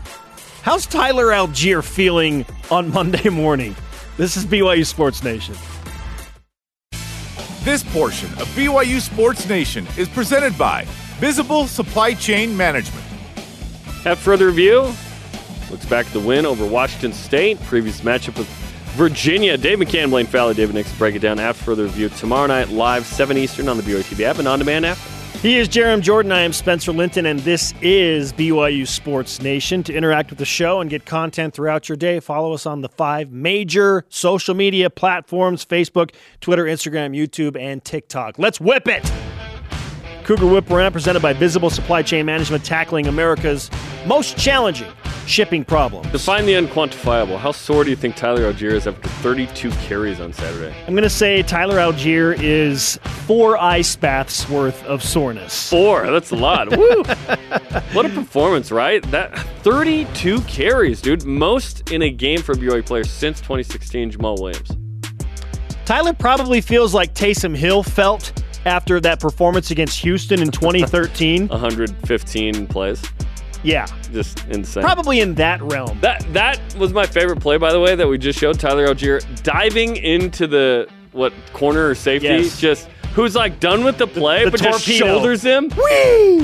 how's 0.61 0.85
Tyler 0.85 1.27
Allgeier 1.27 1.83
feeling 1.83 2.45
on 2.69 2.91
Monday 2.91 3.29
morning? 3.29 3.75
This 4.17 4.37
is 4.37 4.45
BYU 4.45 4.85
Sports 4.85 5.23
Nation. 5.23 5.55
This 7.63 7.83
portion 7.83 8.29
of 8.33 8.47
BYU 8.49 9.01
Sports 9.01 9.49
Nation 9.49 9.87
is 9.97 10.07
presented 10.07 10.57
by 10.57 10.85
Visible 11.19 11.65
Supply 11.65 12.13
Chain 12.13 12.55
Management. 12.55 13.05
Have 14.03 14.19
further 14.19 14.45
review. 14.47 14.93
Looks 15.71 15.85
back 15.85 16.05
at 16.05 16.13
the 16.13 16.19
win 16.19 16.45
over 16.45 16.65
Washington 16.65 17.11
State. 17.11 17.59
Previous 17.63 18.01
matchup 18.01 18.37
with 18.37 18.47
Virginia. 18.95 19.57
Dave 19.57 19.79
McCann, 19.79 20.09
Blaine 20.09 20.25
Fowler, 20.25 20.53
David 20.53 20.73
Nix 20.73 20.91
break 20.97 21.15
it 21.15 21.19
down 21.19 21.37
after 21.37 21.63
further 21.63 21.83
review 21.83 22.07
tomorrow 22.07 22.47
night 22.47 22.69
live 22.69 23.05
7 23.05 23.37
Eastern 23.37 23.67
on 23.67 23.75
the 23.75 23.83
BYU 23.83 24.01
TV 24.03 24.23
app 24.23 24.39
and 24.39 24.47
on 24.47 24.59
demand 24.59 24.85
app. 24.85 24.97
He 25.41 25.57
is 25.57 25.67
Jarom 25.67 26.01
Jordan. 26.01 26.31
I 26.31 26.41
am 26.41 26.53
Spencer 26.53 26.93
Linton, 26.93 27.25
and 27.25 27.39
this 27.41 27.73
is 27.81 28.31
BYU 28.31 28.87
Sports 28.87 29.41
Nation. 29.41 29.83
To 29.83 29.93
interact 29.93 30.29
with 30.29 30.39
the 30.39 30.45
show 30.45 30.79
and 30.79 30.89
get 30.89 31.05
content 31.05 31.53
throughout 31.53 31.89
your 31.89 31.97
day, 31.97 32.21
follow 32.21 32.53
us 32.53 32.65
on 32.65 32.81
the 32.81 32.89
five 32.89 33.31
major 33.31 34.05
social 34.07 34.55
media 34.55 34.89
platforms 34.89 35.65
Facebook, 35.65 36.15
Twitter, 36.39 36.63
Instagram, 36.63 37.15
YouTube, 37.15 37.59
and 37.59 37.83
TikTok. 37.83 38.39
Let's 38.39 38.61
whip 38.61 38.87
it! 38.87 39.11
Cougar 40.23 40.47
Whip 40.47 40.71
Around, 40.71 40.93
presented 40.93 41.21
by 41.21 41.33
Visible 41.33 41.69
Supply 41.69 42.01
Chain 42.01 42.25
Management, 42.25 42.63
tackling 42.63 43.05
America's 43.05 43.69
most 44.07 44.37
challenging 44.37 44.91
shipping 45.27 45.65
problem. 45.65 46.09
Define 46.11 46.45
the 46.45 46.53
unquantifiable. 46.53 47.37
How 47.37 47.51
sore 47.51 47.83
do 47.83 47.89
you 47.89 47.95
think 47.95 48.15
Tyler 48.15 48.51
Allgeier 48.51 48.71
is 48.71 48.87
after 48.87 49.07
32 49.07 49.69
carries 49.71 50.19
on 50.19 50.33
Saturday? 50.33 50.75
I'm 50.87 50.93
going 50.93 51.03
to 51.03 51.09
say 51.09 51.43
Tyler 51.43 51.77
Allgeier 51.77 52.37
is 52.41 52.97
four 53.25 53.57
ice 53.57 53.95
baths 53.95 54.47
worth 54.49 54.83
of 54.85 55.03
soreness. 55.03 55.69
Four. 55.69 56.09
That's 56.11 56.31
a 56.31 56.35
lot. 56.35 56.69
Woo! 56.77 57.03
What 57.93 58.05
a 58.05 58.09
performance, 58.09 58.71
right? 58.71 59.01
That 59.11 59.37
32 59.63 60.41
carries, 60.41 61.01
dude. 61.01 61.25
Most 61.25 61.91
in 61.91 62.03
a 62.03 62.09
game 62.09 62.41
for 62.41 62.55
BYU 62.55 62.85
player 62.85 63.03
since 63.03 63.39
2016, 63.39 64.11
Jamaal 64.11 64.39
Williams. 64.39 64.77
Tyler 65.85 66.13
probably 66.13 66.61
feels 66.61 66.93
like 66.93 67.13
Taysom 67.13 67.55
Hill 67.55 67.83
felt 67.83 68.33
after 68.65 68.99
that 68.99 69.19
performance 69.19 69.69
against 69.71 69.99
Houston 69.99 70.41
in 70.41 70.49
2013. 70.49 71.47
115 71.47 72.67
plays. 72.67 73.03
Yeah, 73.65 73.87
Just 74.13 74.45
insane. 74.47 74.83
probably 74.83 75.19
in 75.19 75.35
that 75.35 75.61
realm. 75.61 75.97
That 76.01 76.25
that 76.33 76.59
was 76.77 76.93
my 76.93 77.05
favorite 77.05 77.39
play, 77.39 77.57
by 77.57 77.71
the 77.71 77.79
way, 77.79 77.95
that 77.95 78.07
we 78.07 78.17
just 78.17 78.37
showed. 78.39 78.59
Tyler 78.59 78.87
Allgeier 78.87 79.21
diving 79.43 79.95
into 79.97 80.47
the 80.47 80.87
what 81.11 81.33
corner 81.53 81.89
or 81.89 81.95
safety, 81.95 82.27
Yes. 82.27 82.59
just 82.59 82.87
who's 83.13 83.35
like 83.35 83.59
done 83.59 83.83
with 83.83 83.97
the 83.97 84.07
play, 84.07 84.45
the 84.45 84.51
but 84.51 84.61
just 84.61 84.83
shoulders 84.85 85.41
him, 85.41 85.71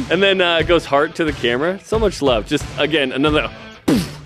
and 0.10 0.22
then 0.24 0.42
uh, 0.42 0.62
goes 0.64 0.86
hard 0.86 1.14
to 1.16 1.24
the 1.26 1.34
camera. 1.34 1.80
So 1.84 2.00
much 2.00 2.22
love. 2.22 2.48
Just 2.48 2.66
again 2.80 3.12
another. 3.12 3.50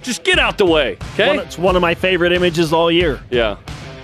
Just 0.03 0.23
get 0.23 0.37
out 0.37 0.59
the 0.59 0.65
way, 0.67 0.97
okay? 1.13 1.29
One- 1.35 1.39
it's 1.39 1.57
one 1.57 1.75
of 1.75 1.81
my 1.81 1.95
favorite 1.95 2.31
images 2.31 2.71
all 2.71 2.91
year. 2.91 3.19
yeah, 3.31 3.57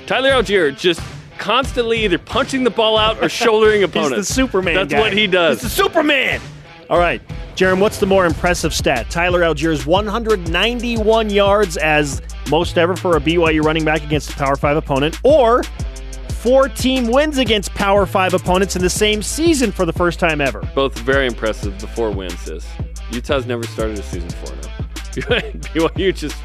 Tyler 0.08 0.32
Allgeier 0.32 0.76
just 0.76 1.00
constantly 1.38 2.04
either 2.04 2.18
punching 2.18 2.64
the 2.64 2.70
ball 2.72 2.98
out 2.98 3.24
or 3.24 3.30
shouldering 3.30 3.82
He's 3.82 3.90
opponents. 3.90 4.28
the 4.28 4.34
Superman. 4.34 4.74
That's 4.76 4.94
guy. 4.94 5.00
what 5.00 5.14
he 5.14 5.28
does. 5.28 5.62
He's 5.62 5.70
the 5.76 5.84
Superman. 5.84 6.42
All 6.92 7.00
right, 7.00 7.26
Jarom, 7.56 7.80
what's 7.80 8.00
the 8.00 8.06
more 8.06 8.26
impressive 8.26 8.74
stat? 8.74 9.10
Tyler 9.10 9.40
Allgeier's 9.44 9.86
191 9.86 11.30
yards 11.30 11.78
as 11.78 12.22
most 12.50 12.78
ever 12.78 12.98
for 12.98 13.16
a 13.16 13.20
BYU 13.22 13.64
running 13.64 13.86
back 13.86 14.04
against 14.04 14.32
a 14.32 14.34
Power 14.34 14.58
5 14.58 14.76
opponent, 14.76 15.18
or 15.24 15.64
four 16.32 16.68
team 16.68 17.08
wins 17.08 17.38
against 17.38 17.74
Power 17.76 18.06
5 18.06 18.34
opponents 18.34 18.76
in 18.76 18.82
the 18.82 18.90
same 18.90 19.24
season 19.24 19.72
for 19.72 19.86
the 19.86 19.94
first 19.94 20.20
time 20.20 20.42
ever. 20.42 20.70
Both 20.76 21.00
very 21.00 21.28
impressive. 21.28 21.80
The 21.80 21.88
four 21.88 22.12
wins 22.12 22.50
is 22.50 22.68
Utah's 23.10 23.46
never 23.46 23.64
started 23.64 23.98
a 23.98 24.04
season 24.04 24.30
four 24.30 24.54
now. 24.58 24.88
BYU 25.72 26.14
just 26.14 26.36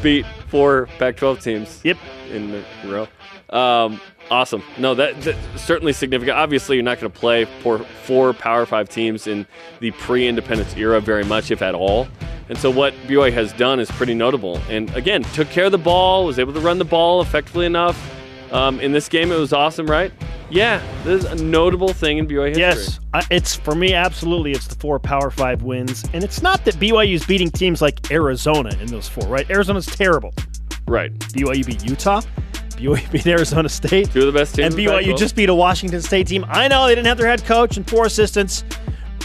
beat 0.00 0.24
four 0.46 0.86
Pac-12 1.00 1.42
teams. 1.42 1.80
Yep. 1.82 1.98
in 2.30 2.54
a 2.84 2.88
row. 2.88 3.08
Um, 3.50 4.00
awesome. 4.32 4.62
No, 4.78 4.94
that, 4.94 5.20
that 5.22 5.36
certainly 5.56 5.92
significant. 5.92 6.36
Obviously, 6.36 6.76
you're 6.76 6.82
not 6.82 6.98
going 6.98 7.12
to 7.12 7.18
play 7.18 7.44
for 7.62 7.78
four 7.78 8.32
Power 8.32 8.66
Five 8.66 8.88
teams 8.88 9.26
in 9.26 9.46
the 9.80 9.90
pre-independence 9.92 10.74
era 10.76 11.00
very 11.00 11.24
much, 11.24 11.50
if 11.50 11.62
at 11.62 11.74
all. 11.74 12.08
And 12.48 12.58
so, 12.58 12.70
what 12.70 12.94
BYU 13.06 13.32
has 13.32 13.52
done 13.52 13.78
is 13.78 13.90
pretty 13.90 14.14
notable. 14.14 14.56
And 14.68 14.94
again, 14.96 15.22
took 15.34 15.48
care 15.50 15.66
of 15.66 15.72
the 15.72 15.78
ball, 15.78 16.24
was 16.24 16.38
able 16.38 16.52
to 16.54 16.60
run 16.60 16.78
the 16.78 16.84
ball 16.84 17.20
effectively 17.20 17.66
enough. 17.66 18.10
Um, 18.50 18.80
in 18.80 18.92
this 18.92 19.08
game, 19.08 19.32
it 19.32 19.38
was 19.38 19.52
awesome, 19.52 19.86
right? 19.86 20.12
Yeah, 20.50 20.82
this 21.04 21.24
is 21.24 21.30
a 21.30 21.42
notable 21.42 21.94
thing 21.94 22.18
in 22.18 22.26
BYU 22.26 22.48
history. 22.48 22.60
Yes, 22.60 23.00
it's 23.30 23.54
for 23.54 23.74
me 23.74 23.94
absolutely. 23.94 24.52
It's 24.52 24.66
the 24.66 24.74
four 24.74 24.98
Power 24.98 25.30
Five 25.30 25.62
wins, 25.62 26.04
and 26.12 26.22
it's 26.24 26.42
not 26.42 26.64
that 26.66 26.74
BYU 26.74 27.14
is 27.14 27.24
beating 27.24 27.50
teams 27.50 27.80
like 27.80 28.10
Arizona 28.10 28.74
in 28.80 28.86
those 28.88 29.08
four. 29.08 29.26
Right? 29.28 29.48
Arizona's 29.50 29.86
terrible. 29.86 30.34
right. 30.86 31.12
BYU 31.18 31.64
beat 31.64 31.84
Utah. 31.88 32.20
BYU 32.82 33.10
beat 33.12 33.26
Arizona 33.26 33.68
State. 33.68 34.10
Two 34.12 34.20
of 34.20 34.26
the 34.32 34.38
best 34.38 34.54
teams. 34.54 34.66
and 34.66 34.74
BYU 34.74 34.90
Pac-12. 35.04 35.18
just 35.18 35.36
beat 35.36 35.48
a 35.48 35.54
Washington 35.54 36.02
State 36.02 36.26
team. 36.26 36.44
I 36.48 36.68
know 36.68 36.86
they 36.86 36.94
didn't 36.94 37.06
have 37.06 37.18
their 37.18 37.28
head 37.28 37.44
coach 37.44 37.76
and 37.76 37.88
four 37.88 38.06
assistants. 38.06 38.64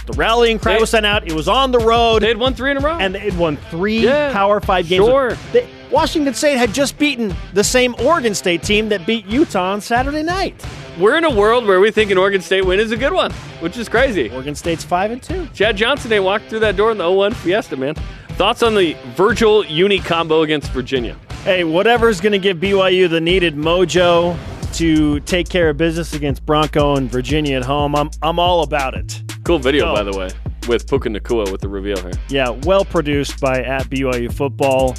The 0.05 0.13
rallying 0.13 0.57
cry 0.59 0.75
They- 0.75 0.79
was 0.79 0.89
sent 0.89 1.05
out. 1.05 1.27
It 1.27 1.33
was 1.33 1.47
on 1.49 1.71
the 1.71 1.79
road, 1.79 2.21
they 2.21 2.29
had 2.29 2.37
won 2.37 2.53
three 2.53 2.71
in 2.71 2.77
a 2.77 2.79
row. 2.79 2.97
and 2.97 3.13
they 3.13 3.19
had 3.19 3.37
won 3.37 3.57
three 3.69 3.99
Yeah, 4.05 4.31
Power 4.31 4.61
Five 4.61 4.87
games. 4.87 5.05
sure. 5.05 5.37
They- 5.51 5.67
Washington 5.91 6.33
State 6.33 6.57
had 6.57 6.73
just 6.73 6.97
beaten 6.97 7.33
the 7.53 7.63
same 7.63 7.95
Oregon 8.03 8.33
State 8.35 8.61
team 8.63 8.89
that 8.89 9.05
beat 9.05 9.25
Utah 9.25 9.71
on 9.73 9.79
Saturday 9.81 10.23
night. 10.23 10.61
We're 10.99 11.17
in 11.17 11.23
a 11.23 11.29
world 11.29 11.65
where 11.65 11.79
we 11.79 11.91
think 11.91 12.09
an 12.11 12.17
Oregon 12.17 12.41
State 12.41 12.65
win 12.65 12.79
is 12.79 12.91
a 12.91 12.97
good 12.97 13.13
one, 13.13 13.31
which 13.61 13.77
is 13.77 13.87
crazy. 13.87 14.29
Oregon 14.31 14.55
State's 14.55 14.83
5 14.83 15.11
and 15.11 15.21
2. 15.21 15.47
Chad 15.53 15.77
Johnson 15.77 16.11
ain't 16.11 16.23
walked 16.23 16.49
through 16.49 16.59
that 16.59 16.75
door 16.75 16.91
in 16.91 16.97
the 16.97 17.05
01 17.09 17.33
Fiesta, 17.33 17.77
man. 17.77 17.95
Thoughts 18.31 18.63
on 18.63 18.75
the 18.75 18.95
Virgil 19.15 19.65
Uni 19.65 19.99
combo 19.99 20.41
against 20.41 20.71
Virginia? 20.71 21.15
Hey, 21.43 21.63
whatever's 21.63 22.19
going 22.19 22.33
to 22.33 22.39
give 22.39 22.57
BYU 22.57 23.09
the 23.09 23.21
needed 23.21 23.55
mojo 23.55 24.37
to 24.73 25.19
take 25.21 25.47
care 25.47 25.69
of 25.69 25.77
business 25.77 26.13
against 26.13 26.45
Bronco 26.45 26.95
and 26.97 27.09
Virginia 27.09 27.55
at 27.57 27.63
home, 27.63 27.95
I'm, 27.95 28.09
I'm 28.21 28.37
all 28.37 28.63
about 28.63 28.95
it. 28.95 29.21
Cool 29.45 29.59
video, 29.59 29.91
Oh. 29.91 29.95
by 29.95 30.03
the 30.03 30.17
way, 30.17 30.29
with 30.67 30.87
Puka 30.89 31.07
Nacua 31.09 31.49
with 31.51 31.61
the 31.61 31.69
reveal 31.69 31.97
here. 32.01 32.11
Yeah, 32.27 32.49
well 32.49 32.83
produced 32.83 33.39
by 33.39 33.61
at 33.63 33.83
BYU 33.85 34.31
football. 34.33 34.95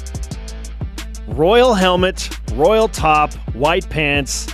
Royal 1.27 1.75
helmet, 1.75 2.29
royal 2.53 2.87
top, 2.87 3.31
white 3.53 3.87
pants. 3.89 4.47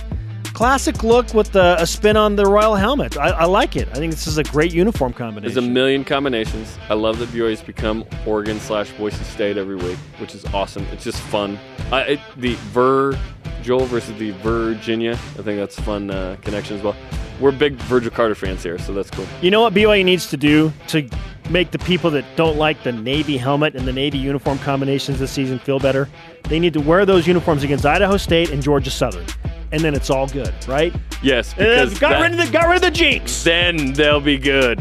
Classic 0.56 1.04
look 1.04 1.34
with 1.34 1.52
the, 1.52 1.76
a 1.78 1.86
spin 1.86 2.16
on 2.16 2.34
the 2.34 2.46
royal 2.46 2.76
helmet. 2.76 3.18
I, 3.18 3.28
I 3.28 3.44
like 3.44 3.76
it. 3.76 3.88
I 3.90 3.96
think 3.96 4.10
this 4.10 4.26
is 4.26 4.38
a 4.38 4.42
great 4.42 4.72
uniform 4.72 5.12
combination. 5.12 5.54
There's 5.54 5.62
a 5.62 5.70
million 5.70 6.02
combinations. 6.02 6.78
I 6.88 6.94
love 6.94 7.18
that 7.18 7.28
BYU's 7.28 7.60
become 7.60 8.06
Oregon 8.24 8.58
slash 8.58 8.90
Boise 8.92 9.22
State 9.24 9.58
every 9.58 9.76
week, 9.76 9.98
which 10.16 10.34
is 10.34 10.46
awesome. 10.54 10.84
It's 10.92 11.04
just 11.04 11.20
fun. 11.20 11.58
I, 11.92 12.00
it, 12.04 12.20
the 12.38 12.54
Virgil 12.72 13.80
versus 13.80 14.18
the 14.18 14.30
Virginia, 14.40 15.12
I 15.12 15.42
think 15.42 15.58
that's 15.58 15.76
a 15.76 15.82
fun 15.82 16.10
uh, 16.10 16.38
connection 16.40 16.78
as 16.78 16.82
well. 16.82 16.96
We're 17.38 17.52
big 17.52 17.74
Virgil 17.74 18.10
Carter 18.10 18.34
fans 18.34 18.62
here, 18.62 18.78
so 18.78 18.94
that's 18.94 19.10
cool. 19.10 19.26
You 19.42 19.50
know 19.50 19.60
what 19.60 19.74
BYU 19.74 20.06
needs 20.06 20.30
to 20.30 20.38
do 20.38 20.72
to 20.86 21.06
make 21.50 21.70
the 21.70 21.78
people 21.78 22.10
that 22.12 22.24
don't 22.36 22.56
like 22.56 22.82
the 22.82 22.92
Navy 22.92 23.36
helmet 23.36 23.74
and 23.74 23.86
the 23.86 23.92
Navy 23.92 24.18
uniform 24.18 24.58
combinations 24.60 25.18
this 25.18 25.30
season 25.30 25.58
feel 25.58 25.78
better? 25.78 26.08
They 26.44 26.58
need 26.58 26.72
to 26.74 26.80
wear 26.80 27.04
those 27.06 27.26
uniforms 27.26 27.62
against 27.62 27.84
Idaho 27.86 28.16
State 28.16 28.50
and 28.50 28.62
Georgia 28.62 28.90
Southern, 28.90 29.26
and 29.72 29.80
then 29.82 29.94
it's 29.94 30.10
all 30.10 30.26
good, 30.28 30.54
right? 30.68 30.94
Yes, 31.22 31.54
because 31.54 31.98
got 31.98 32.10
that- 32.10 32.20
rid 32.22 32.32
of 32.32 32.46
the 32.46 32.52
got 32.52 32.66
rid 32.68 32.76
of 32.76 32.82
the 32.82 32.90
jinx. 32.90 33.42
then 33.44 33.92
they'll 33.92 34.20
be 34.20 34.38
good. 34.38 34.78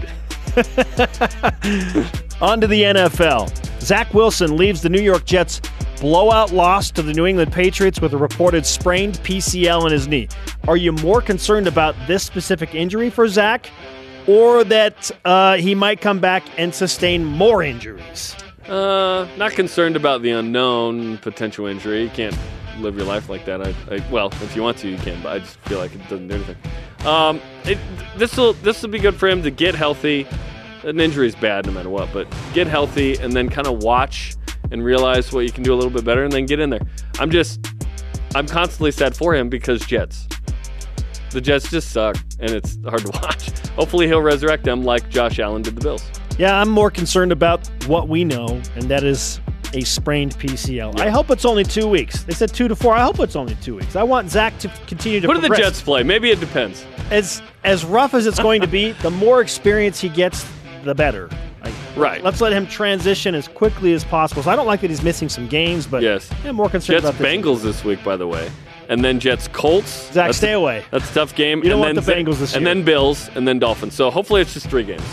On 2.42 2.60
to 2.62 2.68
the 2.68 2.82
NFL. 2.84 3.82
Zach 3.82 4.14
Wilson 4.14 4.58
leaves 4.58 4.82
the 4.82 4.90
New 4.90 5.02
York 5.02 5.26
Jets 5.26 5.62
blowout 6.02 6.52
loss 6.52 6.92
to 6.92 7.02
the 7.02 7.14
New 7.14 7.26
England 7.26 7.52
Patriots 7.54 8.02
with 8.02 8.14
a 8.14 8.18
reported 8.18 8.66
sprained 8.66 9.16
PCL 9.20 9.86
in 9.86 9.92
his 9.92 10.08
knee. 10.08 10.28
Are 10.68 10.76
you 10.78 10.92
more 10.92 11.22
concerned 11.22 11.68
about 11.68 11.96
this 12.08 12.24
specific 12.24 12.76
injury 12.76 13.10
for 13.10 13.28
Zach, 13.28 13.70
or 14.28 14.64
that 14.64 15.12
uh, 15.26 15.58
he 15.58 15.76
might 15.76 16.02
come 16.02 16.20
back 16.20 16.44
and 16.58 16.74
sustain 16.74 17.24
more 17.26 17.64
injuries? 17.64 18.36
Uh, 18.68 19.28
not 19.38 19.52
concerned 19.52 19.96
about 19.96 20.22
the 20.22 20.32
unknown 20.32 21.18
potential 21.20 21.68
injury. 21.68 22.04
You 22.04 22.10
can't 22.10 22.38
live 22.80 22.98
your 22.98 23.06
life 23.06 23.30
like 23.30 23.46
that. 23.46 23.62
I, 23.62 23.74
I 23.90 24.04
well, 24.10 24.28
if 24.42 24.56
you 24.56 24.64
want 24.64 24.78
to, 24.80 24.90
you 24.90 24.98
can, 24.98 25.22
but 25.22 25.34
I 25.34 25.40
just 25.40 25.58
feel 25.60 25.78
like 25.78 25.94
it 25.94 26.02
doesn't 26.10 26.28
do 26.28 26.36
anything. 26.36 26.58
Um, 27.06 27.40
this 28.18 28.36
will 28.36 28.54
this 28.54 28.82
will 28.82 28.90
be 28.90 29.00
good 29.00 29.16
for 29.16 29.28
him 29.28 29.44
to 29.44 29.52
get 29.52 29.76
healthy. 29.76 30.28
An 30.84 31.00
injury 31.00 31.28
is 31.28 31.36
bad 31.36 31.66
no 31.66 31.72
matter 31.72 31.90
what, 31.90 32.12
but 32.12 32.28
get 32.54 32.68
healthy 32.68 33.18
and 33.18 33.34
then 33.34 33.50
kind 33.50 33.68
of 33.68 33.84
watch 33.84 34.36
and 34.72 34.84
realize 34.84 35.32
what 35.32 35.42
you 35.42 35.52
can 35.52 35.64
do 35.64 35.74
a 35.74 35.78
little 35.78 35.92
bit 35.92 36.04
better, 36.04 36.24
and 36.24 36.32
then 36.34 36.46
get 36.48 36.60
in 36.60 36.72
there. 36.72 36.82
I'm 37.20 37.30
just, 37.30 37.66
I'm 38.34 38.48
constantly 38.48 38.92
sad 38.92 39.16
for 39.16 39.36
him 39.36 39.48
because 39.48 39.86
Jets. 39.86 40.28
The 41.32 41.42
Jets 41.42 41.70
just 41.70 41.92
suck, 41.92 42.18
and 42.40 42.52
it's 42.52 42.78
hard 42.86 43.02
to 43.06 43.12
watch. 43.22 43.50
Hopefully, 43.70 44.08
he'll 44.08 44.22
resurrect 44.22 44.64
them 44.64 44.84
like 44.84 45.10
Josh 45.10 45.40
Allen 45.40 45.62
did 45.62 45.76
the 45.76 45.82
Bills. 45.82 46.04
Yeah, 46.38 46.60
I'm 46.60 46.70
more 46.70 46.92
concerned 46.92 47.32
about 47.32 47.68
what 47.88 48.08
we 48.08 48.24
know, 48.24 48.62
and 48.76 48.84
that 48.90 49.04
is 49.04 49.40
a 49.74 49.82
sprained 49.82 50.38
PCL. 50.38 51.00
I 51.00 51.10
hope 51.10 51.30
it's 51.30 51.44
only 51.46 51.64
two 51.66 51.88
weeks. 51.88 52.24
They 52.24 52.34
said 52.34 52.54
two 52.54 52.68
to 52.70 52.76
four. 52.76 52.94
I 52.94 53.02
hope 53.02 53.20
it's 53.20 53.36
only 53.36 53.56
two 53.56 53.76
weeks. 53.76 53.96
I 53.96 54.04
want 54.04 54.30
Zach 54.30 54.58
to 54.60 54.70
continue 54.88 55.20
to 55.20 55.28
Who 55.28 55.34
do 55.34 55.42
the. 55.42 55.50
Jets 55.56 55.82
play? 55.82 56.04
Maybe 56.04 56.32
it 56.32 56.40
depends. 56.40 56.86
as 57.12 57.42
as 57.64 57.84
rough 57.84 58.14
as 58.14 58.26
it's 58.28 58.40
going 58.40 58.62
to 58.62 58.68
be, 58.68 58.92
the 59.02 59.12
more 59.12 59.42
experience 59.42 60.00
he 60.00 60.08
gets, 60.10 60.46
the 60.84 60.96
better. 60.96 61.30
Like, 61.64 61.74
Right. 61.98 62.24
Let's 62.24 62.42
let 62.42 62.52
him 62.54 62.68
transition 62.68 63.34
as 63.36 63.48
quickly 63.48 63.94
as 63.94 64.04
possible. 64.04 64.44
So 64.44 64.52
I 64.52 64.56
don't 64.56 64.68
like 64.68 64.82
that 64.82 64.90
he's 64.90 65.02
missing 65.04 65.30
some 65.30 65.48
games, 65.48 65.88
but 65.88 66.04
Yes. 66.04 66.30
I'm 66.44 66.56
more 66.56 66.70
concerned 66.70 67.02
Jets 67.02 67.10
about 67.18 67.18
this. 67.22 67.28
Bengals 67.38 67.62
this 67.64 67.84
week, 67.86 68.04
by 68.04 68.16
the 68.18 68.28
way, 68.28 68.52
and 68.90 69.04
then 69.04 69.20
Jets 69.20 69.48
Colts. 69.48 70.12
Zach, 70.12 70.28
That's 70.28 70.38
stay 70.38 70.54
a, 70.54 70.58
away. 70.58 70.84
That's 70.92 71.10
a 71.12 71.14
tough 71.14 71.36
game. 71.36 71.60
You 71.60 71.70
don't 71.70 71.74
and 71.86 71.96
want 71.98 72.06
then 72.06 72.24
the 72.24 72.32
Bengals 72.32 72.40
this 72.40 72.54
and 72.56 72.66
year. 72.66 72.74
then 72.74 72.84
Bills, 72.86 73.30
and 73.36 73.48
then 73.48 73.60
Dolphins. 73.60 73.94
So 73.94 74.10
hopefully 74.12 74.42
it's 74.42 74.54
just 74.54 74.70
three 74.70 74.84
games 74.84 75.04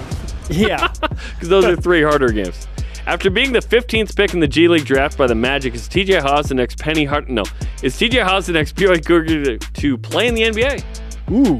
Yeah. 0.50 0.88
because 1.00 1.48
those 1.48 1.64
are 1.64 1.76
three 1.76 2.02
harder 2.02 2.28
games. 2.30 2.66
After 3.06 3.30
being 3.30 3.52
the 3.52 3.58
15th 3.58 4.14
pick 4.14 4.32
in 4.32 4.38
the 4.40 4.46
G 4.46 4.68
League 4.68 4.84
draft 4.84 5.18
by 5.18 5.26
the 5.26 5.34
Magic, 5.34 5.74
is 5.74 5.88
TJ 5.88 6.22
Haws 6.22 6.46
the 6.48 6.54
next 6.54 6.78
Penny 6.78 7.04
Hart? 7.04 7.28
No, 7.28 7.42
is 7.82 7.96
TJ 7.96 8.22
Haws 8.22 8.46
the 8.46 8.52
next 8.52 8.76
BYU 8.76 9.04
Cougar 9.04 9.44
to, 9.44 9.58
to 9.58 9.98
play 9.98 10.28
in 10.28 10.34
the 10.34 10.42
NBA? 10.42 10.84
Ooh. 11.32 11.58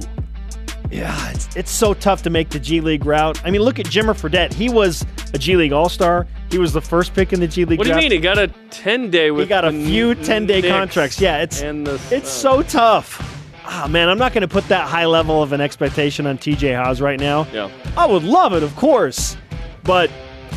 Yeah, 0.92 1.30
it's, 1.30 1.56
it's 1.56 1.70
so 1.70 1.94
tough 1.94 2.22
to 2.22 2.30
make 2.30 2.50
the 2.50 2.58
G 2.60 2.80
League 2.80 3.06
route. 3.06 3.42
I 3.46 3.50
mean, 3.50 3.62
look 3.62 3.78
at 3.78 3.86
Jimmer 3.86 4.14
Fredette. 4.14 4.52
He 4.52 4.68
was 4.68 5.04
a 5.32 5.38
G 5.38 5.56
League 5.56 5.72
All 5.72 5.88
Star. 5.88 6.26
He 6.50 6.58
was 6.58 6.72
the 6.74 6.82
first 6.82 7.14
pick 7.14 7.32
in 7.32 7.40
the 7.40 7.48
G 7.48 7.64
League 7.64 7.78
What 7.78 7.84
do 7.84 7.88
you 7.90 7.94
draft. 7.94 8.02
mean? 8.04 8.12
He 8.12 8.18
got 8.18 8.38
a 8.38 8.48
10 8.70 9.10
day 9.10 9.30
with 9.30 9.44
He 9.44 9.48
got 9.48 9.64
a 9.64 9.72
the 9.72 9.84
few 9.86 10.14
10 10.14 10.46
day 10.46 10.60
contracts. 10.62 11.18
Yeah, 11.20 11.38
it's 11.42 11.60
the 11.60 11.98
it's 12.10 12.28
so 12.30 12.62
tough. 12.62 13.28
Ah, 13.64 13.86
man, 13.88 14.08
I'm 14.10 14.18
not 14.18 14.34
going 14.34 14.42
to 14.42 14.48
put 14.48 14.68
that 14.68 14.86
high 14.86 15.06
level 15.06 15.42
of 15.42 15.52
an 15.54 15.60
expectation 15.62 16.26
on 16.26 16.36
TJ 16.36 16.76
Haws 16.76 17.00
right 17.00 17.18
now. 17.18 17.46
yeah. 17.52 17.70
I 17.96 18.04
would 18.06 18.24
love 18.24 18.52
it, 18.52 18.62
of 18.62 18.74
course, 18.76 19.36
but 19.84 20.10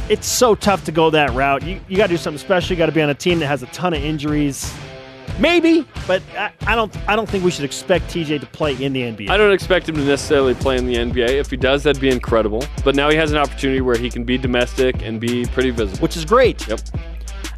it's 0.10 0.28
so 0.28 0.54
tough 0.54 0.84
to 0.86 0.92
go 0.92 1.10
that 1.12 1.32
route. 1.34 1.64
You, 1.64 1.80
you 1.88 1.96
got 1.98 2.08
to 2.08 2.14
do 2.14 2.18
something 2.18 2.40
special. 2.40 2.74
You 2.74 2.78
got 2.78 2.88
to 2.88 2.92
be 2.92 3.02
on 3.02 3.10
a 3.10 3.14
team 3.16 3.40
that 3.40 3.48
has 3.48 3.64
a 3.64 3.68
ton 3.68 3.94
of 3.94 4.04
injuries. 4.04 4.74
Maybe, 5.40 5.86
but 6.08 6.22
I, 6.38 6.52
I 6.66 6.76
don't. 6.76 6.96
I 7.10 7.16
don't 7.16 7.28
think 7.30 7.44
we 7.44 7.52
should 7.52 7.66
expect 7.66 8.06
TJ 8.06 8.40
to 8.40 8.46
play 8.46 8.82
in 8.82 8.94
the 8.94 9.02
NBA. 9.02 9.30
I 9.30 9.36
don't 9.38 9.52
expect 9.52 9.90
him 9.90 9.96
to 9.96 10.04
necessarily 10.06 10.54
play 10.54 10.78
in 10.78 10.86
the 10.86 10.96
NBA. 10.96 11.30
If 11.32 11.50
he 11.52 11.58
does, 11.58 11.84
that'd 11.84 12.02
be 12.02 12.10
incredible. 12.10 12.64
But 12.86 12.96
now 12.96 13.10
he 13.10 13.18
has 13.18 13.32
an 13.32 13.38
opportunity 13.38 13.82
where 13.82 13.98
he 13.98 14.10
can 14.10 14.24
be 14.24 14.38
domestic 14.38 15.02
and 15.02 15.20
be 15.20 15.46
pretty 15.48 15.72
visible. 15.72 16.00
which 16.02 16.16
is 16.16 16.24
great. 16.24 16.66
Yep. 16.68 16.80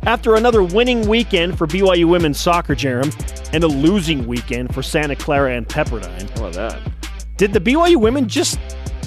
After 0.03 0.35
another 0.35 0.63
winning 0.63 1.07
weekend 1.07 1.57
for 1.57 1.67
BYU 1.67 2.05
women's 2.05 2.39
soccer, 2.39 2.73
Jarom, 2.75 3.13
and 3.53 3.63
a 3.63 3.67
losing 3.67 4.25
weekend 4.25 4.73
for 4.73 4.81
Santa 4.81 5.15
Clara 5.15 5.55
and 5.55 5.67
Pepperdine, 5.67 6.29
How 6.37 6.47
about 6.47 6.53
that? 6.53 6.79
did 7.37 7.53
the 7.53 7.59
BYU 7.59 7.97
women 7.97 8.27
just, 8.27 8.57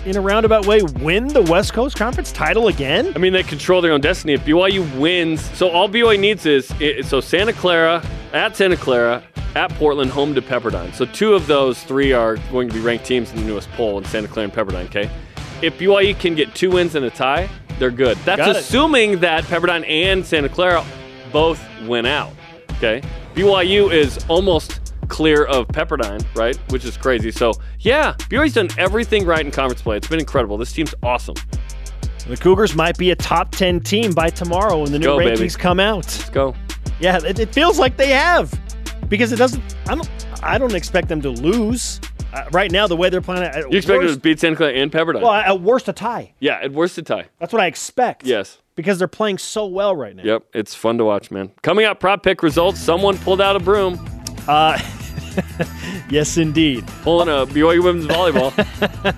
in 0.04 0.16
a 0.16 0.20
roundabout 0.20 0.66
way, 0.66 0.82
win 0.82 1.28
the 1.28 1.42
West 1.42 1.72
Coast 1.72 1.96
Conference 1.96 2.32
title 2.32 2.68
again? 2.68 3.12
I 3.14 3.18
mean, 3.18 3.32
they 3.32 3.42
control 3.42 3.80
their 3.80 3.92
own 3.92 4.00
destiny. 4.00 4.32
If 4.34 4.44
BYU 4.44 4.98
wins, 4.98 5.42
so 5.56 5.68
all 5.68 5.88
BYU 5.88 6.18
needs 6.18 6.46
is 6.46 6.72
it, 6.80 7.06
so 7.06 7.20
Santa 7.20 7.52
Clara 7.52 8.04
at 8.32 8.56
Santa 8.56 8.76
Clara 8.76 9.22
at 9.56 9.70
Portland, 9.74 10.10
home 10.10 10.34
to 10.34 10.42
Pepperdine. 10.42 10.94
So 10.94 11.04
two 11.04 11.34
of 11.34 11.46
those 11.46 11.82
three 11.82 12.12
are 12.12 12.36
going 12.50 12.68
to 12.68 12.74
be 12.74 12.80
ranked 12.80 13.04
teams 13.04 13.30
in 13.32 13.38
the 13.38 13.44
newest 13.44 13.70
poll 13.72 13.98
in 13.98 14.04
Santa 14.04 14.28
Clara 14.28 14.48
and 14.48 14.52
Pepperdine. 14.54 14.86
Okay, 14.86 15.10
if 15.60 15.78
BYU 15.78 16.18
can 16.18 16.34
get 16.34 16.54
two 16.54 16.70
wins 16.70 16.94
and 16.94 17.04
a 17.04 17.10
tie, 17.10 17.48
they're 17.78 17.90
good. 17.90 18.16
That's 18.18 18.38
Got 18.38 18.50
it. 18.50 18.56
assuming 18.56 19.20
that 19.20 19.44
Pepperdine 19.44 19.88
and 19.88 20.24
Santa 20.24 20.48
Clara 20.48 20.84
both 21.32 21.62
win 21.82 22.06
out. 22.06 22.32
Okay, 22.76 23.02
BYU 23.34 23.92
is 23.92 24.24
almost 24.28 24.89
clear 25.10 25.44
of 25.44 25.68
Pepperdine, 25.68 26.24
right? 26.34 26.56
Which 26.70 26.84
is 26.86 26.96
crazy. 26.96 27.30
So 27.30 27.52
yeah, 27.80 28.14
BYU's 28.30 28.54
done 28.54 28.68
everything 28.78 29.26
right 29.26 29.44
in 29.44 29.50
conference 29.52 29.82
play. 29.82 29.96
It's 29.98 30.08
been 30.08 30.20
incredible. 30.20 30.56
This 30.56 30.72
team's 30.72 30.94
awesome. 31.02 31.36
The 32.28 32.36
Cougars 32.36 32.74
might 32.74 32.96
be 32.96 33.10
a 33.10 33.16
top 33.16 33.50
10 33.50 33.80
team 33.80 34.12
by 34.12 34.30
tomorrow 34.30 34.80
when 34.82 34.92
the 34.92 34.98
new 34.98 35.04
go, 35.06 35.18
rankings 35.18 35.38
baby. 35.38 35.50
come 35.50 35.80
out. 35.80 35.96
Let's 36.06 36.30
go. 36.30 36.54
Yeah, 37.00 37.18
it, 37.24 37.38
it 37.38 37.52
feels 37.52 37.78
like 37.78 37.96
they 37.96 38.08
have 38.10 38.52
because 39.08 39.32
it 39.32 39.36
doesn't. 39.36 39.62
I 39.88 39.94
don't. 39.94 40.08
I 40.42 40.56
don't 40.58 40.74
expect 40.74 41.08
them 41.08 41.20
to 41.22 41.30
lose. 41.30 42.00
Uh, 42.32 42.44
right 42.52 42.70
now, 42.70 42.86
the 42.86 42.94
way 42.96 43.10
they're 43.10 43.20
playing, 43.20 43.42
You 43.70 43.78
expect 43.78 43.98
worst, 44.02 44.06
them 44.12 44.14
to 44.14 44.20
beat 44.20 44.38
Santa 44.38 44.54
Clara 44.56 44.72
and 44.74 44.92
Pepperdine? 44.92 45.20
well, 45.20 45.32
at 45.32 45.60
worst 45.60 45.88
a 45.88 45.92
tie. 45.92 46.32
yeah, 46.38 46.60
at 46.62 46.70
worst 46.72 46.96
a 46.96 47.02
tie. 47.02 47.26
That's 47.40 47.52
what 47.52 47.60
I 47.60 47.66
expect. 47.66 48.24
Yes. 48.24 48.58
because 48.76 48.98
they're 49.00 49.08
playing 49.08 49.38
so 49.38 49.66
well 49.66 49.96
right 49.96 50.14
now. 50.14 50.22
Yep. 50.22 50.44
It's 50.54 50.72
fun 50.74 50.96
to 50.98 51.04
watch, 51.04 51.32
man. 51.32 51.50
Coming 51.62 51.86
up, 51.86 51.98
prop 51.98 52.22
pick 52.22 52.42
results. 52.44 52.78
Someone 52.78 53.18
pulled 53.18 53.40
out 53.40 53.56
a 53.56 53.58
broom, 53.58 53.98
Uh, 54.46 54.78
yes, 56.10 56.36
indeed. 56.36 56.86
pulling 57.02 57.28
a 57.28 57.46
BYU 57.46 57.82
women's 57.82 58.06
volleyball. 58.06 58.52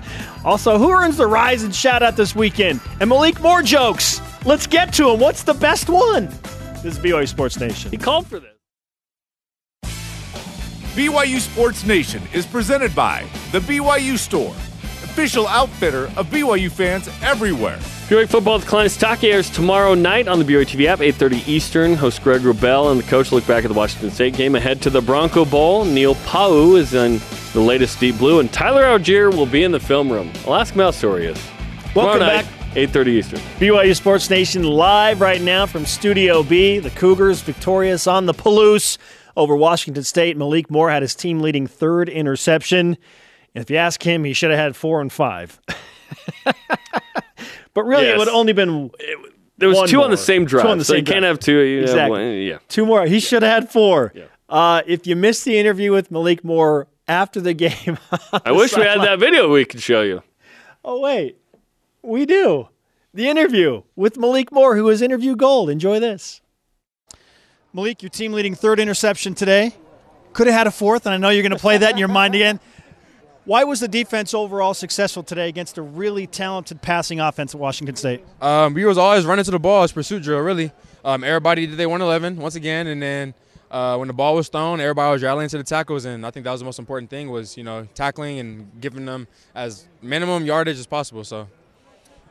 Also, 0.44 0.76
who 0.76 0.90
earns 0.90 1.18
the 1.18 1.26
rise 1.28 1.62
and 1.62 1.72
shout 1.72 2.02
out 2.02 2.16
this 2.16 2.34
weekend? 2.34 2.80
And 2.98 3.08
Malik, 3.08 3.40
more 3.40 3.62
jokes. 3.62 4.20
Let's 4.44 4.66
get 4.66 4.92
to 4.94 5.10
him. 5.10 5.20
What's 5.20 5.44
the 5.44 5.54
best 5.54 5.88
one? 5.88 6.26
This 6.82 6.96
is 6.96 6.98
BYU 6.98 7.28
Sports 7.28 7.60
Nation. 7.60 7.92
he 7.92 7.96
called 7.96 8.26
for 8.26 8.40
this. 8.40 8.48
BYU 10.96 11.38
Sports 11.38 11.86
Nation 11.86 12.20
is 12.34 12.44
presented 12.44 12.92
by 12.92 13.24
The 13.52 13.60
BYU 13.60 14.18
Store, 14.18 14.50
official 15.04 15.46
outfitter 15.46 16.06
of 16.16 16.26
BYU 16.26 16.68
fans 16.72 17.08
everywhere. 17.22 17.78
BYU 18.12 18.28
football 18.28 18.60
Klein 18.60 18.90
Stock 18.90 19.24
airs 19.24 19.48
tomorrow 19.48 19.94
night 19.94 20.28
on 20.28 20.38
the 20.38 20.44
BYU 20.44 20.66
TV 20.66 20.84
app, 20.84 21.00
8:30 21.00 21.48
Eastern. 21.48 21.94
Host 21.94 22.22
Greg 22.22 22.42
Wrubell 22.42 22.90
and 22.90 23.00
the 23.00 23.04
coach 23.04 23.32
look 23.32 23.46
back 23.46 23.64
at 23.64 23.68
the 23.68 23.74
Washington 23.74 24.10
State 24.10 24.34
game. 24.34 24.54
Ahead 24.54 24.82
to 24.82 24.90
the 24.90 25.00
Bronco 25.00 25.46
Bowl. 25.46 25.86
Neil 25.86 26.14
Pau 26.26 26.74
is 26.74 26.92
in 26.92 27.22
the 27.54 27.60
latest 27.60 27.98
Deep 28.00 28.18
Blue, 28.18 28.40
and 28.40 28.52
Tyler 28.52 28.82
Allgeier 28.82 29.34
will 29.34 29.46
be 29.46 29.62
in 29.62 29.72
the 29.72 29.80
film 29.80 30.12
room. 30.12 30.30
I'll 30.46 30.56
ask 30.56 30.74
him 30.74 30.80
how 30.80 30.88
is. 30.90 31.42
Welcome 31.94 32.20
night, 32.20 32.44
back 32.44 32.76
8:30 32.76 33.12
Eastern. 33.12 33.40
BYU 33.58 33.96
Sports 33.96 34.28
Nation 34.28 34.62
live 34.64 35.22
right 35.22 35.40
now 35.40 35.64
from 35.64 35.86
Studio 35.86 36.42
B. 36.42 36.80
The 36.80 36.90
Cougars 36.90 37.40
victorious 37.40 38.06
on 38.06 38.26
the 38.26 38.34
Palouse 38.34 38.98
over 39.38 39.56
Washington 39.56 40.04
State. 40.04 40.36
Malik 40.36 40.70
Moore 40.70 40.90
had 40.90 41.00
his 41.00 41.14
team 41.14 41.40
leading 41.40 41.66
third 41.66 42.10
interception. 42.10 42.98
If 43.54 43.70
you 43.70 43.78
ask 43.78 44.02
him, 44.02 44.24
he 44.24 44.34
should 44.34 44.50
have 44.50 44.60
had 44.60 44.76
four 44.76 45.00
and 45.00 45.10
five. 45.10 45.58
but 47.74 47.84
really, 47.84 48.04
Yes. 48.04 48.14
it 48.14 48.18
would 48.18 48.28
have 48.28 48.36
only 48.36 48.52
been 48.52 48.90
There 49.58 49.68
was 49.68 49.78
One 49.78 49.88
two 49.88 50.02
on 50.02 50.10
the 50.10 50.16
same 50.16 50.42
Two 50.44 50.50
drive, 50.58 50.66
on 50.66 50.78
the 50.78 50.84
so 50.84 50.94
same 50.94 50.98
you 51.00 51.04
can't 51.12 51.24
have 51.24 51.38
two. 51.38 51.58
You 51.60 51.80
have 51.82 51.90
Exactly. 51.90 52.20
one- 52.20 52.36
yeah. 52.38 52.58
two 52.68 52.84
more. 52.86 53.06
He 53.06 53.20
should 53.20 53.42
have 53.42 53.64
had 53.64 53.70
four. 53.70 54.12
Uh, 54.48 54.82
if 54.86 55.06
you 55.06 55.16
missed 55.16 55.44
the 55.44 55.58
interview 55.58 55.92
with 55.92 56.10
Malik 56.10 56.44
Moore 56.44 56.86
after 57.08 57.40
the 57.40 57.54
game, 57.66 57.98
I 58.44 58.52
wish 58.52 58.76
we 58.76 58.82
had 58.82 59.00
that 59.00 59.18
video 59.18 59.48
we 59.50 59.64
could 59.64 59.80
show 59.82 60.02
you. 60.02 60.22
oh 60.84 61.00
wait, 61.00 61.38
we 62.02 62.26
do 62.26 62.68
the 63.14 63.28
interview 63.28 63.82
with 63.96 64.16
Malik 64.18 64.50
Moore, 64.52 64.74
who 64.76 64.82
who 64.82 64.88
is 64.90 65.00
interview 65.02 65.36
gold. 65.36 65.70
Enjoy 65.70 66.00
this. 66.00 66.40
Malik, 67.72 68.02
your 68.02 68.10
team 68.10 68.32
leading 68.32 68.54
third 68.54 68.78
interception 68.80 69.34
today. 69.34 69.74
Could 70.34 70.46
have 70.46 70.56
had 70.56 70.66
a 70.66 70.70
fourth, 70.70 71.04
and 71.06 71.14
I 71.14 71.18
know 71.18 71.28
you're 71.28 71.42
going 71.42 71.52
to 71.52 71.58
play 71.58 71.76
that 71.78 71.92
in 71.92 71.98
your 71.98 72.08
mind 72.08 72.34
again. 72.34 72.58
Why 73.44 73.64
was 73.64 73.80
the 73.80 73.88
defense 73.88 74.34
overall 74.34 74.72
successful 74.72 75.24
today 75.24 75.48
against 75.48 75.76
a 75.76 75.82
really 75.82 76.28
talented 76.28 76.80
passing 76.80 77.18
offense 77.18 77.54
at 77.54 77.60
Washington 77.60 77.96
State? 77.96 78.24
Um, 78.40 78.72
we 78.72 78.84
was 78.84 78.96
always 78.96 79.24
running 79.26 79.44
to 79.44 79.50
the 79.50 79.58
ball. 79.58 79.82
It's 79.82 79.92
pursuit 79.92 80.22
drill, 80.22 80.38
really. 80.40 80.70
Um, 81.04 81.24
everybody 81.24 81.66
did 81.66 81.76
their 81.76 81.88
111 81.88 82.40
once 82.40 82.54
again, 82.54 82.86
and 82.86 83.02
then 83.02 83.34
uh, 83.72 83.96
when 83.96 84.06
the 84.06 84.14
ball 84.14 84.36
was 84.36 84.48
thrown, 84.48 84.80
everybody 84.80 85.12
was 85.12 85.22
rallying 85.24 85.48
to 85.48 85.58
the 85.58 85.64
tackles, 85.64 86.04
and 86.04 86.24
I 86.24 86.30
think 86.30 86.44
that 86.44 86.52
was 86.52 86.60
the 86.60 86.66
most 86.66 86.78
important 86.78 87.10
thing 87.10 87.30
was 87.30 87.56
you 87.56 87.64
know 87.64 87.88
tackling 87.94 88.38
and 88.38 88.70
giving 88.80 89.06
them 89.06 89.26
as 89.56 89.88
minimum 90.00 90.46
yardage 90.46 90.78
as 90.78 90.86
possible. 90.86 91.24
So 91.24 91.48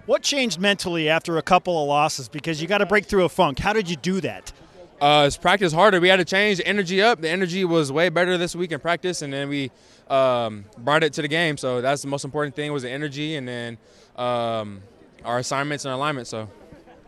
What 0.06 0.22
changed 0.22 0.62
mentally 0.62 1.10
after 1.10 1.38
a 1.38 1.42
couple 1.42 1.82
of 1.82 1.90
losses? 1.90 2.30
Because 2.30 2.62
you 2.62 2.70
got 2.70 2.78
to 2.78 2.86
break 2.86 3.06
through 3.06 3.26
a 3.26 3.30
funk. 3.30 3.60
How 3.60 3.74
did 3.74 3.90
you 3.90 3.98
do 3.98 4.22
that? 4.22 4.54
Uh, 5.02 5.24
it's 5.26 5.36
practice 5.36 5.74
harder. 5.74 6.00
We 6.00 6.10
had 6.10 6.18
to 6.18 6.26
change 6.26 6.60
the 6.60 6.68
energy 6.68 7.02
up. 7.02 7.22
The 7.22 7.30
energy 7.30 7.66
was 7.66 7.92
way 7.92 8.10
better 8.10 8.38
this 8.38 8.56
week 8.56 8.72
in 8.72 8.80
practice, 8.80 9.24
and 9.24 9.34
then 9.34 9.50
we 9.50 9.72
um, 10.10 10.66
brought 10.78 11.04
it 11.04 11.14
to 11.14 11.24
the 11.24 11.28
game. 11.28 11.58
So 11.58 11.82
that's 11.82 12.04
the 12.04 12.08
most 12.08 12.24
important 12.24 12.56
thing 12.56 12.72
was 12.72 12.84
the 12.84 12.92
energy, 12.92 13.36
and 13.36 13.48
then 13.48 13.78
um, 14.16 14.82
our 15.26 15.40
assignments 15.40 15.86
and 15.86 15.94
alignment. 15.94 16.28
So. 16.28 16.50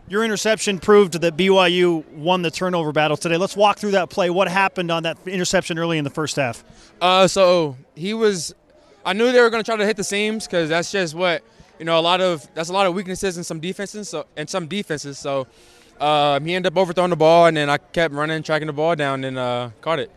Your 0.06 0.22
interception 0.22 0.80
proved 0.80 1.18
that 1.22 1.34
BYU 1.34 2.06
won 2.10 2.42
the 2.42 2.50
turnover 2.50 2.92
battle 2.92 3.16
today. 3.16 3.38
Let's 3.38 3.56
walk 3.56 3.78
through 3.78 3.92
that 3.92 4.10
play. 4.10 4.28
What 4.28 4.48
happened 4.48 4.90
on 4.90 5.04
that 5.04 5.16
interception 5.24 5.78
early 5.78 5.96
in 5.96 6.04
the 6.04 6.10
first 6.10 6.36
half? 6.36 6.62
Uh, 7.00 7.26
so 7.26 7.78
he 7.94 8.12
was. 8.12 8.54
I 9.06 9.14
knew 9.14 9.32
they 9.32 9.40
were 9.40 9.48
going 9.48 9.62
to 9.62 9.66
try 9.66 9.78
to 9.78 9.86
hit 9.86 9.96
the 9.96 10.04
seams 10.04 10.46
because 10.46 10.68
that's 10.68 10.92
just 10.92 11.14
what 11.14 11.42
you 11.78 11.86
know. 11.86 11.98
A 11.98 12.02
lot 12.02 12.20
of 12.20 12.46
that's 12.52 12.68
a 12.68 12.72
lot 12.74 12.86
of 12.86 12.92
weaknesses 12.92 13.38
in 13.38 13.44
some 13.44 13.60
defenses. 13.60 14.10
So 14.10 14.26
and 14.36 14.46
some 14.46 14.66
defenses. 14.66 15.18
So 15.18 15.46
um, 16.04 16.44
he 16.44 16.54
ended 16.54 16.72
up 16.72 16.76
overthrowing 16.76 17.10
the 17.10 17.16
ball, 17.16 17.46
and 17.46 17.56
then 17.56 17.70
I 17.70 17.78
kept 17.78 18.12
running, 18.12 18.42
tracking 18.42 18.66
the 18.66 18.72
ball 18.72 18.94
down, 18.94 19.24
and 19.24 19.38
uh, 19.38 19.70
caught 19.80 19.98
it. 19.98 20.10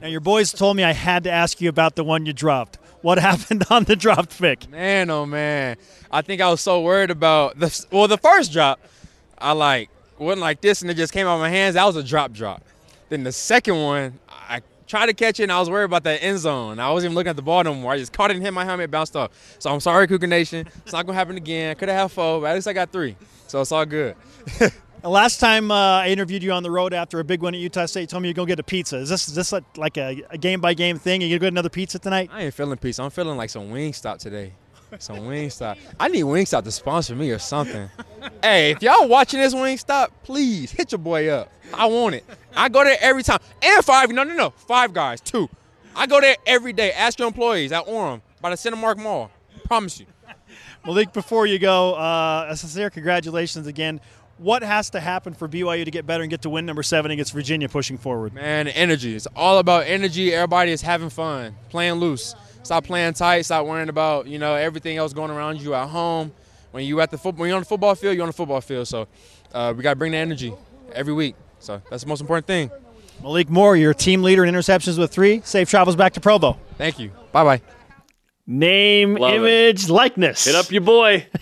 Now, 0.00 0.06
your 0.06 0.20
boys 0.20 0.52
told 0.52 0.76
me 0.76 0.84
I 0.84 0.92
had 0.92 1.24
to 1.24 1.30
ask 1.30 1.60
you 1.60 1.68
about 1.68 1.96
the 1.96 2.04
one 2.04 2.24
you 2.24 2.32
dropped. 2.32 2.76
What 3.02 3.18
happened 3.30 3.64
on 3.70 3.84
the 3.84 3.96
dropped 3.96 4.38
pick? 4.38 4.70
Man, 4.70 5.10
oh 5.10 5.26
man, 5.26 5.76
I 6.10 6.22
think 6.22 6.40
I 6.40 6.50
was 6.50 6.60
so 6.60 6.80
worried 6.82 7.10
about 7.10 7.58
the 7.58 7.86
well, 7.90 8.06
the 8.06 8.18
first 8.18 8.52
drop, 8.52 8.78
I 9.38 9.52
like 9.52 9.90
wasn't 10.18 10.40
like 10.40 10.60
this, 10.60 10.82
and 10.82 10.90
it 10.90 10.94
just 10.94 11.12
came 11.12 11.26
out 11.26 11.34
of 11.34 11.40
my 11.40 11.50
hands. 11.50 11.74
That 11.74 11.84
was 11.84 11.96
a 11.96 12.02
drop 12.02 12.32
drop. 12.32 12.62
Then 13.08 13.24
the 13.24 13.32
second 13.32 13.82
one, 13.82 14.18
I 14.28 14.62
tried 14.86 15.06
to 15.06 15.14
catch 15.14 15.40
it, 15.40 15.44
and 15.44 15.52
I 15.52 15.60
was 15.60 15.68
worried 15.68 15.84
about 15.84 16.04
that 16.04 16.22
end 16.22 16.38
zone. 16.38 16.78
I 16.78 16.90
wasn't 16.90 17.10
even 17.10 17.14
looking 17.16 17.30
at 17.30 17.36
the 17.36 17.42
ball 17.42 17.62
no 17.64 17.74
more. 17.74 17.92
I 17.92 17.98
just 17.98 18.12
caught 18.12 18.30
it 18.30 18.36
and 18.36 18.44
hit 18.44 18.52
my 18.54 18.64
helmet, 18.64 18.90
bounced 18.90 19.16
off. 19.16 19.30
So 19.58 19.72
I'm 19.72 19.80
sorry, 19.80 20.06
Cougar 20.06 20.26
Nation. 20.26 20.66
It's 20.82 20.92
not 20.92 21.06
gonna 21.06 21.18
happen 21.18 21.36
again. 21.36 21.74
Could 21.76 21.88
have 21.88 21.98
had 21.98 22.12
four, 22.12 22.40
but 22.40 22.48
at 22.48 22.54
least 22.54 22.68
I 22.68 22.72
got 22.72 22.92
three. 22.92 23.16
So 23.46 23.60
it's 23.60 23.72
all 23.72 23.84
good. 23.84 24.16
Last 25.02 25.38
time 25.38 25.70
uh, 25.70 26.00
I 26.00 26.08
interviewed 26.08 26.42
you 26.42 26.50
on 26.50 26.64
the 26.64 26.70
road 26.70 26.92
after 26.92 27.20
a 27.20 27.24
big 27.24 27.40
win 27.40 27.54
at 27.54 27.60
Utah 27.60 27.86
State, 27.86 28.00
you 28.00 28.06
told 28.08 28.22
me 28.22 28.28
you're 28.28 28.34
going 28.34 28.48
to 28.48 28.50
get 28.50 28.58
a 28.58 28.64
pizza. 28.64 28.96
Is 28.96 29.08
this, 29.08 29.28
is 29.28 29.34
this 29.36 29.54
like 29.76 29.96
a, 29.98 30.24
a 30.30 30.38
game 30.38 30.60
by 30.60 30.74
game 30.74 30.98
thing? 30.98 31.22
Are 31.22 31.26
you 31.26 31.38
going 31.38 31.40
to 31.40 31.44
get 31.44 31.52
another 31.52 31.68
pizza 31.68 32.00
tonight? 32.00 32.28
I 32.32 32.44
ain't 32.44 32.54
feeling 32.54 32.76
pizza. 32.76 33.04
I'm 33.04 33.10
feeling 33.10 33.36
like 33.36 33.50
some 33.50 33.70
Wingstop 33.70 34.18
today. 34.18 34.54
Some 34.98 35.18
Wingstop. 35.18 35.78
I 35.98 36.08
need 36.08 36.24
Wingstop 36.24 36.64
to 36.64 36.72
sponsor 36.72 37.14
me 37.14 37.30
or 37.30 37.38
something. 37.38 37.88
hey, 38.42 38.70
if 38.70 38.82
y'all 38.82 39.08
watching 39.08 39.40
this 39.40 39.54
Wingstop, 39.54 40.08
please 40.22 40.70
hit 40.70 40.92
your 40.92 40.98
boy 40.98 41.28
up. 41.28 41.52
I 41.74 41.86
want 41.86 42.14
it. 42.14 42.24
I 42.54 42.68
go 42.68 42.84
there 42.84 42.96
every 43.00 43.22
time. 43.22 43.40
And 43.62 43.84
five, 43.84 44.10
no, 44.10 44.22
no, 44.22 44.34
no, 44.34 44.50
five 44.50 44.92
guys, 44.92 45.20
two. 45.20 45.48
I 45.94 46.06
go 46.06 46.20
there 46.20 46.36
every 46.46 46.72
day. 46.72 46.92
Ask 46.92 47.18
your 47.18 47.28
employees 47.28 47.72
at 47.72 47.86
Orem 47.86 48.20
by 48.40 48.50
the 48.50 48.56
Cinemark 48.56 48.98
Mall. 48.98 49.30
Promise 49.64 50.00
you. 50.00 50.06
Malik, 50.84 51.12
before 51.12 51.46
you 51.46 51.58
go, 51.58 51.94
uh, 51.94 52.46
a 52.48 52.56
sincere 52.56 52.90
congratulations 52.90 53.66
again. 53.66 54.00
What 54.38 54.62
has 54.62 54.90
to 54.90 55.00
happen 55.00 55.32
for 55.32 55.48
BYU 55.48 55.84
to 55.84 55.90
get 55.90 56.06
better 56.06 56.22
and 56.22 56.30
get 56.30 56.42
to 56.42 56.50
win 56.50 56.66
number 56.66 56.82
seven 56.82 57.10
against 57.10 57.32
Virginia 57.32 57.68
pushing 57.68 57.96
forward? 57.96 58.34
Man, 58.34 58.68
energy. 58.68 59.16
It's 59.16 59.26
all 59.34 59.58
about 59.58 59.86
energy. 59.86 60.34
Everybody 60.34 60.72
is 60.72 60.82
having 60.82 61.08
fun, 61.08 61.56
playing 61.70 61.94
loose. 61.94 62.34
Stop 62.66 62.84
playing 62.84 63.14
tight. 63.14 63.42
Stop 63.42 63.66
worrying 63.66 63.88
about 63.88 64.26
you 64.26 64.38
know 64.38 64.54
everything 64.54 64.96
else 64.96 65.12
going 65.12 65.30
around 65.30 65.60
you 65.60 65.74
at 65.74 65.88
home. 65.88 66.32
When 66.72 66.84
you 66.84 67.00
at 67.00 67.10
the 67.10 67.16
football, 67.16 67.42
when 67.42 67.48
you're 67.48 67.56
on 67.56 67.62
the 67.62 67.68
football 67.68 67.94
field, 67.94 68.14
you're 68.14 68.24
on 68.24 68.28
the 68.28 68.32
football 68.32 68.60
field. 68.60 68.88
So 68.88 69.06
uh, 69.54 69.72
we 69.76 69.82
got 69.82 69.90
to 69.90 69.96
bring 69.96 70.12
the 70.12 70.18
energy 70.18 70.52
every 70.92 71.12
week. 71.12 71.36
So 71.58 71.80
that's 71.88 72.02
the 72.02 72.08
most 72.08 72.20
important 72.20 72.46
thing. 72.46 72.70
Malik 73.22 73.48
Moore, 73.48 73.76
your 73.76 73.94
team 73.94 74.22
leader 74.22 74.44
in 74.44 74.54
interceptions 74.54 74.98
with 74.98 75.10
three. 75.10 75.40
Safe 75.42 75.70
travels 75.70 75.96
back 75.96 76.12
to 76.14 76.20
Provo. 76.20 76.58
Thank 76.76 76.98
you. 76.98 77.10
Bye 77.32 77.44
bye. 77.44 77.62
Name, 78.46 79.14
Love 79.14 79.32
it. 79.32 79.36
image, 79.36 79.88
likeness. 79.88 80.44
Hit 80.44 80.54
up 80.54 80.70
your 80.70 80.82
boy. 80.82 81.26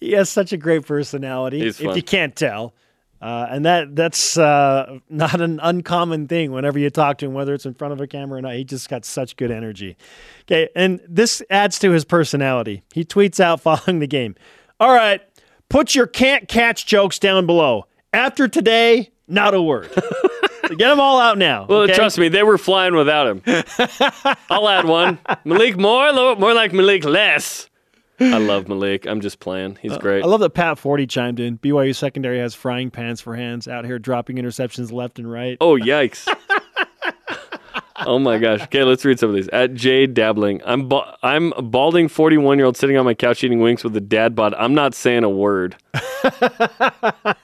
He 0.00 0.12
has 0.12 0.30
such 0.30 0.52
a 0.52 0.56
great 0.56 0.86
personality. 0.86 1.60
He's 1.60 1.80
if 1.80 1.86
fun. 1.86 1.96
you 1.96 2.02
can't 2.02 2.34
tell, 2.34 2.72
uh, 3.20 3.46
and 3.50 3.64
that 3.64 3.96
that's 3.96 4.38
uh, 4.38 4.98
not 5.08 5.40
an 5.40 5.58
uncommon 5.62 6.28
thing. 6.28 6.52
Whenever 6.52 6.78
you 6.78 6.90
talk 6.90 7.18
to 7.18 7.26
him, 7.26 7.34
whether 7.34 7.52
it's 7.54 7.66
in 7.66 7.74
front 7.74 7.92
of 7.92 8.00
a 8.00 8.06
camera 8.06 8.38
or 8.38 8.42
not, 8.42 8.54
he 8.54 8.64
just 8.64 8.88
got 8.88 9.04
such 9.04 9.36
good 9.36 9.50
energy. 9.50 9.96
Okay, 10.42 10.68
and 10.76 11.00
this 11.08 11.42
adds 11.50 11.78
to 11.80 11.90
his 11.90 12.04
personality. 12.04 12.82
He 12.92 13.04
tweets 13.04 13.40
out 13.40 13.60
following 13.60 13.98
the 13.98 14.06
game. 14.06 14.36
All 14.78 14.94
right, 14.94 15.20
put 15.68 15.94
your 15.94 16.06
can't 16.06 16.48
catch 16.48 16.86
jokes 16.86 17.18
down 17.18 17.46
below. 17.46 17.86
After 18.12 18.48
today, 18.48 19.10
not 19.26 19.54
a 19.54 19.60
word. 19.60 19.90
Get 20.68 20.78
them 20.78 21.00
all 21.00 21.18
out 21.20 21.38
now. 21.38 21.66
Well, 21.66 21.82
okay? 21.82 21.94
trust 21.94 22.18
me, 22.18 22.28
they 22.28 22.42
were 22.42 22.58
flying 22.58 22.94
without 22.94 23.26
him. 23.26 23.42
I'll 24.50 24.68
add 24.68 24.84
one. 24.84 25.18
Malik 25.44 25.78
more, 25.78 26.12
more 26.36 26.54
like 26.54 26.72
Malik 26.72 27.04
less. 27.04 27.67
I 28.20 28.38
love 28.38 28.68
Malik. 28.68 29.06
I'm 29.06 29.20
just 29.20 29.38
playing. 29.40 29.78
He's 29.80 29.92
uh, 29.92 29.98
great. 29.98 30.24
I 30.24 30.26
love 30.26 30.40
that 30.40 30.50
Pat 30.50 30.76
Forde 30.78 31.08
chimed 31.08 31.38
in. 31.40 31.58
BYU 31.58 31.94
secondary 31.94 32.38
has 32.38 32.54
frying 32.54 32.90
pans 32.90 33.20
for 33.20 33.36
hands 33.36 33.68
out 33.68 33.84
here 33.84 33.98
dropping 33.98 34.36
interceptions 34.36 34.92
left 34.92 35.18
and 35.18 35.30
right. 35.30 35.56
Oh 35.60 35.76
yikes! 35.76 36.26
oh 38.06 38.18
my 38.18 38.38
gosh. 38.38 38.62
Okay, 38.62 38.82
let's 38.84 39.04
read 39.04 39.18
some 39.20 39.30
of 39.30 39.36
these. 39.36 39.48
At 39.48 39.74
Jade 39.74 40.14
Dabbling, 40.14 40.60
I'm 40.64 40.88
ba- 40.88 41.16
I'm 41.22 41.52
a 41.52 41.62
balding 41.62 42.08
41 42.08 42.58
year 42.58 42.66
old 42.66 42.76
sitting 42.76 42.96
on 42.96 43.04
my 43.04 43.14
couch 43.14 43.44
eating 43.44 43.60
wings 43.60 43.84
with 43.84 43.96
a 43.96 44.00
dad 44.00 44.34
bod. 44.34 44.54
I'm 44.54 44.74
not 44.74 44.94
saying 44.94 45.24
a 45.24 45.30
word. 45.30 45.76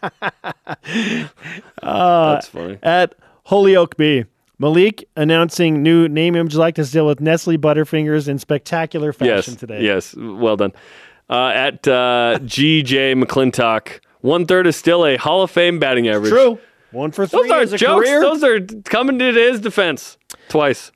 Uh, 1.82 2.34
That's 2.34 2.48
funny. 2.48 2.78
at 2.82 3.14
Holyoke 3.44 3.96
B. 3.96 4.24
Malik 4.64 5.06
announcing 5.14 5.82
new 5.82 6.08
name 6.08 6.34
image 6.34 6.54
likeness 6.54 6.90
deal 6.90 7.06
with 7.06 7.20
Nestle 7.20 7.58
Butterfingers 7.58 8.28
in 8.28 8.38
spectacular 8.38 9.12
fashion 9.12 9.52
Yes. 9.52 9.56
today. 9.56 9.82
Yes. 9.82 10.14
Well 10.16 10.56
done. 10.56 10.72
Uh, 11.28 11.48
at 11.48 11.86
uh, 11.86 12.38
GJ 12.42 13.22
McClintock, 13.22 14.00
one 14.22 14.46
third 14.46 14.66
is 14.66 14.74
still 14.74 15.04
a 15.04 15.16
Hall 15.18 15.42
of 15.42 15.50
Fame 15.50 15.78
batting 15.78 16.08
average. 16.08 16.30
True. 16.30 16.58
One 16.92 17.10
for 17.12 17.26
three 17.26 17.42
Those 17.42 17.50
aren't 17.50 17.62
as 17.64 17.72
a 17.74 17.76
jokes. 17.76 18.06
career. 18.06 18.20
Those 18.22 18.42
are 18.42 18.60
coming 18.84 19.18
to 19.18 19.32
his 19.34 19.60
defense 19.60 20.16
twice. 20.48 20.92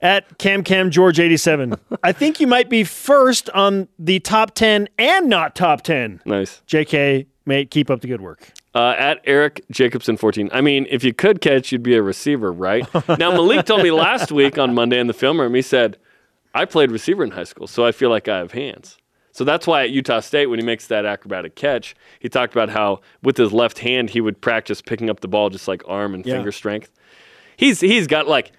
At 0.00 0.38
Cam 0.38 0.64
Cam 0.64 0.90
George 0.90 1.20
87. 1.20 1.76
I 2.02 2.10
think 2.10 2.40
you 2.40 2.48
might 2.48 2.68
be 2.68 2.82
first 2.82 3.48
on 3.50 3.86
the 4.00 4.18
top 4.18 4.56
10 4.56 4.88
and 4.98 5.28
not 5.28 5.54
top 5.54 5.82
10. 5.82 6.22
Nice. 6.26 6.60
JK, 6.66 7.26
mate, 7.44 7.70
keep 7.70 7.90
up 7.90 8.00
the 8.00 8.08
good 8.08 8.20
work. 8.20 8.52
Uh, 8.74 8.94
at 8.98 9.20
Eric 9.24 9.60
Jacobson 9.70 10.16
14. 10.16 10.48
I 10.52 10.60
mean, 10.62 10.86
if 10.90 11.04
you 11.04 11.12
could 11.12 11.40
catch, 11.40 11.72
you'd 11.72 11.82
be 11.82 11.94
a 11.94 12.02
receiver, 12.02 12.50
right? 12.50 12.86
now, 13.18 13.30
Malik 13.32 13.66
told 13.66 13.82
me 13.82 13.90
last 14.08 14.32
week 14.32 14.56
on 14.58 14.74
Monday 14.74 14.98
in 14.98 15.06
the 15.08 15.12
film 15.14 15.40
room, 15.40 15.54
he 15.54 15.60
said, 15.62 15.98
I 16.54 16.64
played 16.64 16.90
receiver 16.90 17.22
in 17.24 17.30
high 17.32 17.44
school, 17.44 17.66
so 17.66 17.84
I 17.84 17.92
feel 17.92 18.08
like 18.10 18.28
I 18.28 18.38
have 18.38 18.52
hands. 18.52 18.96
So 19.32 19.44
that's 19.44 19.66
why 19.66 19.82
at 19.84 19.90
Utah 19.90 20.20
State, 20.20 20.46
when 20.46 20.58
he 20.58 20.64
makes 20.64 20.86
that 20.88 21.04
acrobatic 21.06 21.54
catch, 21.54 21.94
he 22.20 22.28
talked 22.28 22.52
about 22.54 22.68
how 22.68 23.00
with 23.22 23.36
his 23.38 23.52
left 23.52 23.78
hand, 23.78 24.10
he 24.10 24.20
would 24.20 24.40
practice 24.42 24.82
picking 24.82 25.08
up 25.08 25.20
the 25.20 25.28
ball 25.28 25.48
just 25.50 25.66
like 25.68 25.82
arm 25.86 26.14
and 26.14 26.24
Yeah. 26.26 26.34
finger 26.34 26.52
strength. 26.52 26.90
He's 27.56 27.80
He's 27.80 28.06
got 28.06 28.28
like, 28.28 28.52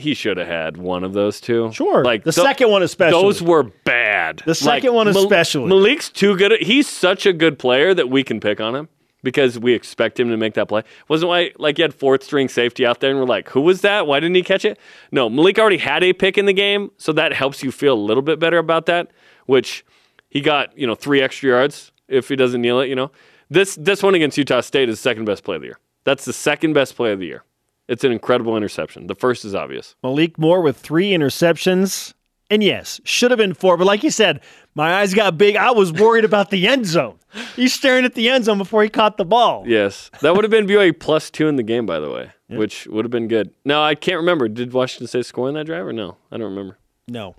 he 0.00 0.14
should 0.14 0.36
have 0.36 0.46
had 0.48 0.76
one 0.76 1.04
of 1.04 1.12
those 1.12 1.40
two. 1.40 1.70
Sure. 1.72 2.04
Like 2.04 2.24
the 2.24 2.32
second 2.32 2.70
one 2.70 2.82
especially. 2.82 3.20
Those 3.22 3.42
were 3.42 3.62
bad. 3.62 4.42
The 4.44 4.54
second 4.54 4.94
one 4.94 5.08
especially. 5.08 5.68
Malik's 5.68 6.08
too 6.10 6.36
good. 6.36 6.52
At, 6.52 6.62
he's 6.62 6.88
such 6.88 7.26
a 7.26 7.32
good 7.32 7.58
player 7.58 7.94
that 7.94 8.08
we 8.08 8.24
can 8.24 8.40
pick 8.40 8.60
on 8.60 8.74
him 8.74 8.88
because 9.22 9.58
we 9.58 9.74
expect 9.74 10.18
him 10.18 10.30
to 10.30 10.36
make 10.36 10.54
that 10.54 10.68
play. 10.68 10.82
Wasn't 11.08 11.28
why 11.28 11.52
like 11.58 11.78
you 11.78 11.82
had 11.82 11.94
fourth 11.94 12.24
string 12.24 12.48
safety 12.48 12.86
out 12.86 13.00
there 13.00 13.10
and 13.10 13.18
we're 13.18 13.26
like, 13.26 13.48
who 13.50 13.60
was 13.60 13.82
that? 13.82 14.06
Why 14.06 14.20
didn't 14.20 14.36
he 14.36 14.42
catch 14.42 14.64
it? 14.64 14.78
No, 15.12 15.28
Malik 15.28 15.58
already 15.58 15.78
had 15.78 16.02
a 16.02 16.12
pick 16.12 16.38
in 16.38 16.46
the 16.46 16.52
game, 16.52 16.90
so 16.96 17.12
that 17.12 17.32
helps 17.32 17.62
you 17.62 17.70
feel 17.70 17.94
a 17.94 18.00
little 18.00 18.22
bit 18.22 18.38
better 18.38 18.58
about 18.58 18.86
that. 18.86 19.10
Which 19.46 19.84
he 20.28 20.40
got 20.40 20.76
you 20.78 20.86
know 20.86 20.94
three 20.94 21.20
extra 21.20 21.50
yards 21.50 21.92
if 22.08 22.28
he 22.28 22.36
doesn't 22.36 22.60
kneel 22.60 22.80
it. 22.80 22.88
You 22.88 22.96
know, 22.96 23.10
this 23.48 23.76
this 23.76 24.02
one 24.02 24.14
against 24.14 24.38
Utah 24.38 24.60
State 24.60 24.88
is 24.88 24.98
the 24.98 25.02
second 25.02 25.24
best 25.24 25.44
play 25.44 25.56
of 25.56 25.62
the 25.62 25.68
year. 25.68 25.78
That's 26.04 26.24
the 26.24 26.32
second 26.32 26.72
best 26.72 26.96
play 26.96 27.12
of 27.12 27.18
the 27.18 27.26
year. 27.26 27.44
It's 27.90 28.04
an 28.04 28.12
incredible 28.12 28.56
interception. 28.56 29.06
The 29.08 29.14
first 29.14 29.44
is 29.44 29.54
obvious. 29.54 29.96
Malik 30.02 30.38
Moore 30.38 30.62
with 30.62 30.76
three 30.78 31.10
interceptions. 31.10 32.14
And 32.48 32.62
yes, 32.64 33.00
should 33.04 33.30
have 33.30 33.38
been 33.38 33.54
four. 33.54 33.76
But 33.76 33.86
like 33.86 34.02
you 34.02 34.10
said, 34.10 34.40
my 34.74 34.94
eyes 35.00 35.12
got 35.14 35.36
big. 35.38 35.54
I 35.56 35.70
was 35.72 35.92
worried 35.92 36.24
about 36.24 36.50
the 36.50 36.66
end 36.66 36.84
zone. 36.86 37.16
He's 37.54 37.72
staring 37.74 38.04
at 38.04 38.14
the 38.14 38.28
end 38.28 38.44
zone 38.44 38.58
before 38.58 38.82
he 38.82 38.88
caught 38.88 39.16
the 39.18 39.24
ball. 39.24 39.64
Yes, 39.68 40.10
that 40.20 40.34
would 40.34 40.42
have 40.44 40.50
been 40.50 40.66
BYU 40.66 40.98
plus 40.98 41.30
two 41.30 41.46
in 41.46 41.54
the 41.56 41.62
game, 41.62 41.86
by 41.86 42.00
the 42.00 42.10
way, 42.10 42.30
which 42.48 42.86
would 42.88 43.04
have 43.04 43.10
been 43.12 43.28
good. 43.28 43.52
No, 43.64 43.82
I 43.82 43.94
can't 43.94 44.16
remember. 44.18 44.48
Did 44.48 44.72
Washington 44.72 45.06
State 45.06 45.26
score 45.26 45.48
in 45.48 45.54
that 45.54 45.64
drive 45.66 45.86
or 45.86 45.92
no? 45.92 46.16
I 46.32 46.38
don't 46.38 46.50
remember. 46.50 46.78
No. 47.06 47.36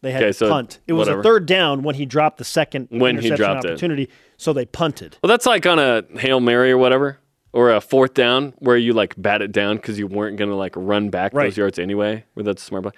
They 0.00 0.12
had 0.12 0.22
Okay, 0.22 0.28
to 0.28 0.32
so 0.34 0.48
punt. 0.48 0.78
It 0.86 0.92
was 0.94 1.08
whatever. 1.08 1.20
a 1.20 1.22
third 1.24 1.44
down 1.46 1.82
when 1.82 1.96
he 1.96 2.06
dropped 2.06 2.38
the 2.38 2.44
second 2.44 2.88
When 2.90 3.16
he 3.18 3.26
interception 3.28 3.36
dropped 3.36 3.64
it. 3.66 3.70
opportunity. 3.72 4.08
So 4.38 4.52
they 4.54 4.64
punted. 4.64 5.18
Well, 5.22 5.28
that's 5.28 5.44
like 5.44 5.66
on 5.66 5.78
a 5.78 6.04
hail 6.18 6.40
mary 6.40 6.70
or 6.70 6.78
whatever, 6.78 7.18
or 7.52 7.70
a 7.72 7.80
fourth 7.80 8.14
down 8.14 8.52
where 8.58 8.76
you 8.76 8.92
like 8.92 9.14
bat 9.16 9.42
it 9.42 9.52
down 9.52 9.76
because 9.76 9.98
you 9.98 10.06
weren't 10.06 10.36
gonna 10.36 10.56
like 10.56 10.74
run 10.76 11.10
back 11.10 11.32
Right. 11.34 11.44
those 11.44 11.56
yards 11.56 11.78
anyway. 11.78 12.24
Where 12.34 12.44
that's 12.44 12.62
a 12.62 12.64
smart 12.66 12.82
play. 12.84 12.92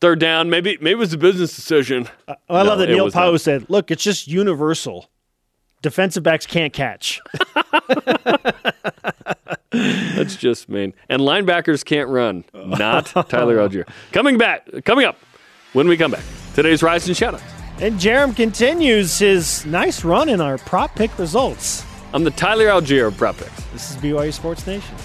Third 0.00 0.18
down, 0.18 0.48
maybe 0.50 0.78
maybe 0.80 0.92
it 0.92 0.98
was 0.98 1.12
a 1.12 1.18
business 1.18 1.54
decision. 1.54 2.08
Oh, 2.28 2.34
I 2.48 2.62
love 2.62 2.78
that 2.78 2.88
Neil 2.88 3.08
not. 3.14 3.40
said, 3.40 3.66
look, 3.68 3.90
it's 3.90 4.02
just 4.02 4.28
universal. 4.28 5.10
Defensive 5.82 6.22
backs 6.22 6.46
can't 6.46 6.72
catch. 6.72 7.20
That's 9.72 10.36
just 10.36 10.68
mean. 10.68 10.92
And 11.08 11.22
linebackers 11.22 11.84
can't 11.84 12.08
run. 12.08 12.44
Not 12.54 13.06
Tyler 13.28 13.56
Allgeier. 13.56 13.88
Coming 14.12 14.36
back, 14.36 14.68
coming 14.84 15.06
up 15.06 15.16
when 15.72 15.88
we 15.88 15.96
come 15.96 16.10
back. 16.10 16.24
Today's 16.54 16.82
rise 16.82 17.06
and 17.06 17.16
shoutouts. 17.16 17.42
and 17.80 17.98
Jarom 17.98 18.34
continues 18.36 19.18
his 19.18 19.64
nice 19.64 20.04
run 20.04 20.28
in 20.28 20.40
our 20.40 20.58
prop 20.58 20.94
pick 20.96 21.16
results. 21.18 21.84
I'm 22.12 22.24
the 22.24 22.32
Tyler 22.32 22.66
Allgeier 22.66 23.06
of 23.06 23.16
prop. 23.16 23.36
This 23.72 23.92
is 23.92 23.96
BYU 23.98 24.32
Sports 24.32 24.66
Nation. 24.66 24.96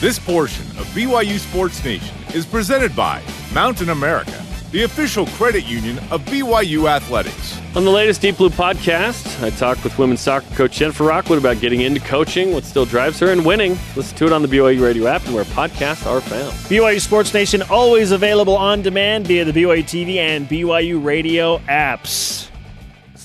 This 0.00 0.18
portion 0.18 0.64
of 0.78 0.86
BYU 0.94 1.38
Sports 1.38 1.84
Nation 1.84 2.16
is 2.32 2.46
presented 2.46 2.96
by 2.96 3.22
Mountain 3.52 3.90
America, 3.90 4.42
the 4.72 4.84
official 4.84 5.26
credit 5.26 5.66
union 5.66 5.98
of 6.10 6.22
BYU 6.24 6.88
Athletics. 6.88 7.60
On 7.76 7.84
the 7.84 7.90
latest 7.90 8.22
Deep 8.22 8.38
Blue 8.38 8.48
podcast, 8.48 9.42
I 9.42 9.50
talked 9.50 9.84
with 9.84 9.98
women's 9.98 10.22
soccer 10.22 10.54
coach 10.54 10.78
Jennifer 10.78 11.04
Rockwood 11.04 11.38
about 11.38 11.60
getting 11.60 11.82
into 11.82 12.00
coaching, 12.00 12.54
what 12.54 12.64
still 12.64 12.86
drives 12.86 13.20
her, 13.20 13.30
and 13.30 13.44
winning. 13.44 13.78
Listen 13.94 14.16
to 14.16 14.26
it 14.26 14.32
on 14.32 14.40
the 14.40 14.48
BYU 14.48 14.80
Radio 14.80 15.06
app 15.06 15.26
and 15.26 15.34
where 15.34 15.44
podcasts 15.44 16.06
are 16.06 16.22
found. 16.22 16.52
BYU 16.70 16.98
Sports 16.98 17.34
Nation 17.34 17.60
always 17.68 18.10
available 18.10 18.56
on 18.56 18.80
demand 18.80 19.26
via 19.26 19.44
the 19.44 19.52
BYU 19.52 19.84
TV 19.84 20.16
and 20.16 20.48
BYU 20.48 21.04
radio 21.04 21.58
apps. 21.68 22.49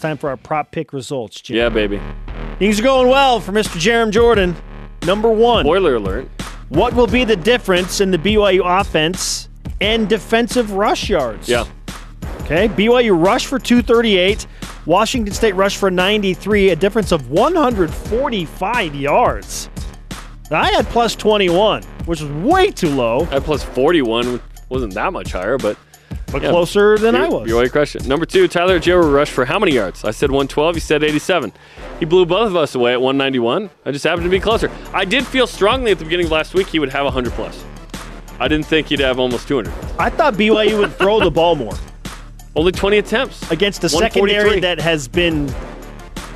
Time 0.06 0.18
for 0.18 0.30
our 0.30 0.38
prop 0.38 0.70
pick 0.70 0.94
results, 0.94 1.42
Jim. 1.42 1.58
Yeah, 1.58 1.70
baby. 1.70 2.00
Things 2.60 2.80
are 2.80 2.84
going 2.84 3.08
well 3.08 3.40
for 3.40 3.52
Mr. 3.52 3.80
Jarom 3.80 4.12
Jordan. 4.12 4.56
Number 5.04 5.32
one, 5.32 5.66
Spoiler 5.66 5.96
alert. 5.96 6.30
what 6.70 6.94
will 6.94 7.08
be 7.08 7.24
the 7.24 7.36
difference 7.36 8.02
in 8.02 8.12
the 8.12 8.20
BYU 8.20 8.62
offense 8.64 9.50
and 9.82 10.08
defensive 10.08 10.74
rush 10.74 11.10
yards? 11.10 11.50
Yeah. 11.50 11.66
Okay, 12.42 12.68
BYU 12.68 13.20
rush 13.20 13.48
for 13.48 13.58
238, 13.58 14.46
Washington 14.86 15.34
State 15.34 15.56
rush 15.56 15.76
for 15.76 15.90
93, 15.90 16.70
a 16.70 16.76
difference 16.76 17.12
of 17.12 17.32
145 17.32 18.94
yards. 18.94 19.72
I 20.52 20.70
had 20.70 20.86
plus 20.86 21.16
21, 21.16 21.82
which 22.06 22.22
was 22.22 22.32
way 22.32 22.70
too 22.70 22.90
low, 22.90 23.22
I 23.22 23.34
had 23.34 23.44
plus 23.44 23.64
41, 23.64 24.40
wasn't 24.70 24.94
that 24.94 25.12
much 25.14 25.32
higher, 25.32 25.58
but 25.58 25.80
but 26.36 26.44
Yeah. 26.44 26.50
closer 26.52 26.98
than 26.98 27.16
I 27.16 27.28
was. 27.30 27.48
BYU 27.50 27.70
crushed 27.72 27.96
it. 27.96 28.06
Number 28.08 28.26
two, 28.26 28.48
Tyler 28.48 28.78
Jarrow 28.78 29.08
rushed 29.08 29.32
for 29.32 29.46
how 29.46 29.58
many 29.58 29.72
yards? 29.74 30.04
I 30.04 30.12
said 30.12 30.30
112. 30.32 30.76
He 30.76 30.82
said 30.82 31.04
87. 31.04 31.54
He 32.00 32.06
blew 32.06 32.26
both 32.26 32.48
of 32.48 32.56
us 32.58 32.76
away 32.76 32.92
at 32.92 33.02
191. 33.02 33.70
I 33.86 33.92
just 33.92 34.04
happened 34.04 34.26
to 34.26 34.30
be 34.30 34.40
closer. 34.42 34.70
I 34.94 35.06
did 35.06 35.26
feel 35.26 35.48
strongly 35.48 35.92
at 35.92 36.00
the 36.00 36.04
beginning 36.04 36.26
of 36.26 36.32
last 36.34 36.54
week 36.54 36.68
he 36.68 36.80
would 36.80 36.90
have 36.90 37.06
100 37.06 37.32
plus. 37.34 37.64
I 38.40 38.50
didn't 38.50 38.66
think 38.66 38.88
he'd 38.88 39.00
have 39.00 39.18
almost 39.18 39.48
200. 39.48 39.72
I 39.98 40.10
thought 40.10 40.34
BYU 40.34 40.78
would 40.80 40.94
throw 40.98 41.22
the 41.22 41.32
ball 41.32 41.56
more 41.56 41.74
Only 42.54 42.74
20 42.74 42.98
attempts. 42.98 43.50
against 43.50 43.84
a 43.86 43.88
143. 43.88 44.30
secondary 44.30 44.60
that 44.60 44.82
has 44.82 45.08
been 45.08 45.50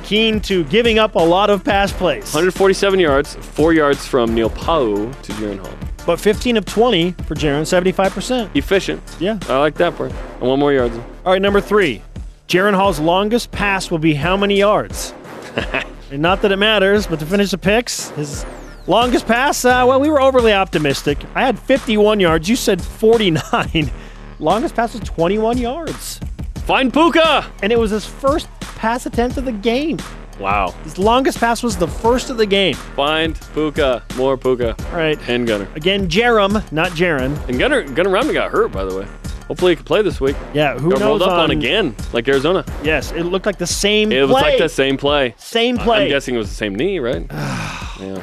keen 0.02 0.40
to 0.40 0.64
giving 0.64 0.98
up 0.98 1.14
a 1.14 1.18
lot 1.18 1.50
of 1.50 1.62
pass 1.62 1.92
plays. 1.92 2.24
147 2.32 2.98
yards, 2.98 3.34
four 3.36 3.72
yards 3.74 4.06
from 4.06 4.34
Neil 4.34 4.48
Pau 4.50 4.86
to 4.94 5.32
Jaren 5.34 5.58
Hall. 5.58 5.70
But 6.06 6.18
15 6.18 6.56
of 6.56 6.64
20 6.64 7.12
for 7.12 7.34
Jaren, 7.34 7.62
75%. 7.62 8.54
Efficient. 8.56 9.02
Yeah. 9.20 9.38
I 9.48 9.58
like 9.58 9.74
that 9.76 9.96
part. 9.96 10.12
And 10.12 10.48
one 10.48 10.58
more 10.58 10.72
yards. 10.72 10.96
All 11.24 11.32
right, 11.32 11.42
number 11.42 11.60
three. 11.60 12.02
Jaren 12.48 12.74
Hall's 12.74 12.98
longest 12.98 13.52
pass 13.52 13.90
will 13.90 13.98
be 13.98 14.14
how 14.14 14.36
many 14.36 14.58
yards? 14.58 15.14
and 16.10 16.20
not 16.20 16.42
that 16.42 16.50
it 16.50 16.56
matters, 16.56 17.06
but 17.06 17.20
to 17.20 17.26
finish 17.26 17.52
the 17.52 17.58
picks, 17.58 18.08
his 18.10 18.44
longest 18.86 19.26
pass, 19.26 19.64
uh, 19.64 19.84
well, 19.86 20.00
we 20.00 20.10
were 20.10 20.20
overly 20.20 20.52
optimistic. 20.52 21.18
I 21.34 21.42
had 21.42 21.58
51 21.58 22.18
yards. 22.18 22.48
You 22.48 22.56
said 22.56 22.82
49. 22.82 23.90
longest 24.40 24.74
pass 24.74 24.94
was 24.94 25.02
21 25.02 25.58
yards. 25.58 26.18
Find 26.64 26.92
Puka. 26.92 27.46
And 27.62 27.72
it 27.72 27.78
was 27.78 27.90
his 27.90 28.06
first 28.06 28.48
pass 28.60 29.06
attempt 29.06 29.36
of 29.36 29.44
the 29.44 29.52
game. 29.52 29.98
Wow. 30.40 30.70
His 30.84 30.98
longest 30.98 31.38
pass 31.38 31.62
was 31.62 31.76
the 31.76 31.86
first 31.86 32.30
of 32.30 32.36
the 32.38 32.46
game. 32.46 32.74
Find 32.74 33.38
Puka. 33.52 34.02
More 34.16 34.36
Puka. 34.36 34.74
All 34.90 34.96
right. 34.96 35.18
And 35.28 35.46
Gunner. 35.46 35.68
Again, 35.74 36.08
Jarom, 36.08 36.70
not 36.72 36.92
Jaren. 36.92 37.36
And 37.48 37.58
Gunner, 37.58 37.82
Gunner 37.82 38.10
Romney 38.10 38.32
got 38.32 38.50
hurt, 38.50 38.72
by 38.72 38.84
the 38.84 38.96
way. 38.96 39.06
Hopefully 39.48 39.72
he 39.72 39.76
can 39.76 39.84
play 39.84 40.00
this 40.00 40.20
week. 40.20 40.36
Yeah, 40.54 40.78
who 40.78 40.90
Got 40.90 41.00
knows? 41.00 41.06
rolled 41.08 41.22
up 41.22 41.30
on 41.32 41.40
on- 41.40 41.50
again, 41.50 41.94
like 42.12 42.28
Arizona. 42.28 42.64
Yes, 42.84 43.10
it 43.12 43.24
looked 43.24 43.46
like 43.46 43.58
the 43.58 43.66
same 43.66 44.12
It 44.12 44.22
was 44.22 44.30
play. 44.30 44.42
like 44.42 44.58
the 44.58 44.68
same 44.68 44.96
play. 44.96 45.34
Same 45.38 45.76
play. 45.76 46.04
I'm 46.04 46.08
guessing 46.08 46.36
it 46.36 46.38
was 46.38 46.48
the 46.48 46.54
same 46.54 46.74
knee, 46.76 47.00
right? 47.00 47.26
yeah. 47.30 48.22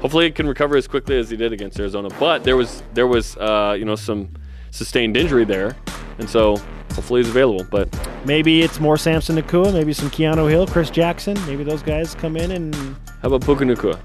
Hopefully, 0.00 0.26
he 0.26 0.30
can 0.30 0.46
recover 0.46 0.76
as 0.76 0.86
quickly 0.86 1.18
as 1.18 1.28
he 1.28 1.36
did 1.36 1.52
against 1.52 1.78
Arizona. 1.80 2.08
But 2.20 2.44
there 2.44 2.56
was 2.56 2.82
there 2.94 3.08
was 3.08 3.36
uh, 3.36 3.74
you 3.78 3.84
know 3.84 3.96
some 3.96 4.28
sustained 4.70 5.16
injury 5.16 5.44
there, 5.44 5.76
and 6.20 6.28
so 6.30 6.56
hopefully 6.94 7.20
he's 7.22 7.30
available. 7.30 7.64
But 7.68 7.88
Maybe 8.24 8.62
it's 8.62 8.78
more 8.78 8.96
Samson 8.96 9.36
Nacua, 9.36 9.72
maybe 9.72 9.92
some 9.92 10.10
Keanu 10.10 10.48
Hill, 10.48 10.66
Chris 10.68 10.90
Jackson. 10.90 11.34
Maybe 11.46 11.64
those 11.64 11.82
guys 11.82 12.14
come 12.14 12.36
in 12.36 12.50
and 12.52 12.74
how 13.22 13.28
about 13.28 13.42
Puka 13.42 13.64
Nacua? 13.64 13.98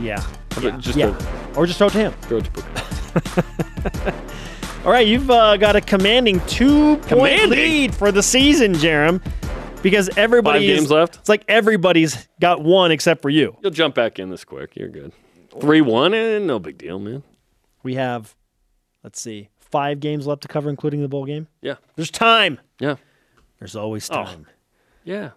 yeah, 0.00 0.20
How 0.52 0.62
yeah, 0.62 0.76
just 0.78 0.96
yeah. 0.98 1.12
throw, 1.14 1.62
or 1.62 1.66
just 1.66 1.78
throw 1.78 1.86
it 1.88 1.92
to 1.94 1.98
him. 1.98 2.12
throw 2.22 2.38
it 2.38 2.44
to 2.44 2.50
Puka? 2.52 4.14
All 4.84 4.90
right, 4.92 5.06
you've 5.06 5.30
uh, 5.30 5.56
got 5.56 5.76
a 5.76 5.80
commanding 5.80 6.40
two-point 6.46 7.06
Commanding? 7.08 7.50
lead 7.58 7.94
for 7.94 8.12
the 8.12 8.22
season, 8.22 8.74
Jarom, 8.74 9.22
because 9.82 10.10
everybody 10.18 10.58
Five 10.60 10.68
is- 10.68 10.80
games 10.80 10.90
left? 10.90 11.16
It's 11.16 11.28
like 11.30 11.44
everybody's 11.48 12.28
got 12.40 12.62
one 12.62 12.90
except 12.90 13.22
for 13.22 13.30
you. 13.30 13.56
You'll 13.62 13.70
jump 13.70 13.94
back 13.94 14.18
in 14.18 14.28
this 14.28 14.44
quick. 14.44 14.76
You're 14.76 14.90
good. 14.90 15.12
Three 15.60 15.80
one, 15.80 16.12
and 16.12 16.46
no 16.46 16.58
big 16.58 16.76
deal, 16.76 16.98
man. 16.98 17.22
We 17.82 17.94
have, 17.94 18.34
let's 19.02 19.20
see, 19.20 19.48
five 19.74 19.98
games 19.98 20.24
left 20.24 20.42
to 20.42 20.46
cover, 20.48 20.70
including 20.70 21.02
the 21.02 21.08
bowl 21.08 21.24
game. 21.26 21.48
Yeah, 21.60 21.74
There's 21.96 22.12
time. 22.12 22.60
yeah, 22.78 22.94
There's 23.58 23.74
always 23.74 24.08
Oh. 24.08 24.22
time. 24.22 24.46
yeah. 25.02 25.30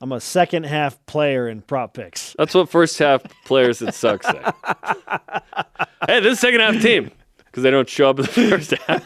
I'm 0.00 0.12
a 0.12 0.20
second 0.20 0.62
half 0.66 1.04
player 1.06 1.48
in 1.48 1.60
prop 1.62 1.94
picks. 1.94 2.36
That's 2.38 2.54
what 2.54 2.68
first 2.68 2.96
half 3.00 3.20
players 3.44 3.80
that 3.80 3.94
suck 3.94 4.22
say. 4.22 4.40
hey, 6.06 6.20
this 6.20 6.34
is 6.34 6.38
second 6.38 6.60
half 6.60 6.80
team 6.80 7.10
because 7.46 7.64
they 7.64 7.70
don't 7.72 7.88
show 7.88 8.10
up 8.10 8.20
in 8.20 8.26
the 8.26 8.30
first 8.30 8.70
half. 8.86 9.04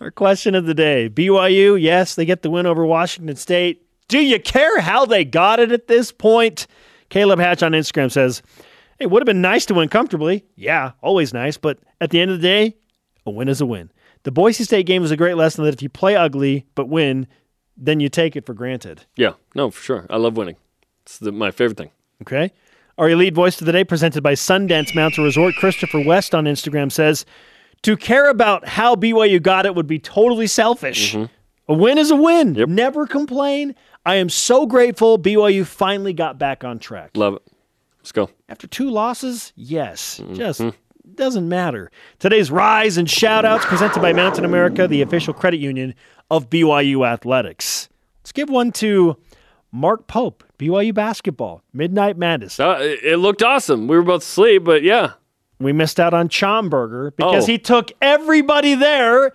Our 0.00 0.10
question 0.10 0.54
of 0.54 0.64
the 0.64 0.72
day 0.72 1.10
BYU, 1.10 1.78
yes, 1.78 2.14
they 2.14 2.24
get 2.24 2.40
the 2.40 2.48
win 2.48 2.64
over 2.64 2.86
Washington 2.86 3.36
State. 3.36 3.82
Do 4.08 4.18
you 4.18 4.40
care 4.40 4.80
how 4.80 5.04
they 5.04 5.26
got 5.26 5.60
it 5.60 5.72
at 5.72 5.88
this 5.88 6.10
point? 6.10 6.66
Caleb 7.10 7.38
Hatch 7.38 7.62
on 7.62 7.72
Instagram 7.72 8.10
says, 8.10 8.40
Hey, 8.98 9.04
would 9.06 9.20
have 9.20 9.26
been 9.26 9.42
nice 9.42 9.66
to 9.66 9.74
win 9.74 9.88
comfortably. 9.90 10.44
Yeah, 10.56 10.92
always 11.02 11.34
nice. 11.34 11.58
But 11.58 11.80
at 12.00 12.08
the 12.10 12.20
end 12.20 12.30
of 12.30 12.38
the 12.40 12.42
day, 12.42 12.76
a 13.26 13.30
win 13.30 13.48
is 13.48 13.60
a 13.60 13.66
win. 13.66 13.90
The 14.24 14.30
Boise 14.30 14.64
State 14.64 14.86
game 14.86 15.02
was 15.02 15.10
a 15.10 15.16
great 15.16 15.36
lesson 15.36 15.64
that 15.64 15.74
if 15.74 15.82
you 15.82 15.88
play 15.88 16.16
ugly 16.16 16.66
but 16.74 16.88
win, 16.88 17.26
then 17.76 18.00
you 18.00 18.08
take 18.08 18.36
it 18.36 18.46
for 18.46 18.54
granted. 18.54 19.04
Yeah, 19.16 19.34
no, 19.54 19.70
for 19.70 19.82
sure. 19.82 20.06
I 20.08 20.16
love 20.16 20.36
winning. 20.36 20.56
It's 21.02 21.18
the, 21.18 21.32
my 21.32 21.50
favorite 21.50 21.76
thing. 21.76 21.90
Okay. 22.22 22.52
Our 22.96 23.10
elite 23.10 23.34
voice 23.34 23.60
of 23.60 23.66
the 23.66 23.72
day, 23.72 23.84
presented 23.84 24.22
by 24.22 24.34
Sundance 24.34 24.94
Mountain 24.94 25.24
Resort, 25.24 25.54
Christopher 25.56 26.00
West 26.00 26.34
on 26.34 26.44
Instagram 26.44 26.92
says, 26.92 27.26
"To 27.82 27.96
care 27.96 28.30
about 28.30 28.68
how 28.68 28.94
BYU 28.94 29.42
got 29.42 29.66
it 29.66 29.74
would 29.74 29.88
be 29.88 29.98
totally 29.98 30.46
selfish. 30.46 31.14
Mm-hmm. 31.14 31.24
A 31.66 31.74
win 31.74 31.98
is 31.98 32.10
a 32.10 32.16
win. 32.16 32.54
Yep. 32.54 32.68
Never 32.68 33.06
complain. 33.06 33.74
I 34.06 34.16
am 34.16 34.28
so 34.28 34.66
grateful 34.66 35.18
BYU 35.18 35.66
finally 35.66 36.12
got 36.12 36.38
back 36.38 36.62
on 36.62 36.78
track. 36.78 37.10
Love 37.14 37.34
it. 37.34 37.42
Let's 37.98 38.12
go. 38.12 38.30
After 38.48 38.66
two 38.66 38.90
losses, 38.90 39.52
yes, 39.56 40.20
mm-hmm. 40.20 40.34
just 40.34 40.60
mm-hmm. 40.60 40.76
Doesn't 41.14 41.48
matter. 41.48 41.90
Today's 42.18 42.50
rise 42.50 42.96
and 42.96 43.08
shout 43.08 43.44
outs 43.44 43.64
presented 43.66 44.00
by 44.00 44.12
Mountain 44.12 44.44
America, 44.44 44.88
the 44.88 45.02
official 45.02 45.34
credit 45.34 45.58
union 45.58 45.94
of 46.30 46.48
BYU 46.50 47.06
Athletics. 47.06 47.88
Let's 48.22 48.32
give 48.32 48.48
one 48.48 48.72
to 48.72 49.16
Mark 49.70 50.06
Pope, 50.06 50.42
BYU 50.58 50.94
basketball, 50.94 51.62
Midnight 51.72 52.16
Madness. 52.16 52.58
Uh, 52.58 52.76
it, 52.80 53.18
looked 53.18 53.42
awesome. 53.42 53.86
We 53.86 53.96
were 53.96 54.02
both 54.02 54.22
asleep, 54.22 54.64
but 54.64 54.82
yeah. 54.82 55.12
We 55.60 55.72
missed 55.72 56.00
out 56.00 56.14
on 56.14 56.28
Chomberger 56.28 57.14
because 57.14 57.44
Oh. 57.44 57.46
he 57.46 57.58
took 57.58 57.92
everybody 58.02 58.74
there 58.74 59.32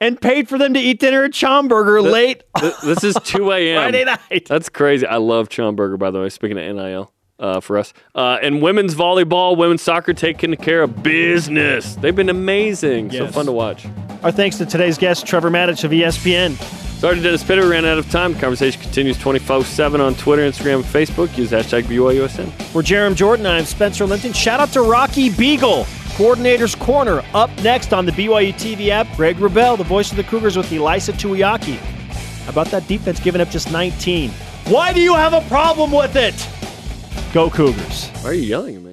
and 0.00 0.20
paid 0.20 0.48
for 0.48 0.58
them 0.58 0.74
to 0.74 0.80
eat 0.80 1.00
dinner 1.00 1.24
at 1.24 1.30
Chomburger 1.30 2.02
late 2.02 2.42
This 2.82 3.02
is 3.04 3.16
2 3.24 3.50
a.m. 3.52 3.80
Friday 3.80 4.04
night. 4.04 4.46
That's 4.46 4.68
crazy. 4.68 5.06
I 5.06 5.16
love 5.16 5.48
Chomburger, 5.48 5.98
by 5.98 6.10
the 6.10 6.20
way, 6.20 6.28
speaking 6.28 6.58
of 6.58 6.76
NIL 6.76 7.12
uh, 7.38 7.60
for 7.60 7.78
us. 7.78 7.92
Uh, 8.14 8.38
and 8.42 8.62
women's 8.62 8.94
volleyball, 8.94 9.56
women's 9.56 9.82
soccer 9.82 10.12
taking 10.14 10.54
care 10.56 10.82
of 10.82 11.02
business. 11.02 11.94
They've 11.96 12.14
been 12.14 12.28
amazing. 12.28 13.10
So 13.10 13.28
fun 13.28 13.46
to 13.46 13.52
watch. 13.52 13.86
Our 14.22 14.32
thanks 14.32 14.58
to 14.58 14.66
today's 14.66 14.98
guest, 14.98 15.26
Trevor 15.26 15.50
Matich 15.50 15.84
of 15.84 15.90
ESPN. 15.90 16.56
Sorry 16.98 17.16
to 17.16 17.22
Dennis 17.22 17.44
Pitter. 17.44 17.62
We 17.62 17.68
ran 17.68 17.84
out 17.84 17.98
of 17.98 18.08
time. 18.10 18.34
Conversation 18.36 18.80
continues 18.80 19.18
24 19.18 19.64
7 19.64 20.00
on 20.00 20.14
Twitter, 20.14 20.42
Instagram, 20.42 20.76
and 20.76 20.84
Facebook. 20.84 21.36
Use 21.36 21.50
hashtag 21.50 21.82
BYUSN. 21.82 22.50
For 22.72 22.82
Jarom 22.82 23.14
Jordan, 23.14 23.46
I'm 23.46 23.64
Spencer 23.66 24.06
Linton. 24.06 24.32
Shout 24.32 24.60
out 24.60 24.70
to 24.70 24.80
Rocky 24.80 25.28
Beagle, 25.28 25.86
Coordinator's 26.16 26.74
Corner. 26.74 27.22
Up 27.34 27.50
next 27.62 27.92
on 27.92 28.06
the 28.06 28.12
BYU 28.12 28.54
TV 28.54 28.88
app, 28.88 29.06
Greg 29.16 29.36
Wrubell, 29.36 29.76
the 29.76 29.84
voice 29.84 30.10
of 30.12 30.16
the 30.16 30.24
Cougars 30.24 30.56
with 30.56 30.70
Ilaisa 30.70 31.12
Tuiaki. 31.12 31.76
How 32.44 32.50
about 32.50 32.68
that 32.68 32.88
defense 32.88 33.20
giving 33.20 33.42
up 33.42 33.50
just 33.50 33.70
19? 33.70 34.30
Why 34.68 34.94
do 34.94 35.00
you 35.00 35.14
have 35.14 35.34
a 35.34 35.42
problem 35.48 35.92
with 35.92 36.16
it? 36.16 36.34
Go 37.34 37.50
Cougars. 37.50 38.10
Why 38.22 38.30
are 38.30 38.32
you 38.32 38.42
yelling 38.42 38.76
at 38.76 38.82
me? 38.82 38.83